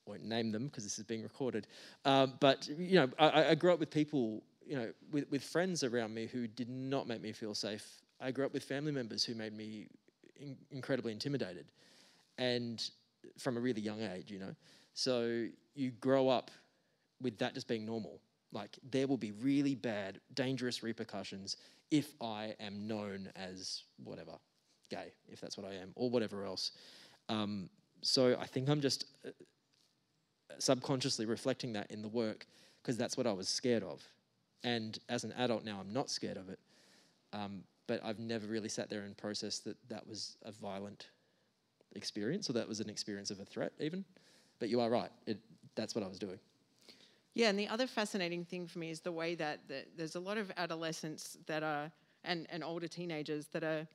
I 0.08 0.12
won't 0.12 0.24
name 0.24 0.54
them 0.54 0.68
because 0.68 0.86
this 0.86 0.98
is 0.98 1.04
being 1.04 1.22
recorded, 1.22 1.68
um, 2.06 2.36
but 2.40 2.66
you 2.70 2.96
know, 2.96 3.10
I, 3.20 3.50
I, 3.50 3.56
grew 3.56 3.74
up 3.74 3.80
with 3.82 3.92
people, 3.92 4.42
you 4.66 4.78
know, 4.78 4.94
with, 5.12 5.30
with 5.32 5.44
friends 5.44 5.84
around 5.84 6.14
me 6.14 6.28
who 6.28 6.48
did 6.48 6.70
not 6.70 7.10
make 7.10 7.22
me 7.22 7.34
feel 7.34 7.54
safe. 7.54 7.86
I 8.22 8.32
grew 8.32 8.46
up 8.46 8.54
with 8.54 8.64
family 8.64 8.94
members 8.94 9.26
who 9.26 9.36
made 9.36 9.52
me 9.52 9.88
in, 10.38 10.56
incredibly 10.72 11.12
intimidated, 11.12 11.66
and 12.38 12.82
from 13.38 13.58
a 13.58 13.60
really 13.60 13.82
young 13.82 14.02
age, 14.02 14.32
you 14.32 14.40
know. 14.40 14.56
So 14.94 15.46
you 15.74 15.92
grow 15.92 16.30
up 16.30 16.52
with 17.22 17.38
that 17.40 17.54
just 17.54 17.68
being 17.68 17.86
normal. 17.86 18.22
Like 18.54 18.80
there 18.90 19.08
will 19.08 19.18
be 19.18 19.34
really 19.34 19.76
bad, 19.76 20.22
dangerous 20.34 20.84
repercussions 20.84 21.58
if 21.92 22.14
I 22.22 22.56
am 22.60 22.88
known 22.88 23.30
as 23.36 23.84
whatever, 24.04 24.34
gay, 24.90 25.14
if 25.28 25.40
that's 25.40 25.58
what 25.58 25.66
I 25.66 25.76
am, 25.76 25.92
or 25.96 26.10
whatever 26.10 26.46
else. 26.46 26.72
Um, 27.30 27.70
so 28.02 28.38
I 28.40 28.46
think 28.46 28.70
I'm 28.70 28.82
just 28.82 29.06
uh, 29.26 29.30
subconsciously 30.60 31.26
reflecting 31.26 31.74
that 31.74 31.92
in 31.92 32.02
the 32.02 32.08
work 32.08 32.46
because 32.82 32.98
that's 32.98 33.18
what 33.18 33.28
I 33.28 33.34
was 33.34 33.48
scared 33.48 33.84
of. 33.84 34.08
And 34.64 34.98
as 35.10 35.24
an 35.24 35.32
adult 35.34 35.64
now, 35.64 35.80
I'm 35.80 35.94
not 35.94 36.10
scared 36.10 36.38
of 36.38 36.50
it. 36.50 36.60
Um, 37.34 37.64
but 37.88 38.02
I've 38.04 38.20
never 38.20 38.48
really 38.48 38.70
sat 38.70 38.90
there 38.90 39.02
and 39.02 39.16
processed 39.16 39.64
that 39.66 39.78
that 39.90 40.08
was 40.08 40.38
a 40.44 40.52
violent 40.52 41.10
experience 41.96 42.50
or 42.50 42.54
that 42.54 42.68
was 42.68 42.80
an 42.80 42.90
experience 42.90 43.32
of 43.32 43.40
a 43.40 43.46
threat, 43.46 43.72
even. 43.80 44.04
But 44.60 44.70
you 44.70 44.82
are 44.82 44.90
right, 44.90 45.12
it, 45.28 45.40
that's 45.76 45.96
what 45.96 46.04
I 46.04 46.08
was 46.08 46.18
doing. 46.18 46.40
Yeah, 47.36 47.50
and 47.50 47.60
the 47.60 47.68
other 47.68 47.86
fascinating 47.86 48.46
thing 48.46 48.66
for 48.66 48.80
me 48.80 48.90
is 48.90 49.02
the 49.02 49.12
way 49.12 49.36
that 49.36 49.68
the, 49.68 49.84
there's 49.98 50.16
a 50.16 50.22
lot 50.22 50.38
of 50.38 50.52
adolescents 50.56 51.38
that 51.48 51.64
are, 51.64 51.92
and, 52.24 52.48
and 52.50 52.64
older 52.64 52.88
teenagers 52.88 53.48
that 53.48 53.62
are 53.62 53.86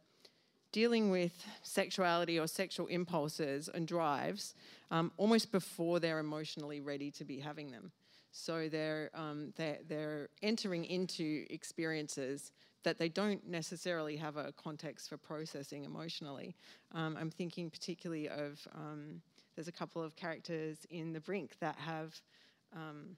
dealing 0.72 1.10
with 1.10 1.32
sexuality 1.62 2.38
or 2.38 2.46
sexual 2.46 2.86
impulses 2.88 3.70
and 3.72 3.88
drives 3.88 4.54
um, 4.90 5.10
almost 5.16 5.50
before 5.52 5.98
they're 6.00 6.18
emotionally 6.18 6.80
ready 6.80 7.10
to 7.12 7.24
be 7.24 7.40
having 7.40 7.70
them. 7.70 7.90
So 8.30 8.68
they're, 8.68 9.10
um, 9.14 9.54
they're, 9.56 9.78
they're 9.88 10.28
entering 10.42 10.84
into 10.84 11.46
experiences 11.48 12.52
that 12.82 12.98
they 12.98 13.08
don't 13.08 13.48
necessarily 13.48 14.16
have 14.16 14.36
a 14.36 14.52
context 14.52 15.08
for 15.08 15.16
processing 15.16 15.84
emotionally. 15.84 16.54
Um, 16.92 17.16
I'm 17.18 17.30
thinking 17.30 17.70
particularly 17.70 18.28
of 18.28 18.60
um, 18.74 19.22
there's 19.56 19.68
a 19.68 19.72
couple 19.72 20.02
of 20.02 20.14
characters 20.14 20.86
in 20.90 21.14
The 21.14 21.20
Brink 21.20 21.58
that 21.60 21.76
have 21.76 22.20
um, 22.76 23.16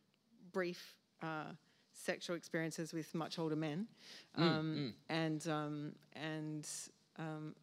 brief 0.52 0.96
uh, 1.22 1.52
sexual 1.92 2.36
experiences 2.36 2.92
with 2.92 3.14
much 3.14 3.38
older 3.38 3.56
men, 3.56 3.86
mm, 4.38 4.42
um, 4.42 4.76
mm, 4.76 4.78
mm. 4.78 4.92
and 5.08 5.48
um, 5.48 5.92
and 6.14 6.68
um, 7.18 7.54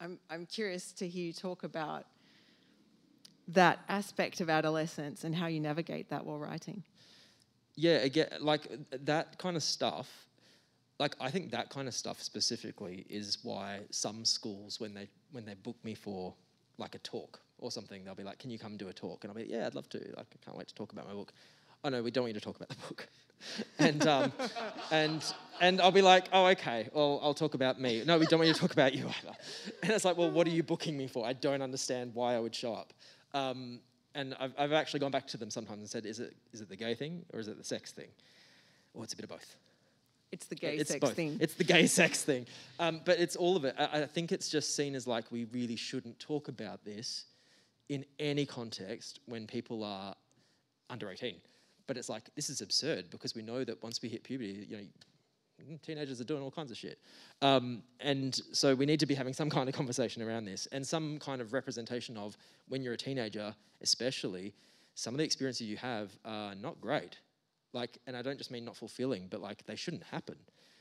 I'm 0.00 0.18
I'm 0.30 0.46
curious 0.46 0.92
to 0.92 1.08
hear 1.08 1.24
you 1.24 1.32
talk 1.32 1.64
about 1.64 2.06
that 3.48 3.80
aspect 3.88 4.40
of 4.40 4.48
adolescence 4.48 5.24
and 5.24 5.34
how 5.34 5.46
you 5.46 5.60
navigate 5.60 6.08
that 6.10 6.24
while 6.24 6.38
writing. 6.38 6.82
Yeah, 7.74 7.96
again, 7.96 8.28
like 8.40 8.68
that 9.04 9.38
kind 9.38 9.56
of 9.56 9.62
stuff. 9.62 10.26
like 10.98 11.14
I 11.20 11.30
think 11.30 11.50
that 11.52 11.70
kind 11.70 11.88
of 11.88 11.94
stuff 11.94 12.22
specifically 12.22 13.06
is 13.08 13.38
why 13.42 13.80
some 13.90 14.24
schools 14.24 14.78
when 14.78 14.94
they 14.94 15.08
when 15.32 15.44
they 15.44 15.54
book 15.54 15.76
me 15.84 15.94
for 15.94 16.34
like 16.78 16.94
a 16.94 16.98
talk 16.98 17.40
or 17.58 17.70
something, 17.70 18.04
they'll 18.04 18.14
be 18.14 18.24
like, 18.24 18.38
"Can 18.38 18.50
you 18.50 18.58
come 18.58 18.76
do 18.76 18.88
a 18.88 18.92
talk?" 18.92 19.24
And 19.24 19.30
I'll 19.30 19.36
be, 19.36 19.42
like, 19.42 19.50
"Yeah, 19.50 19.66
I'd 19.66 19.74
love 19.74 19.88
to. 19.90 19.98
Like, 19.98 20.26
I 20.34 20.44
can't 20.44 20.56
wait 20.56 20.68
to 20.68 20.74
talk 20.74 20.92
about 20.92 21.06
my 21.06 21.14
book." 21.14 21.32
Oh 21.84 21.88
no, 21.88 22.02
we 22.02 22.10
don't 22.10 22.24
want 22.24 22.34
you 22.34 22.40
to 22.40 22.44
talk 22.44 22.56
about 22.56 22.68
the 22.68 22.76
book. 22.76 23.08
and 23.78 24.06
um, 24.06 24.32
and 24.90 25.34
and 25.60 25.80
I'll 25.80 25.90
be 25.90 26.02
like, 26.02 26.28
"Oh, 26.32 26.46
okay. 26.46 26.88
Well, 26.92 27.20
I'll 27.22 27.34
talk 27.34 27.54
about 27.54 27.80
me." 27.80 28.02
No, 28.06 28.18
we 28.18 28.26
don't 28.26 28.38
want 28.38 28.48
you 28.48 28.54
to 28.54 28.60
talk 28.60 28.72
about 28.72 28.94
you 28.94 29.06
either. 29.06 29.36
And 29.82 29.90
it's 29.92 30.04
like, 30.04 30.16
"Well, 30.16 30.30
what 30.30 30.46
are 30.46 30.50
you 30.50 30.62
booking 30.62 30.96
me 30.96 31.08
for? 31.08 31.26
I 31.26 31.32
don't 31.32 31.62
understand 31.62 32.14
why 32.14 32.34
I 32.34 32.38
would 32.38 32.54
show 32.54 32.74
up." 32.74 32.92
Um, 33.34 33.80
and 34.14 34.36
I've, 34.38 34.52
I've 34.58 34.72
actually 34.72 35.00
gone 35.00 35.10
back 35.10 35.26
to 35.28 35.36
them 35.36 35.50
sometimes 35.50 35.80
and 35.80 35.90
said, 35.90 36.06
"Is 36.06 36.20
it 36.20 36.36
is 36.52 36.60
it 36.60 36.68
the 36.68 36.76
gay 36.76 36.94
thing 36.94 37.24
or 37.32 37.40
is 37.40 37.48
it 37.48 37.58
the 37.58 37.64
sex 37.64 37.90
thing?" 37.92 38.08
Or 38.94 39.02
it's 39.02 39.14
a 39.14 39.16
bit 39.16 39.24
of 39.24 39.30
both. 39.30 39.56
It's 40.30 40.46
the 40.46 40.54
gay 40.54 40.76
it's 40.76 40.90
sex 40.90 41.00
both. 41.00 41.14
thing. 41.14 41.36
It's 41.40 41.54
the 41.54 41.64
gay 41.64 41.86
sex 42.00 42.22
thing. 42.22 42.46
Um, 42.78 43.00
but 43.04 43.18
it's 43.18 43.36
all 43.36 43.56
of 43.56 43.64
it. 43.64 43.74
I, 43.78 44.02
I 44.02 44.06
think 44.06 44.32
it's 44.32 44.48
just 44.48 44.76
seen 44.76 44.94
as 44.94 45.06
like 45.06 45.30
we 45.32 45.44
really 45.46 45.76
shouldn't 45.76 46.18
talk 46.20 46.48
about 46.48 46.84
this 46.84 47.24
in 47.88 48.04
any 48.18 48.46
context 48.46 49.20
when 49.26 49.46
people 49.46 49.82
are 49.82 50.14
under 50.88 51.10
18. 51.10 51.34
But 51.86 51.96
it's 51.96 52.08
like, 52.08 52.30
this 52.34 52.48
is 52.50 52.60
absurd 52.60 53.10
because 53.10 53.34
we 53.34 53.42
know 53.42 53.64
that 53.64 53.82
once 53.82 54.00
we 54.02 54.08
hit 54.08 54.22
puberty, 54.22 54.66
you 54.68 54.76
know, 54.76 54.82
teenagers 55.82 56.20
are 56.20 56.24
doing 56.24 56.42
all 56.42 56.50
kinds 56.50 56.70
of 56.70 56.76
shit. 56.76 56.98
Um, 57.40 57.82
and 58.00 58.40
so 58.52 58.74
we 58.74 58.86
need 58.86 59.00
to 59.00 59.06
be 59.06 59.14
having 59.14 59.32
some 59.32 59.50
kind 59.50 59.68
of 59.68 59.74
conversation 59.74 60.22
around 60.22 60.44
this 60.44 60.66
and 60.72 60.86
some 60.86 61.18
kind 61.18 61.40
of 61.40 61.52
representation 61.52 62.16
of 62.16 62.36
when 62.68 62.82
you're 62.82 62.94
a 62.94 62.98
teenager, 62.98 63.54
especially, 63.80 64.54
some 64.94 65.14
of 65.14 65.18
the 65.18 65.24
experiences 65.24 65.66
you 65.66 65.76
have 65.76 66.10
are 66.24 66.54
not 66.54 66.80
great. 66.80 67.18
Like, 67.72 67.98
and 68.06 68.16
I 68.16 68.22
don't 68.22 68.38
just 68.38 68.50
mean 68.50 68.64
not 68.64 68.76
fulfilling, 68.76 69.28
but 69.30 69.40
like 69.40 69.64
they 69.64 69.76
shouldn't 69.76 70.04
happen. 70.04 70.36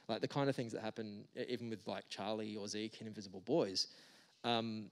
Like 0.09 0.21
the 0.21 0.27
kind 0.27 0.49
of 0.49 0.55
things 0.55 0.73
that 0.73 0.81
happen, 0.81 1.23
even 1.47 1.69
with 1.69 1.87
like 1.87 2.09
Charlie 2.09 2.57
or 2.57 2.67
Zeke 2.67 2.99
in 2.99 3.07
Invisible 3.07 3.41
Boys, 3.41 3.87
um, 4.43 4.91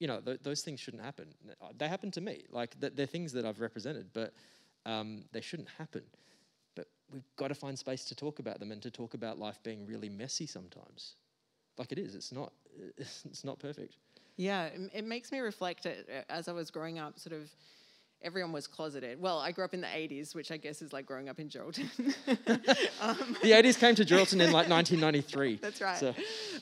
you 0.00 0.06
know, 0.06 0.20
th- 0.20 0.40
those 0.42 0.62
things 0.62 0.80
shouldn't 0.80 1.02
happen. 1.02 1.28
They 1.76 1.88
happen 1.88 2.10
to 2.12 2.20
me. 2.20 2.44
Like 2.50 2.78
th- 2.80 2.94
they're 2.96 3.06
things 3.06 3.32
that 3.32 3.44
I've 3.44 3.60
represented, 3.60 4.08
but 4.12 4.32
um, 4.88 5.24
they 5.32 5.40
shouldn't 5.40 5.68
happen. 5.78 6.02
But 6.74 6.88
we've 7.12 7.28
got 7.36 7.48
to 7.48 7.54
find 7.54 7.78
space 7.78 8.04
to 8.06 8.14
talk 8.14 8.38
about 8.38 8.58
them 8.58 8.72
and 8.72 8.82
to 8.82 8.90
talk 8.90 9.14
about 9.14 9.38
life 9.38 9.60
being 9.62 9.86
really 9.86 10.08
messy 10.08 10.46
sometimes. 10.46 11.16
Like 11.76 11.92
it 11.92 11.98
is. 11.98 12.14
It's 12.14 12.32
not. 12.32 12.52
It's 13.24 13.44
not 13.44 13.58
perfect. 13.58 13.96
Yeah, 14.36 14.68
it, 14.94 15.04
makes 15.04 15.32
me 15.32 15.40
reflect 15.40 15.84
uh, 15.84 16.22
as 16.28 16.46
I 16.46 16.52
was 16.52 16.70
growing 16.70 17.00
up, 17.00 17.18
sort 17.18 17.34
of 17.34 17.50
everyone 18.22 18.52
was 18.52 18.66
closeted. 18.66 19.20
Well, 19.20 19.38
I 19.38 19.52
grew 19.52 19.64
up 19.64 19.74
in 19.74 19.80
the 19.80 19.86
80s, 19.86 20.34
which 20.34 20.50
I 20.50 20.56
guess 20.56 20.82
is 20.82 20.92
like 20.92 21.06
growing 21.06 21.28
up 21.28 21.38
in 21.38 21.48
Geraldton. 21.48 21.88
um, 23.00 23.36
The 23.42 23.52
80s 23.52 23.78
came 23.78 23.94
to 23.94 24.04
Geraldton 24.04 24.40
in 24.40 24.52
like 24.52 24.68
1993. 24.68 25.56
That's 25.62 25.80
right. 25.80 25.98
So, 25.98 26.14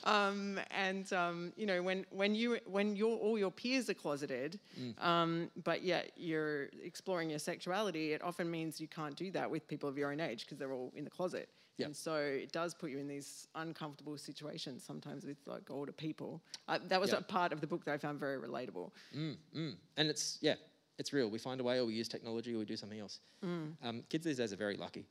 um, 0.03 0.59
and 0.71 1.11
um, 1.13 1.53
you 1.55 1.65
know 1.65 1.81
when 1.81 2.05
when 2.11 2.35
you 2.35 2.59
when 2.65 2.95
your 2.95 3.17
all 3.17 3.37
your 3.37 3.51
peers 3.51 3.89
are 3.89 3.93
closeted, 3.95 4.59
Mm. 4.79 5.03
um, 5.03 5.49
but 5.63 5.81
yet 5.83 6.11
you're 6.15 6.65
exploring 6.83 7.29
your 7.29 7.39
sexuality, 7.39 8.13
it 8.13 8.21
often 8.23 8.49
means 8.51 8.79
you 8.79 8.87
can't 8.87 9.15
do 9.15 9.31
that 9.31 9.49
with 9.49 9.67
people 9.67 9.89
of 9.89 9.97
your 9.97 10.11
own 10.11 10.19
age 10.19 10.41
because 10.45 10.57
they're 10.59 10.73
all 10.73 10.91
in 10.95 11.03
the 11.03 11.09
closet. 11.09 11.49
Yeah. 11.77 11.87
And 11.87 11.95
so 11.95 12.15
it 12.15 12.51
does 12.51 12.73
put 12.73 12.89
you 12.91 12.97
in 12.99 13.07
these 13.07 13.47
uncomfortable 13.55 14.17
situations 14.17 14.83
sometimes 14.83 15.25
with 15.25 15.37
like 15.45 15.69
older 15.69 15.91
people. 15.91 16.41
Uh, 16.67 16.79
that 16.87 16.99
was 16.99 17.11
Yeah. 17.11 17.19
a 17.19 17.21
part 17.21 17.51
of 17.53 17.61
the 17.61 17.67
book 17.67 17.85
that 17.85 17.93
I 17.93 17.97
found 17.97 18.19
very 18.19 18.37
relatable. 18.39 18.91
mm, 19.15 19.35
mm. 19.55 19.75
And 19.97 20.09
it's, 20.09 20.39
yeah, 20.41 20.55
it's 20.97 21.13
real. 21.13 21.29
We 21.29 21.37
find 21.39 21.59
a 21.61 21.63
way 21.63 21.77
or 21.79 21.85
we 21.85 21.93
use 21.93 22.07
technology 22.07 22.53
or 22.55 22.59
we 22.59 22.65
do 22.65 22.75
something 22.77 22.99
else. 22.99 23.19
Um, 23.43 24.03
kids 24.09 24.25
these 24.25 24.37
days 24.37 24.51
are 24.53 24.57
very 24.57 24.77
lucky. 24.77 25.05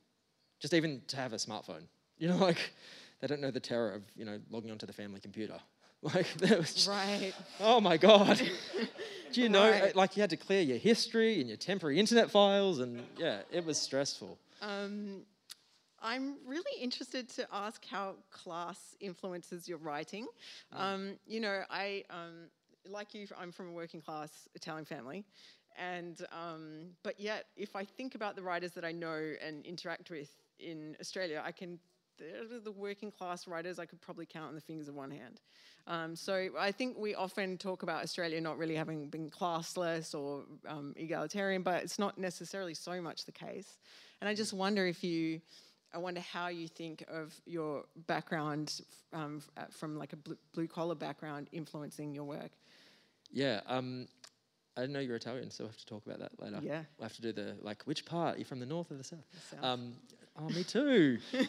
Just 0.59 0.73
even 0.73 1.01
to 1.07 1.15
have 1.17 1.33
a 1.33 1.37
smartphone. 1.37 1.83
You 2.17 2.29
know, 2.29 2.37
like 2.49 2.71
they 3.19 3.27
don't 3.27 3.41
know 3.41 3.51
the 3.51 3.59
terror 3.59 3.91
of, 3.91 4.03
you 4.15 4.25
know, 4.25 4.39
logging 4.49 4.71
onto 4.71 4.85
the 4.85 4.93
family 4.93 5.19
computer. 5.19 5.59
Like, 6.03 6.31
that 6.35 6.59
was 6.59 6.73
just- 6.75 6.87
Right. 6.87 7.33
oh 7.59 7.81
my 7.81 7.97
God. 7.97 8.39
do 9.33 9.41
you 9.41 9.49
know, 9.49 9.67
Right. 9.67 9.95
like 9.95 10.15
you 10.15 10.21
had 10.21 10.29
to 10.29 10.37
clear 10.37 10.61
your 10.61 10.77
history 10.77 11.39
and 11.39 11.47
your 11.49 11.57
temporary 11.57 11.99
internet 11.99 12.29
files 12.29 12.77
and 12.77 13.01
yeah, 13.17 13.41
it 13.51 13.65
was 13.65 13.79
stressful. 13.81 14.37
Um, 14.61 15.23
I'm 15.99 16.35
really 16.45 16.79
interested 16.79 17.27
to 17.29 17.47
ask 17.51 17.83
how 17.85 18.13
class 18.29 18.95
influences 18.99 19.67
your 19.67 19.79
writing. 19.79 20.27
Um, 20.71 21.17
you 21.25 21.39
know, 21.39 21.63
I, 21.71 22.03
um, 22.11 22.49
like 22.87 23.15
you, 23.15 23.25
I'm 23.35 23.51
from 23.51 23.69
a 23.69 23.71
working 23.71 23.99
class 23.99 24.47
Italian 24.53 24.85
family. 24.85 25.25
And, 25.77 26.25
um, 26.31 26.95
but 27.03 27.19
yet, 27.19 27.45
if 27.55 27.75
I 27.75 27.83
think 27.83 28.15
about 28.15 28.35
the 28.35 28.41
writers 28.41 28.71
that 28.71 28.83
I 28.83 28.91
know 28.91 29.33
and 29.45 29.65
interact 29.65 30.09
with 30.09 30.29
in 30.59 30.95
Australia, 30.99 31.41
I 31.45 31.51
can, 31.51 31.79
the 32.17 32.71
working 32.71 33.11
class 33.11 33.47
writers 33.47 33.77
I 33.77 33.85
could 33.85 34.01
probably 34.01 34.25
count 34.25 34.47
on 34.47 34.55
the 34.55 34.61
fingers 34.61 34.87
of 34.87 34.95
one 34.95 35.11
hand. 35.11 35.39
Um, 35.85 36.15
so 36.15 36.49
I 36.57 36.71
think 36.71 36.97
we 36.97 37.13
often 37.13 37.57
talk 37.57 37.83
about 37.83 38.03
Australia 38.03 38.41
not 38.41 38.57
really 38.57 38.75
having 38.75 39.07
been 39.09 39.29
classless 39.29 40.15
or 40.15 40.45
um, 40.67 40.93
egalitarian, 40.97 41.61
but 41.61 41.83
it's 41.83 41.99
not 41.99 42.17
necessarily 42.17 42.73
so 42.73 42.99
much 43.01 43.25
the 43.25 43.31
case. 43.31 43.77
And 44.19 44.27
I 44.27 44.33
just 44.33 44.53
wonder 44.53 44.87
if 44.87 45.03
you, 45.03 45.41
I 45.93 45.99
wonder 45.99 46.21
how 46.21 46.47
you 46.47 46.67
think 46.67 47.05
of 47.07 47.39
your 47.45 47.85
background 48.07 48.81
um, 49.13 49.41
from 49.69 49.95
like 49.95 50.13
a 50.13 50.17
blue, 50.17 50.37
blue 50.53 50.67
collar 50.67 50.95
background 50.95 51.49
influencing 51.51 52.15
your 52.15 52.25
work. 52.25 52.51
Yeah. 53.31 53.61
Um, 53.67 54.07
I 54.77 54.81
didn't 54.81 54.93
know 54.93 54.99
you 54.99 55.09
were 55.09 55.15
Italian, 55.15 55.49
so 55.49 55.63
we'll 55.63 55.69
have 55.71 55.77
to 55.77 55.85
talk 55.87 56.05
about 56.05 56.19
that 56.19 56.31
later. 56.39 56.59
Yeah. 56.61 56.83
We'll 56.99 57.07
have 57.07 57.15
to 57.15 57.21
do 57.23 57.31
the, 57.33 57.55
like, 57.63 57.81
which 57.85 58.05
part? 58.05 58.37
You're 58.37 58.45
from 58.45 58.59
the 58.59 58.65
north 58.67 58.91
or 58.91 58.95
the 58.95 59.03
south? 59.03 59.25
south. 59.49 59.63
Um, 59.63 59.93
oh, 60.39 60.49
me 60.49 60.63
too. 60.63 61.17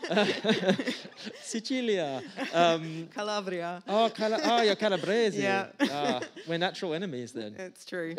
Sicilia. 1.43 2.23
Um, 2.55 3.09
Calabria. 3.15 3.83
oh, 3.87 4.11
Cala- 4.15 4.41
oh, 4.43 4.63
you're 4.63 4.77
Calabrese. 4.77 5.43
Yeah. 5.43 5.67
Ah, 5.81 6.21
we're 6.47 6.57
natural 6.57 6.95
enemies 6.95 7.33
then. 7.33 7.55
It's 7.59 7.85
true. 7.85 8.17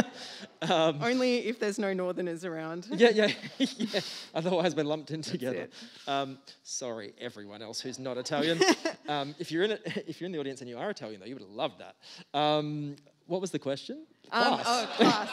Only 0.70 1.40
if 1.46 1.58
there's 1.60 1.78
no 1.78 1.92
northerners 1.92 2.44
around. 2.46 2.88
Yeah, 2.90 3.10
yeah, 3.10 3.32
yeah. 3.58 4.00
Otherwise, 4.34 4.74
we're 4.74 4.84
lumped 4.84 5.10
in 5.10 5.20
together. 5.20 5.68
Um, 6.08 6.38
sorry, 6.62 7.12
everyone 7.20 7.60
else 7.60 7.80
who's 7.82 7.98
not 7.98 8.16
Italian. 8.16 8.60
um, 9.08 9.34
if 9.38 9.52
you're 9.52 9.64
in 9.64 9.72
it, 9.72 10.04
if 10.06 10.20
you're 10.20 10.26
in 10.26 10.32
the 10.32 10.38
audience 10.40 10.60
and 10.62 10.70
you 10.70 10.78
are 10.78 10.88
Italian, 10.88 11.20
though, 11.20 11.26
you 11.26 11.34
would 11.34 11.42
have 11.42 11.50
loved 11.50 11.80
that. 11.80 11.96
Um, 12.38 12.96
what 13.32 13.40
was 13.40 13.50
the 13.50 13.58
question? 13.58 14.04
Um, 14.30 14.58
Class. 14.58 14.66
oh, 14.68 14.86
class. 14.96 15.28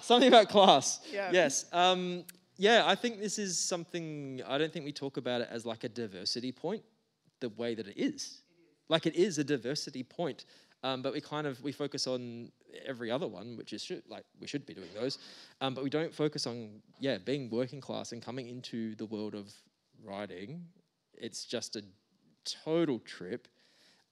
Something 0.00 0.28
about 0.28 0.48
class. 0.48 1.00
Yeah. 1.12 1.30
Yes. 1.30 1.66
Um, 1.74 2.24
yeah, 2.56 2.84
I 2.86 2.94
think 2.94 3.20
this 3.20 3.38
is 3.38 3.58
something. 3.58 4.40
I 4.48 4.56
don't 4.56 4.72
think 4.72 4.86
we 4.86 4.92
talk 4.92 5.18
about 5.18 5.42
it 5.42 5.48
as 5.50 5.66
like 5.66 5.84
a 5.84 5.90
diversity 5.90 6.52
point, 6.52 6.82
the 7.40 7.50
way 7.50 7.74
that 7.74 7.86
it 7.86 7.98
is. 7.98 8.40
Like 8.88 9.04
it 9.04 9.14
is 9.14 9.36
a 9.36 9.44
diversity 9.44 10.02
point, 10.02 10.46
um, 10.82 11.02
but 11.02 11.12
we 11.12 11.20
kind 11.20 11.46
of 11.46 11.62
we 11.62 11.70
focus 11.70 12.06
on 12.06 12.50
every 12.86 13.10
other 13.10 13.28
one, 13.28 13.56
which 13.58 13.74
is 13.74 13.82
should, 13.84 14.02
like 14.08 14.24
we 14.40 14.46
should 14.46 14.64
be 14.64 14.72
doing 14.72 14.88
those, 14.98 15.18
um, 15.60 15.74
but 15.74 15.84
we 15.84 15.90
don't 15.90 16.14
focus 16.14 16.46
on 16.46 16.80
yeah 16.98 17.18
being 17.18 17.50
working 17.50 17.80
class 17.80 18.12
and 18.12 18.22
coming 18.22 18.48
into 18.48 18.94
the 18.94 19.04
world 19.04 19.34
of 19.34 19.52
writing. 20.02 20.64
It's 21.12 21.44
just 21.44 21.76
a 21.76 21.82
total 22.64 22.98
trip. 23.00 23.48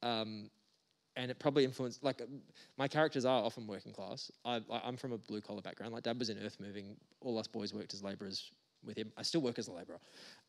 Um, 0.02 0.50
and 1.16 1.31
it 1.31 1.38
probably 1.38 1.64
influenced 1.64 2.05
like 2.05 2.20
my 2.76 2.87
characters 2.88 3.24
are 3.24 3.42
often 3.42 3.66
working 3.66 3.92
class. 3.92 4.31
I, 4.44 4.57
I- 4.70 4.83
i'm 4.85 4.96
from 4.96 5.12
a 5.12 5.18
blue 5.18 5.40
collar 5.40 5.62
background. 5.62 5.92
Like 5.92 6.02
dad 6.05 6.18
was 6.18 6.31
in 6.31 6.38
earth 6.44 6.57
moving. 6.61 6.96
All 7.20 7.38
us 7.38 7.46
boys 7.46 7.72
worked 7.74 7.94
as 7.94 8.02
laborers 8.02 8.50
with 8.85 8.96
him. 8.96 9.12
I 9.16 9.22
still 9.22 9.40
work 9.40 9.59
as 9.59 9.68
a 9.68 9.72
laborer 9.72 9.98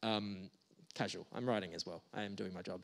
um, 0.04 0.50
casual. 0.94 1.26
I'm 1.34 1.48
writing 1.48 1.74
as 1.74 1.86
well. 1.86 2.04
I 2.14 2.24
am 2.24 2.36
doing 2.36 2.54
my 2.54 2.62
job. 2.62 2.82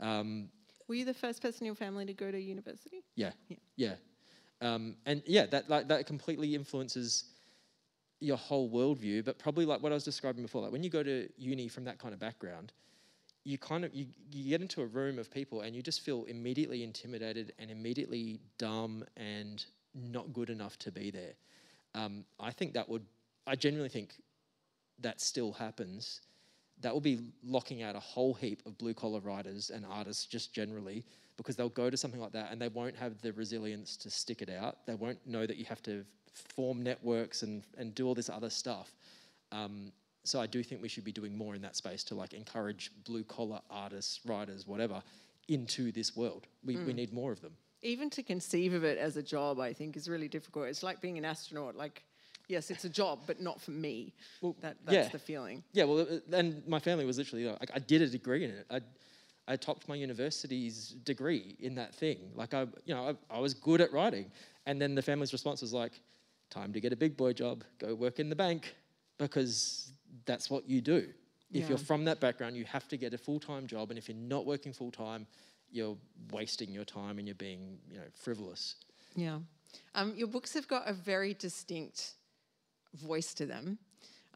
Um, 0.00 0.48
Were 0.88 0.94
you 0.94 1.04
the 1.04 1.14
first 1.14 1.40
person 1.42 1.62
in 1.62 1.66
your 1.66 1.74
family 1.74 2.06
to 2.06 2.14
go 2.14 2.30
to 2.30 2.40
university? 2.40 3.04
yeah. 3.14 3.32
Yeah. 3.48 3.56
yeah. 3.76 3.94
Um, 4.60 4.96
and 5.06 5.22
yeah 5.26 5.46
that 5.46 5.70
like 5.70 5.86
that 5.88 6.06
completely 6.06 6.54
influences 6.54 7.24
your 8.20 8.36
whole 8.36 8.68
worldview 8.68 9.24
but 9.24 9.38
probably 9.38 9.64
like 9.64 9.80
what 9.80 9.92
i 9.92 9.94
was 9.94 10.02
describing 10.02 10.42
before 10.42 10.60
like 10.62 10.72
when 10.72 10.82
you 10.82 10.90
go 10.90 11.04
to 11.04 11.28
uni 11.38 11.68
from 11.68 11.84
that 11.84 12.00
kind 12.00 12.12
of 12.12 12.18
background 12.18 12.72
you 13.48 13.56
kind 13.56 13.82
of 13.84 13.94
you, 13.94 14.06
you 14.30 14.50
get 14.50 14.60
into 14.60 14.82
a 14.82 14.86
room 14.86 15.18
of 15.18 15.30
people 15.30 15.62
and 15.62 15.74
you 15.74 15.82
just 15.82 16.02
feel 16.02 16.24
immediately 16.24 16.84
intimidated 16.84 17.54
and 17.58 17.70
immediately 17.70 18.40
dumb 18.58 19.02
and 19.16 19.64
not 19.94 20.32
good 20.34 20.50
enough 20.50 20.78
to 20.78 20.92
be 20.92 21.10
there. 21.10 21.32
Um, 21.94 22.24
i 22.38 22.50
think 22.50 22.74
that 22.74 22.86
would 22.86 23.04
i 23.46 23.54
genuinely 23.56 23.88
think 23.88 24.10
that 25.00 25.20
still 25.20 25.52
happens. 25.52 26.20
That 26.80 26.92
will 26.92 27.00
be 27.00 27.20
locking 27.42 27.82
out 27.82 27.96
a 27.96 28.00
whole 28.00 28.34
heap 28.34 28.60
of 28.66 28.76
blue 28.76 28.94
collar 28.94 29.20
writers 29.20 29.70
and 29.70 29.84
artists 29.86 30.26
just 30.26 30.52
generally 30.52 31.04
because 31.36 31.56
they'll 31.56 31.68
go 31.70 31.88
to 31.88 31.96
something 31.96 32.20
like 32.20 32.32
that 32.32 32.52
and 32.52 32.60
they 32.60 32.68
won't 32.68 32.96
have 32.96 33.20
the 33.22 33.32
resilience 33.32 33.96
to 33.98 34.10
stick 34.10 34.42
it 34.42 34.50
out. 34.50 34.86
They 34.86 34.94
won't 34.94 35.18
know 35.26 35.46
that 35.46 35.56
you 35.56 35.64
have 35.64 35.82
to 35.84 36.04
form 36.54 36.82
networks 36.82 37.42
and, 37.42 37.62
and 37.78 37.94
do 37.94 38.06
all 38.06 38.14
this 38.14 38.28
other 38.28 38.50
stuff. 38.50 38.92
Um, 39.50 39.92
so 40.24 40.40
I 40.40 40.46
do 40.46 40.62
think 40.62 40.82
we 40.82 40.88
should 40.88 41.04
be 41.04 41.12
doing 41.12 41.36
more 41.36 41.54
in 41.54 41.62
that 41.62 41.76
space 41.76 42.04
to 42.04 42.14
like 42.14 42.32
encourage 42.34 42.90
blue 43.04 43.24
collar 43.24 43.60
artists, 43.70 44.20
writers, 44.26 44.66
whatever, 44.66 45.02
into 45.48 45.90
this 45.92 46.16
world. 46.16 46.46
We, 46.64 46.76
we 46.76 46.92
need 46.92 47.12
more 47.12 47.32
of 47.32 47.40
them. 47.40 47.52
Even 47.82 48.10
to 48.10 48.22
conceive 48.22 48.74
of 48.74 48.84
it 48.84 48.98
as 48.98 49.16
a 49.16 49.22
job, 49.22 49.60
I 49.60 49.72
think, 49.72 49.96
is 49.96 50.08
really 50.08 50.28
difficult. 50.28 50.66
It's 50.66 50.82
like 50.82 51.00
being 51.00 51.16
an 51.16 51.24
astronaut. 51.24 51.76
Like, 51.76 52.04
yes, 52.48 52.70
it's 52.70 52.84
a 52.84 52.88
job, 52.88 53.20
but 53.26 53.40
not 53.40 53.60
for 53.60 53.70
me. 53.70 54.14
Well, 54.40 54.56
that, 54.60 54.76
that's 54.84 54.94
yeah. 54.94 55.08
the 55.08 55.18
feeling. 55.18 55.62
Yeah, 55.72 55.84
well, 55.84 56.00
uh, 56.00 56.36
and 56.36 56.66
my 56.66 56.80
family 56.80 57.04
was 57.04 57.18
literally 57.18 57.46
like, 57.46 57.70
I 57.72 57.78
did 57.78 58.02
a 58.02 58.08
degree 58.08 58.44
in 58.44 58.50
it. 58.50 58.66
I, 58.70 58.80
I 59.46 59.56
topped 59.56 59.88
my 59.88 59.94
university's 59.94 60.90
degree 61.04 61.56
in 61.60 61.74
that 61.76 61.94
thing. 61.94 62.18
Like 62.34 62.52
I, 62.52 62.66
you 62.84 62.94
know, 62.94 63.16
I, 63.30 63.36
I 63.36 63.38
was 63.40 63.54
good 63.54 63.80
at 63.80 63.92
writing, 63.92 64.30
and 64.66 64.80
then 64.80 64.94
the 64.94 65.02
family's 65.02 65.32
response 65.32 65.62
was 65.62 65.72
like, 65.72 65.92
"Time 66.50 66.72
to 66.74 66.80
get 66.80 66.92
a 66.92 66.96
big 66.96 67.16
boy 67.16 67.32
job. 67.32 67.64
Go 67.78 67.94
work 67.94 68.18
in 68.18 68.28
the 68.28 68.36
bank, 68.36 68.74
because 69.18 69.92
that's 70.26 70.50
what 70.50 70.68
you 70.68 70.80
do. 70.80 71.12
If 71.50 71.62
Yeah. 71.62 71.68
you're 71.70 71.78
from 71.78 72.04
that 72.04 72.20
background, 72.20 72.56
you 72.56 72.64
have 72.64 72.88
to 72.88 72.96
get 72.96 73.14
a 73.14 73.18
full 73.18 73.40
time 73.40 73.66
job, 73.66 73.90
and 73.90 73.98
if 73.98 74.08
you're 74.08 74.16
not 74.16 74.44
working 74.46 74.72
full 74.72 74.90
time, 74.90 75.26
you're 75.70 75.96
wasting 76.30 76.72
your 76.72 76.84
time 76.84 77.18
and 77.18 77.26
you're 77.26 77.34
being, 77.34 77.80
you 77.90 77.98
know, 77.98 78.08
frivolous." 78.14 78.76
Yeah. 79.16 79.40
Um, 79.94 80.14
your 80.16 80.28
books 80.28 80.54
have 80.54 80.68
got 80.68 80.88
a 80.88 80.92
very 80.92 81.34
distinct 81.34 82.14
voice 82.94 83.34
to 83.34 83.46
them. 83.46 83.78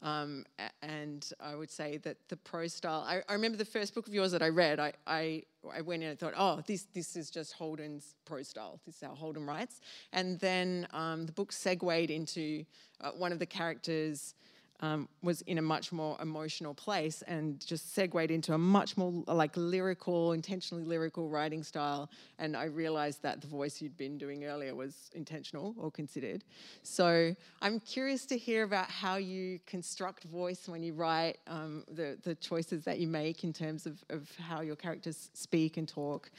Um, 0.01 0.45
and 0.81 1.31
I 1.39 1.55
would 1.55 1.71
say 1.71 1.95
that 1.97 2.17
the 2.27 2.35
prose 2.35 2.73
style, 2.73 3.05
I, 3.07 3.21
I 3.29 3.33
remember 3.33 3.57
the 3.57 3.63
first 3.63 3.95
book 3.95 4.05
of 4.05 4.13
yours 4.13 4.33
that 4.33 4.41
I 4.41 4.49
read, 4.49 4.77
I, 4.77 4.91
I, 5.07 5.43
I 5.73 5.79
went 5.79 6.03
in 6.03 6.09
and 6.09 6.19
thought, 6.19 6.33
oh, 6.35 6.61
this, 6.67 6.87
this 6.93 7.15
is 7.15 7.31
just 7.31 7.53
Holden's 7.53 8.15
prose 8.25 8.49
style. 8.49 8.81
This 8.85 8.95
is 8.95 9.01
how 9.01 9.15
Holden 9.15 9.45
writes. 9.45 9.79
And 10.11 10.37
then 10.41 10.87
um, 10.91 11.25
the 11.25 11.31
book 11.31 11.53
segued 11.53 12.09
into 12.11 12.65
uh, 12.99 13.11
one 13.11 13.31
of 13.31 13.39
the 13.39 13.45
characters 13.45 14.35
um, 14.83 15.07
was 15.21 15.41
in 15.43 15.57
a 15.59 15.61
much 15.61 15.93
more 15.93 16.17
emotional 16.21 16.73
place 16.73 17.21
and 17.21 17.65
just 17.65 17.95
segued 17.95 18.31
into 18.31 18.53
a 18.53 18.57
much 18.57 18.97
more 18.97 19.23
like 19.27 19.55
lyrical, 19.55 20.33
intentionally 20.33 20.83
lyrical 20.83 21.29
writing 21.29 21.63
style. 21.63 22.09
And 22.37 22.57
I 22.57 22.65
realized 22.65 23.23
that 23.23 23.39
the 23.39 23.47
voice 23.47 23.81
you'd 23.81 23.97
been 23.97 24.17
doing 24.17 24.43
earlier 24.43 24.75
was 24.75 25.09
intentional 25.15 25.73
or 25.77 25.89
considered. 25.89 26.43
So 26.81 27.33
I'm 27.61 27.79
curious 27.79 28.25
to 28.25 28.37
hear 28.37 28.63
about 28.63 28.89
how 28.89 29.15
you 29.15 29.59
construct 29.65 30.25
voice 30.25 30.67
when 30.67 30.83
you 30.83 30.93
write, 30.93 31.37
um, 31.47 31.85
the, 31.89 32.17
the 32.21 32.35
choices 32.35 32.83
that 32.83 32.99
you 32.99 33.07
make 33.07 33.45
in 33.45 33.53
terms 33.53 33.85
of, 33.85 34.03
of 34.09 34.29
how 34.37 34.59
your 34.59 34.75
characters 34.75 35.29
speak 35.33 35.77
and 35.77 35.87
talk. 35.87 36.29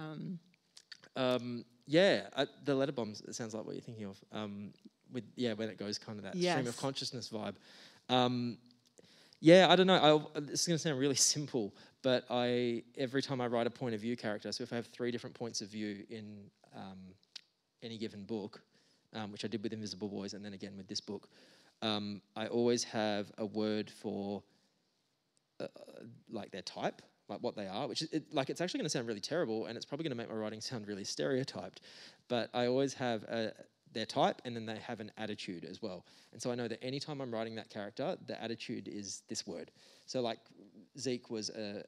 Um, 0.00 0.40
Um, 1.16 1.64
yeah, 1.86 2.22
uh, 2.34 2.46
the 2.64 2.74
letter 2.74 2.92
bombs. 2.92 3.20
It 3.20 3.34
sounds 3.36 3.54
like 3.54 3.64
what 3.64 3.74
you're 3.76 3.82
thinking 3.82 4.06
of. 4.06 4.18
Um, 4.32 4.72
with 5.14 5.24
yeah, 5.36 5.54
when 5.54 5.70
it 5.70 5.78
goes 5.78 5.96
kind 5.98 6.18
of 6.18 6.24
that 6.24 6.36
stream 6.52 6.66
of 6.66 6.76
consciousness 6.76 7.30
vibe. 7.30 7.54
Um, 8.10 8.58
yeah, 9.40 9.68
I 9.70 9.76
don't 9.76 9.86
know. 9.86 10.30
I, 10.34 10.40
this 10.40 10.62
is 10.62 10.66
going 10.66 10.76
to 10.76 10.82
sound 10.82 10.98
really 10.98 11.14
simple, 11.34 11.74
but 12.02 12.24
I 12.28 12.82
every 12.98 13.22
time 13.22 13.40
I 13.40 13.46
write 13.46 13.66
a 13.66 13.70
point 13.70 13.94
of 13.94 14.00
view 14.00 14.16
character, 14.16 14.50
so 14.52 14.62
if 14.64 14.72
I 14.72 14.76
have 14.76 14.86
three 14.86 15.10
different 15.10 15.34
points 15.34 15.60
of 15.60 15.68
view 15.68 16.04
in 16.10 16.50
um, 16.76 16.98
any 17.82 17.96
given 17.96 18.24
book, 18.24 18.60
um, 19.14 19.32
which 19.32 19.44
I 19.44 19.48
did 19.48 19.62
with 19.62 19.72
Invisible 19.72 20.08
Boys, 20.08 20.34
and 20.34 20.44
then 20.44 20.52
again 20.52 20.72
with 20.76 20.88
this 20.88 21.00
book, 21.00 21.28
um, 21.82 22.20
I 22.36 22.46
always 22.46 22.84
have 22.84 23.30
a 23.38 23.46
word 23.46 23.90
for 23.90 24.42
uh, 25.60 25.66
like 26.30 26.50
their 26.50 26.62
type, 26.62 27.02
like 27.28 27.40
what 27.40 27.56
they 27.56 27.66
are, 27.66 27.86
which 27.86 28.02
is 28.02 28.12
it, 28.12 28.32
like 28.32 28.50
it's 28.50 28.60
actually 28.60 28.78
going 28.78 28.86
to 28.86 28.90
sound 28.90 29.06
really 29.06 29.20
terrible, 29.20 29.66
and 29.66 29.76
it's 29.76 29.84
probably 29.84 30.04
going 30.04 30.16
to 30.16 30.16
make 30.16 30.28
my 30.28 30.34
writing 30.34 30.60
sound 30.60 30.88
really 30.88 31.04
stereotyped. 31.04 31.80
But 32.28 32.50
I 32.54 32.66
always 32.66 32.94
have 32.94 33.22
a, 33.24 33.52
their 33.94 34.06
type, 34.06 34.42
and 34.44 34.54
then 34.54 34.66
they 34.66 34.76
have 34.76 35.00
an 35.00 35.10
attitude 35.16 35.64
as 35.64 35.80
well. 35.80 36.04
And 36.32 36.42
so 36.42 36.50
I 36.50 36.54
know 36.54 36.68
that 36.68 36.82
anytime 36.84 37.20
I'm 37.20 37.32
writing 37.32 37.54
that 37.54 37.70
character, 37.70 38.16
the 38.26 38.40
attitude 38.42 38.88
is 38.88 39.22
this 39.28 39.46
word. 39.46 39.70
So 40.06 40.20
like 40.20 40.38
Zeke 40.98 41.30
was 41.30 41.50
a 41.50 41.84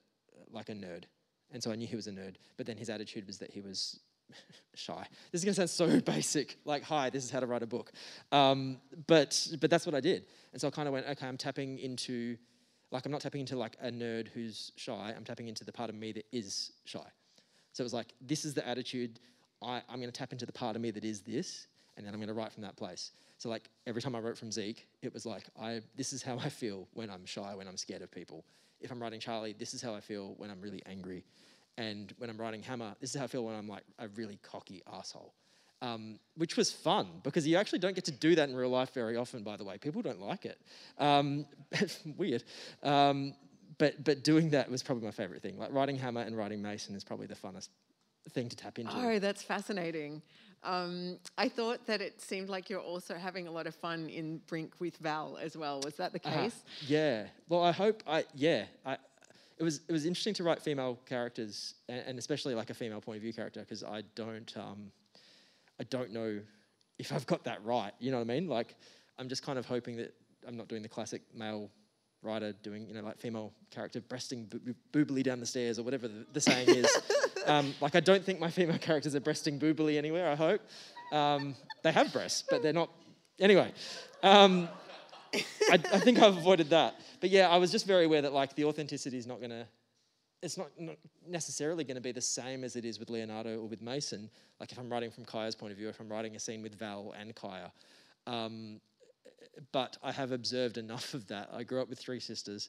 like 0.50 0.68
a 0.68 0.74
nerd, 0.74 1.04
and 1.52 1.62
so 1.62 1.70
I 1.70 1.74
knew 1.74 1.86
he 1.86 1.96
was 1.96 2.06
a 2.06 2.12
nerd. 2.12 2.36
But 2.56 2.66
then 2.66 2.76
his 2.76 2.88
attitude 2.88 3.26
was 3.26 3.38
that 3.38 3.50
he 3.50 3.60
was 3.60 4.00
shy. 4.74 5.06
This 5.32 5.40
is 5.40 5.44
gonna 5.44 5.66
sound 5.66 5.70
so 5.70 6.00
basic, 6.12 6.56
like 6.64 6.82
hi, 6.82 7.10
this 7.10 7.24
is 7.24 7.30
how 7.30 7.40
to 7.40 7.46
write 7.46 7.62
a 7.62 7.66
book. 7.66 7.92
Um, 8.32 8.78
but 9.06 9.48
but 9.60 9.70
that's 9.70 9.86
what 9.86 9.94
I 9.94 10.00
did, 10.00 10.26
and 10.52 10.60
so 10.60 10.68
I 10.68 10.70
kind 10.70 10.88
of 10.88 10.94
went, 10.94 11.06
okay, 11.06 11.26
I'm 11.26 11.36
tapping 11.36 11.78
into, 11.78 12.36
like 12.90 13.04
I'm 13.04 13.12
not 13.12 13.20
tapping 13.20 13.40
into 13.40 13.56
like 13.56 13.76
a 13.80 13.90
nerd 13.90 14.28
who's 14.28 14.72
shy. 14.76 15.12
I'm 15.16 15.24
tapping 15.24 15.48
into 15.48 15.64
the 15.64 15.72
part 15.72 15.90
of 15.90 15.96
me 15.96 16.12
that 16.12 16.26
is 16.32 16.72
shy. 16.84 17.06
So 17.72 17.82
it 17.82 17.84
was 17.84 17.94
like 17.94 18.14
this 18.20 18.44
is 18.44 18.54
the 18.54 18.66
attitude. 18.66 19.20
I, 19.62 19.82
I'm 19.88 20.00
gonna 20.00 20.12
tap 20.12 20.32
into 20.32 20.46
the 20.46 20.52
part 20.52 20.76
of 20.76 20.82
me 20.82 20.90
that 20.90 21.04
is 21.04 21.20
this, 21.20 21.66
and 21.96 22.06
then 22.06 22.14
I'm 22.14 22.20
gonna 22.20 22.34
write 22.34 22.52
from 22.52 22.62
that 22.62 22.76
place. 22.76 23.12
So 23.38 23.48
like 23.48 23.68
every 23.86 24.02
time 24.02 24.14
I 24.14 24.20
wrote 24.20 24.38
from 24.38 24.52
Zeke, 24.52 24.86
it 25.02 25.12
was 25.12 25.26
like 25.26 25.44
I 25.60 25.80
this 25.96 26.12
is 26.12 26.22
how 26.22 26.38
I 26.38 26.48
feel 26.48 26.88
when 26.94 27.10
I'm 27.10 27.24
shy, 27.24 27.54
when 27.54 27.68
I'm 27.68 27.76
scared 27.76 28.02
of 28.02 28.10
people. 28.10 28.44
If 28.80 28.90
I'm 28.90 29.00
writing 29.00 29.20
Charlie, 29.20 29.54
this 29.58 29.74
is 29.74 29.82
how 29.82 29.94
I 29.94 30.00
feel 30.00 30.34
when 30.36 30.50
I'm 30.50 30.60
really 30.60 30.82
angry. 30.86 31.24
And 31.78 32.12
when 32.18 32.30
I'm 32.30 32.38
writing 32.38 32.62
Hammer, 32.62 32.94
this 33.00 33.10
is 33.10 33.16
how 33.16 33.24
I 33.24 33.28
feel 33.28 33.44
when 33.44 33.54
I'm 33.54 33.68
like 33.68 33.84
a 33.98 34.08
really 34.08 34.38
cocky 34.42 34.82
asshole. 34.92 35.34
Um, 35.82 36.18
which 36.36 36.56
was 36.56 36.72
fun 36.72 37.06
because 37.22 37.46
you 37.46 37.58
actually 37.58 37.80
don't 37.80 37.94
get 37.94 38.06
to 38.06 38.10
do 38.10 38.34
that 38.34 38.48
in 38.48 38.56
real 38.56 38.70
life 38.70 38.94
very 38.94 39.16
often, 39.16 39.42
by 39.42 39.58
the 39.58 39.64
way. 39.64 39.76
People 39.76 40.00
don't 40.00 40.20
like 40.20 40.46
it. 40.46 40.58
Um, 40.98 41.44
weird. 42.16 42.44
Um, 42.82 43.34
but, 43.76 44.02
but 44.02 44.24
doing 44.24 44.50
that 44.50 44.70
was 44.70 44.82
probably 44.82 45.04
my 45.04 45.10
favorite 45.10 45.42
thing. 45.42 45.58
Like 45.58 45.70
writing 45.72 45.96
Hammer 45.96 46.22
and 46.22 46.34
writing 46.34 46.62
Mason 46.62 46.96
is 46.96 47.04
probably 47.04 47.26
the 47.26 47.34
funnest 47.34 47.68
thing 48.30 48.48
to 48.48 48.56
tap 48.56 48.78
into. 48.78 48.92
Oh, 48.94 49.18
that's 49.18 49.42
fascinating. 49.42 50.22
Um, 50.64 51.18
I 51.38 51.48
thought 51.48 51.86
that 51.86 52.00
it 52.00 52.20
seemed 52.20 52.48
like 52.48 52.68
you're 52.68 52.80
also 52.80 53.14
having 53.14 53.46
a 53.46 53.50
lot 53.50 53.66
of 53.66 53.74
fun 53.74 54.08
in 54.08 54.38
Brink 54.48 54.72
with 54.80 54.96
Val 54.98 55.38
as 55.40 55.56
well. 55.56 55.80
Was 55.84 55.94
that 55.96 56.12
the 56.12 56.20
Uh-huh. 56.26 56.42
case? 56.44 56.62
Yeah. 56.86 57.26
Well, 57.48 57.62
I 57.62 57.72
hope 57.72 58.02
I 58.06 58.24
yeah. 58.34 58.64
I 58.84 58.96
it 59.58 59.62
was 59.62 59.80
it 59.88 59.92
was 59.92 60.04
interesting 60.04 60.34
to 60.34 60.44
write 60.44 60.60
female 60.60 60.98
characters 61.06 61.74
and, 61.88 62.00
and 62.06 62.18
especially 62.18 62.54
like 62.54 62.70
a 62.70 62.74
female 62.74 63.00
point 63.00 63.16
of 63.16 63.22
view 63.22 63.32
character 63.32 63.60
because 63.60 63.82
I 63.84 64.02
don't 64.14 64.52
um 64.56 64.90
I 65.80 65.84
don't 65.84 66.12
know 66.12 66.40
if 66.98 67.12
I've 67.12 67.26
got 67.26 67.44
that 67.44 67.64
right. 67.64 67.92
You 68.00 68.10
know 68.10 68.18
what 68.18 68.24
I 68.24 68.34
mean? 68.34 68.48
Like 68.48 68.74
I'm 69.18 69.28
just 69.28 69.42
kind 69.44 69.58
of 69.58 69.66
hoping 69.66 69.96
that 69.96 70.14
I'm 70.46 70.56
not 70.56 70.68
doing 70.68 70.82
the 70.82 70.88
classic 70.88 71.22
male 71.34 71.70
writer 72.22 72.52
doing 72.62 72.88
you 72.88 72.94
know 72.94 73.02
like 73.02 73.18
female 73.18 73.52
character 73.70 74.00
breasting 74.00 74.46
bo- 74.46 74.74
boobily 74.92 75.22
down 75.22 75.38
the 75.38 75.46
stairs 75.46 75.78
or 75.78 75.84
whatever 75.84 76.08
the, 76.08 76.26
the 76.32 76.40
saying 76.40 76.68
is. 76.70 76.88
um, 77.46 77.74
like 77.80 77.94
I 77.94 78.00
don't 78.00 78.24
think 78.24 78.40
my 78.40 78.50
female 78.50 78.78
characters 78.80 79.14
are 79.14 79.20
breasting 79.20 79.58
boobily 79.58 79.98
anywhere. 79.98 80.30
I 80.30 80.34
hope 80.34 80.60
um, 81.12 81.54
they 81.82 81.92
have 81.92 82.12
breasts, 82.12 82.44
but 82.48 82.62
they're 82.62 82.72
not. 82.72 82.90
Anyway. 83.38 83.72
Um, 84.22 84.68
I, 85.70 85.74
I 85.74 85.98
think 86.00 86.18
I've 86.18 86.36
avoided 86.36 86.70
that. 86.70 87.00
But 87.20 87.30
yeah, 87.30 87.48
I 87.48 87.56
was 87.56 87.70
just 87.70 87.86
very 87.86 88.04
aware 88.04 88.22
that 88.22 88.32
like 88.32 88.54
the 88.54 88.64
authenticity 88.64 89.18
is 89.18 89.26
not 89.26 89.38
going 89.38 89.50
to, 89.50 89.66
it's 90.42 90.56
not, 90.56 90.68
not 90.78 90.96
necessarily 91.26 91.84
going 91.84 91.96
to 91.96 92.00
be 92.00 92.12
the 92.12 92.20
same 92.20 92.64
as 92.64 92.76
it 92.76 92.84
is 92.84 92.98
with 92.98 93.10
Leonardo 93.10 93.60
or 93.60 93.66
with 93.66 93.82
Mason. 93.82 94.30
Like 94.60 94.72
if 94.72 94.78
I'm 94.78 94.90
writing 94.90 95.10
from 95.10 95.24
Kaya's 95.24 95.54
point 95.54 95.72
of 95.72 95.78
view, 95.78 95.88
if 95.88 96.00
I'm 96.00 96.08
writing 96.08 96.36
a 96.36 96.38
scene 96.38 96.62
with 96.62 96.78
Val 96.78 97.14
and 97.18 97.34
Kaya. 97.34 97.72
Um, 98.26 98.80
but 99.72 99.96
I 100.02 100.12
have 100.12 100.32
observed 100.32 100.78
enough 100.78 101.14
of 101.14 101.26
that. 101.28 101.50
I 101.52 101.62
grew 101.62 101.80
up 101.80 101.88
with 101.88 101.98
three 101.98 102.20
sisters. 102.20 102.68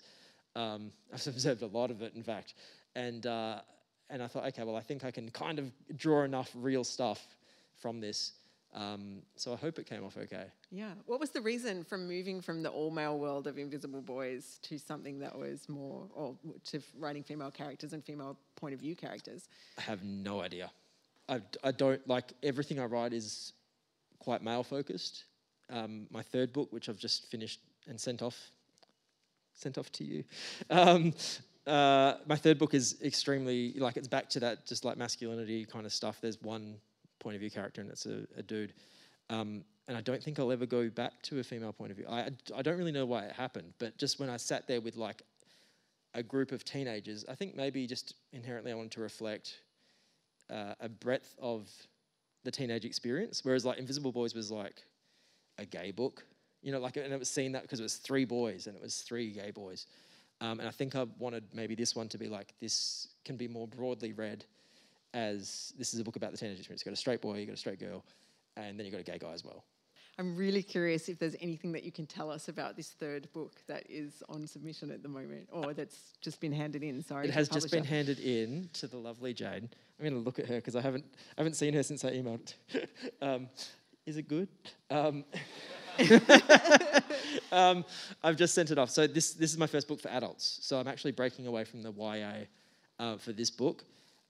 Um, 0.56 0.92
I've 1.14 1.26
observed 1.28 1.62
a 1.62 1.68
lot 1.68 1.92
of 1.92 2.02
it, 2.02 2.14
in 2.16 2.24
fact. 2.24 2.54
And, 2.96 3.26
uh, 3.26 3.60
and 4.10 4.24
I 4.24 4.28
thought, 4.28 4.46
okay, 4.48 4.64
well, 4.64 4.76
I 4.76 4.82
think 4.82 5.04
I 5.04 5.12
can 5.12 5.30
kind 5.30 5.60
of 5.60 5.72
draw 5.96 6.24
enough 6.24 6.52
real 6.56 6.84
stuff 6.84 7.26
from 7.76 8.00
this. 8.00 8.34
Um, 8.74 9.22
so 9.36 9.54
I 9.54 9.56
hope 9.56 9.80
it 9.80 9.88
came 9.88 10.04
off 10.04 10.18
okay. 10.18 10.46
Yeah. 10.72 10.92
What 11.06 11.20
was 11.20 11.32
the 11.32 11.42
reason 11.42 11.84
from 11.84 12.08
moving 12.08 12.42
from 12.42 12.62
the 12.62 12.70
all 12.70 12.92
male 12.92 13.18
world 13.18 13.48
of 13.48 13.58
Invisible 13.58 14.02
Boys 14.02 14.60
to 14.64 14.78
something 14.78 15.20
that 15.20 15.38
was 15.38 15.68
more, 15.68 16.08
or 16.14 16.36
to 16.66 16.82
writing 17.00 17.24
female 17.24 17.52
characters 17.52 17.94
and 17.94 18.04
female 18.04 18.38
point 18.56 18.74
of 18.74 18.80
view 18.80 18.96
characters? 18.96 19.50
I 19.78 19.82
have 19.82 20.04
no 20.04 20.42
idea. 20.42 20.70
I, 21.30 21.42
I 21.64 21.72
don't 21.72 22.06
like 22.08 22.34
everything 22.44 22.80
I 22.80 22.86
write 22.86 23.14
is 23.14 23.54
quite 24.20 24.44
male 24.44 24.64
focused. 24.64 25.24
Um, 25.70 26.08
my 26.12 26.22
third 26.22 26.54
book, 26.54 26.72
which 26.72 26.88
I've 26.88 26.98
just 26.98 27.30
finished 27.30 27.60
and 27.88 28.00
sent 28.00 28.22
off, 28.22 28.52
sent 29.54 29.78
off 29.78 29.92
to 29.94 30.04
you. 30.04 30.24
Um, 30.70 31.14
uh, 31.68 32.18
my 32.28 32.36
third 32.36 32.58
book 32.58 32.74
is 32.74 32.98
extremely 33.04 33.74
like 33.74 33.98
it's 33.98 34.08
back 34.08 34.30
to 34.30 34.40
that 34.40 34.66
just 34.66 34.86
like 34.86 34.98
masculinity 34.98 35.66
kind 35.66 35.86
of 35.86 35.94
stuff. 35.94 36.20
There's 36.22 36.42
one 36.42 36.78
point 37.20 37.36
of 37.36 37.42
view 37.42 37.52
character 37.52 37.82
and 37.82 37.90
it's 37.90 38.06
a, 38.06 38.26
a 38.38 38.42
dude. 38.42 38.74
Um, 39.30 39.64
and 39.88 39.98
I 39.98 40.02
don't 40.02 40.22
think 40.22 40.40
I'll 40.40 40.52
ever 40.52 40.66
go 40.66 40.90
back 40.90 41.22
to 41.24 41.40
a 41.40 41.44
female 41.44 41.74
point 41.74 41.92
of 41.92 41.98
view. 41.98 42.08
I, 42.10 42.30
I 42.56 42.62
don't 42.62 42.78
really 42.78 42.92
know 42.92 43.06
why 43.06 43.24
it 43.24 43.32
happened, 43.32 43.74
but 43.80 43.98
just 43.98 44.20
when 44.20 44.30
I 44.30 44.38
sat 44.38 44.68
there 44.68 44.82
with 44.82 44.96
like 44.96 45.22
a 46.14 46.24
group 46.24 46.52
of 46.52 46.64
teenagers, 46.64 47.26
I 47.30 47.36
think 47.36 47.56
maybe 47.56 47.86
just 47.86 48.16
inherently 48.34 48.72
I 48.72 48.76
wanted 48.76 48.92
to 48.92 49.02
reflect 49.02 49.62
uh, 50.50 50.74
a 50.80 50.90
breadth 50.90 51.36
of 51.42 51.70
the 52.44 52.52
teenage 52.52 52.86
experience. 52.86 53.42
Whereas 53.44 53.66
like 53.66 53.78
Invisible 53.78 54.12
Boys 54.12 54.34
was 54.34 54.52
like 54.52 54.84
a 55.58 55.66
gay 55.66 55.92
book, 55.92 56.26
you 56.62 56.72
know, 56.72 56.80
like 56.80 56.98
and 56.98 57.14
it 57.14 57.20
was 57.20 57.30
seen 57.30 57.52
that 57.54 57.64
because 57.64 57.80
it 57.80 57.84
was 57.84 57.96
three 57.96 58.26
boys 58.26 58.68
and 58.68 58.76
it 58.76 58.82
was 58.82 58.98
three 59.02 59.32
gay 59.32 59.52
boys. 59.52 59.86
Um, 60.40 60.60
and 60.60 60.68
I 60.68 60.72
think 60.72 60.96
I 60.96 61.06
wanted 61.18 61.44
maybe 61.54 61.76
this 61.76 61.96
one 61.96 62.08
to 62.10 62.18
be 62.18 62.28
like 62.28 62.54
this 62.60 63.08
can 63.26 63.38
be 63.38 63.48
more 63.48 63.68
broadly 63.68 64.14
read 64.14 64.46
as 65.14 65.74
this 65.78 65.94
is 65.94 66.00
a 66.00 66.04
book 66.04 66.16
about 66.16 66.32
the 66.32 66.38
teenage 66.38 66.60
experience. 66.60 66.82
You've 66.82 66.92
got 66.92 66.98
a 66.98 67.02
straight 67.02 67.22
boy, 67.22 67.38
you've 67.38 67.48
got 67.48 67.56
a 67.56 67.58
straight 67.58 67.80
girl, 67.80 68.04
and 68.56 68.78
then 68.78 68.86
you've 68.86 68.94
got 68.94 69.02
a 69.02 69.04
gay 69.04 69.18
guy 69.18 69.34
as 69.34 69.44
well. 69.44 69.64
I'm 70.20 70.36
really 70.36 70.64
curious 70.64 71.10
if 71.10 71.20
there's 71.20 71.36
anything 71.42 71.72
that 71.74 71.84
you 71.84 71.92
can 71.92 72.08
tell 72.08 72.32
us 72.32 72.48
about 72.48 72.76
this 72.76 72.90
third 72.90 73.32
book 73.34 73.62
that 73.68 73.84
is 73.88 74.24
on 74.30 74.48
submission 74.48 74.90
at 74.90 75.04
the 75.04 75.10
moment, 75.10 75.48
or 75.52 75.74
that's 75.76 76.14
just 76.22 76.40
been 76.40 76.52
handed 76.52 76.82
in. 76.84 77.04
Sorry, 77.04 77.28
It 77.28 77.34
has 77.34 77.48
just 77.48 77.72
been 77.72 77.84
handed 77.84 78.20
in 78.20 78.70
to 78.74 78.88
the 78.88 78.98
lovely 78.98 79.34
Jane. 79.34 79.70
I'm 80.00 80.04
going 80.04 80.14
to 80.14 80.20
look 80.20 80.40
at 80.40 80.48
her 80.48 80.56
because 80.56 80.76
I 80.76 80.82
haven't 80.82 81.06
I 81.38 81.42
haven't 81.42 81.54
seen 81.54 81.74
her 81.74 81.84
since 81.84 82.04
I 82.04 82.12
emailed. 82.12 82.54
um, 83.22 83.48
is 84.08 84.18
it 84.18 84.28
good? 84.28 84.48
Um, 84.90 85.24
um, 87.52 87.86
I've 88.24 88.36
just 88.36 88.54
sent 88.54 88.72
it 88.72 88.78
off. 88.78 88.90
So 88.90 89.08
this 89.08 89.34
this 89.34 89.52
is 89.52 89.58
my 89.58 89.68
first 89.68 89.88
book 89.88 90.00
for 90.00 90.10
adults. 90.10 90.60
So 90.62 90.80
I'm 90.80 90.88
actually 90.88 91.12
breaking 91.12 91.48
away 91.48 91.64
from 91.64 91.82
the 91.82 91.92
YA 91.92 92.46
uh, 93.00 93.18
for 93.18 93.34
this 93.34 93.50
book, 93.50 93.84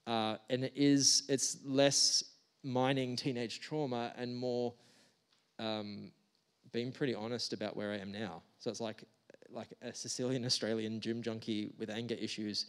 uh, 0.06 0.36
and 0.50 0.64
it 0.64 0.72
is 0.74 1.24
it's 1.28 1.58
less 1.64 2.24
mining 2.62 3.16
teenage 3.16 3.60
trauma 3.60 4.12
and 4.16 4.36
more 4.36 4.74
um, 5.58 6.10
being 6.72 6.92
pretty 6.92 7.14
honest 7.14 7.52
about 7.52 7.76
where 7.76 7.92
I 7.92 7.98
am 7.98 8.12
now. 8.12 8.42
So 8.58 8.70
it's 8.70 8.80
like 8.80 9.04
like 9.50 9.68
a 9.82 9.94
Sicilian 9.94 10.44
Australian 10.50 11.00
gym 11.00 11.22
junkie 11.22 11.70
with 11.78 11.90
anger 11.90 12.16
issues. 12.18 12.66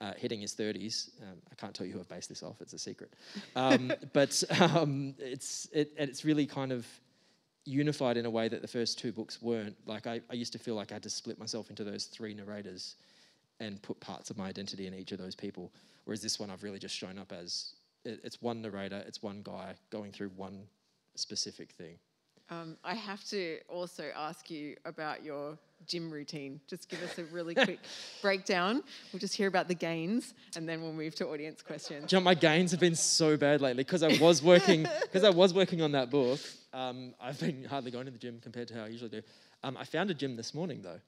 Uh, 0.00 0.12
hitting 0.16 0.40
his 0.40 0.52
30s. 0.52 1.10
Um, 1.22 1.38
I 1.52 1.54
can't 1.54 1.72
tell 1.72 1.86
you 1.86 1.92
who 1.92 2.00
I've 2.00 2.08
based 2.08 2.28
this 2.28 2.42
off; 2.42 2.60
it's 2.60 2.72
a 2.72 2.78
secret. 2.78 3.12
Um, 3.54 3.92
but 4.12 4.42
um, 4.60 5.14
it's 5.16 5.68
it, 5.72 5.92
and 5.96 6.10
it's 6.10 6.24
really 6.24 6.44
kind 6.44 6.72
of 6.72 6.84
unified 7.64 8.16
in 8.16 8.26
a 8.26 8.30
way 8.30 8.48
that 8.48 8.62
the 8.62 8.68
first 8.68 8.98
two 8.98 9.12
books 9.12 9.40
weren't. 9.40 9.76
Like 9.86 10.06
I, 10.06 10.20
I 10.30 10.34
used 10.34 10.52
to 10.52 10.58
feel 10.58 10.74
like 10.74 10.90
I 10.90 10.94
had 10.94 11.02
to 11.04 11.10
split 11.10 11.38
myself 11.38 11.70
into 11.70 11.84
those 11.84 12.06
three 12.06 12.34
narrators 12.34 12.96
and 13.60 13.80
put 13.82 14.00
parts 14.00 14.30
of 14.30 14.38
my 14.38 14.48
identity 14.48 14.86
in 14.86 14.94
each 14.94 15.12
of 15.12 15.18
those 15.18 15.34
people. 15.34 15.72
Whereas 16.04 16.20
this 16.20 16.40
one, 16.40 16.50
I've 16.50 16.62
really 16.62 16.80
just 16.80 16.96
shown 16.96 17.18
up 17.18 17.32
as 17.32 17.74
it, 18.04 18.20
it's 18.24 18.42
one 18.42 18.62
narrator, 18.62 19.02
it's 19.06 19.22
one 19.22 19.42
guy 19.42 19.74
going 19.90 20.10
through 20.10 20.30
one 20.36 20.64
specific 21.14 21.70
thing. 21.70 21.96
Um, 22.52 22.76
I 22.84 22.94
have 22.94 23.24
to 23.30 23.58
also 23.68 24.10
ask 24.14 24.50
you 24.50 24.76
about 24.84 25.24
your 25.24 25.56
gym 25.86 26.10
routine. 26.10 26.60
Just 26.68 26.88
give 26.90 27.02
us 27.02 27.18
a 27.18 27.24
really 27.24 27.54
quick 27.54 27.78
breakdown. 28.22 28.82
We'll 29.12 29.20
just 29.20 29.34
hear 29.34 29.48
about 29.48 29.68
the 29.68 29.74
gains, 29.74 30.34
and 30.54 30.68
then 30.68 30.82
we'll 30.82 30.92
move 30.92 31.14
to 31.16 31.28
audience 31.28 31.62
questions. 31.62 32.12
Know, 32.12 32.20
my 32.20 32.34
gains 32.34 32.70
have 32.72 32.80
been 32.80 32.94
so 32.94 33.38
bad 33.38 33.62
lately 33.62 33.84
because 33.84 34.02
I 34.02 34.18
was 34.18 34.42
working 34.42 34.82
because 35.00 35.24
I 35.24 35.30
was 35.30 35.54
working 35.54 35.80
on 35.80 35.92
that 35.92 36.10
book. 36.10 36.40
Um, 36.74 37.14
I've 37.20 37.40
been 37.40 37.64
hardly 37.64 37.90
going 37.90 38.04
to 38.04 38.10
the 38.10 38.18
gym 38.18 38.38
compared 38.42 38.68
to 38.68 38.74
how 38.74 38.84
I 38.84 38.88
usually 38.88 39.10
do. 39.10 39.22
Um, 39.64 39.76
I 39.78 39.84
found 39.84 40.10
a 40.10 40.14
gym 40.14 40.36
this 40.36 40.52
morning 40.52 40.82
though. 40.82 41.00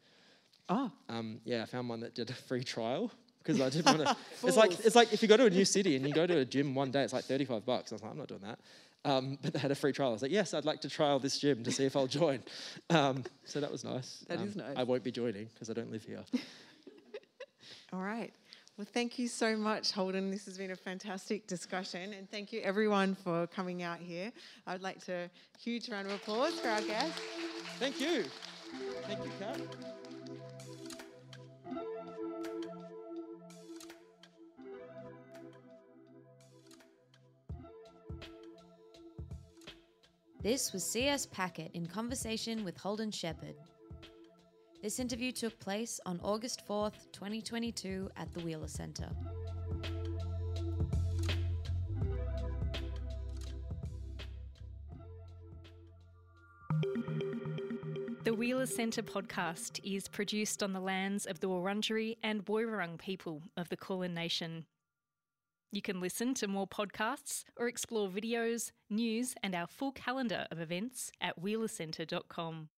Oh, 0.70 0.90
Um, 1.10 1.40
yeah, 1.44 1.62
I 1.62 1.66
found 1.66 1.90
one 1.90 2.00
that 2.00 2.14
did 2.14 2.30
a 2.30 2.34
free 2.34 2.64
trial 2.64 3.10
because 3.42 3.60
I 3.60 3.68
didn't 3.68 3.84
want 3.98 4.08
to. 4.08 4.16
it's 4.46 4.56
like 4.56 4.72
it's 4.82 4.96
like 4.96 5.12
if 5.12 5.20
you 5.20 5.28
go 5.28 5.36
to 5.36 5.44
a 5.44 5.50
new 5.50 5.66
city 5.66 5.94
and 5.96 6.06
you 6.06 6.14
go 6.14 6.26
to 6.26 6.38
a 6.38 6.44
gym 6.46 6.74
one 6.74 6.90
day, 6.90 7.02
it's 7.02 7.12
like 7.12 7.24
thirty 7.24 7.44
five 7.44 7.66
bucks. 7.66 7.92
I 7.92 7.96
was 7.96 8.02
like, 8.02 8.12
I'm 8.12 8.18
not 8.18 8.28
doing 8.28 8.40
that. 8.44 8.58
Um, 9.04 9.38
but 9.42 9.52
they 9.52 9.58
had 9.58 9.70
a 9.70 9.74
free 9.74 9.92
trial. 9.92 10.10
I 10.10 10.12
was 10.12 10.22
like, 10.22 10.30
yes, 10.30 10.54
I'd 10.54 10.64
like 10.64 10.80
to 10.80 10.88
trial 10.88 11.18
this 11.18 11.38
gym 11.38 11.62
to 11.64 11.72
see 11.72 11.84
if 11.84 11.96
I'll 11.96 12.06
join. 12.06 12.42
Um, 12.90 13.24
so 13.44 13.60
that 13.60 13.70
was 13.70 13.84
nice. 13.84 14.24
That 14.28 14.40
is 14.40 14.50
is 14.50 14.56
nice. 14.56 14.76
I 14.76 14.82
won't 14.82 15.04
be 15.04 15.12
joining 15.12 15.46
because 15.46 15.68
I 15.68 15.74
don't 15.74 15.90
live 15.90 16.04
here. 16.04 16.24
all 17.92 18.00
right. 18.00 18.32
Well, 18.76 18.86
thank 18.92 19.20
you 19.20 19.28
so 19.28 19.56
much, 19.56 19.92
Holden. 19.92 20.32
This 20.32 20.46
has 20.46 20.58
been 20.58 20.72
a 20.72 20.76
fantastic 20.76 21.46
discussion, 21.46 22.12
and 22.12 22.28
thank 22.28 22.52
you 22.52 22.60
everyone 22.62 23.14
for 23.14 23.46
coming 23.46 23.82
out 23.84 24.00
here. 24.00 24.32
I'd 24.66 24.82
like 24.82 25.04
to 25.04 25.30
huge 25.60 25.88
round 25.88 26.08
of 26.08 26.14
applause 26.14 26.58
for 26.58 26.68
our 26.68 26.82
guests. 26.82 27.20
Thank 27.78 28.00
you. 28.00 28.24
Thank 29.06 29.24
you, 29.24 29.30
Kat. 29.38 29.60
This 40.44 40.74
was 40.74 40.84
CS 40.84 41.24
Pacat 41.24 41.70
in 41.72 41.86
conversation 41.86 42.64
with 42.64 42.76
Holden 42.76 43.10
Sheppard. 43.10 43.54
This 44.82 45.00
interview 45.00 45.32
took 45.32 45.58
place 45.58 45.98
on 46.04 46.20
August 46.22 46.68
4th, 46.68 47.10
2022, 47.12 48.10
at 48.14 48.30
the 48.34 48.40
Wheeler 48.40 48.68
Centre. 48.68 49.08
The 58.24 58.34
Wheeler 58.34 58.66
Centre 58.66 59.02
podcast 59.02 59.80
is 59.82 60.08
produced 60.08 60.62
on 60.62 60.74
the 60.74 60.80
lands 60.80 61.24
of 61.24 61.40
the 61.40 61.48
Wurundjeri 61.48 62.18
and 62.22 62.44
Woiwurrung 62.44 62.98
people 62.98 63.40
of 63.56 63.70
the 63.70 63.78
Kulin 63.78 64.12
Nation. 64.12 64.66
You 65.74 65.82
can 65.82 66.00
listen 66.00 66.34
to 66.34 66.46
more 66.46 66.68
podcasts 66.68 67.42
or 67.56 67.66
explore 67.66 68.08
videos, 68.08 68.70
news, 68.88 69.34
and 69.42 69.56
our 69.56 69.66
full 69.66 69.90
calendar 69.90 70.46
of 70.52 70.60
events 70.60 71.10
at 71.20 71.42
wheelercentre.com. 71.42 72.68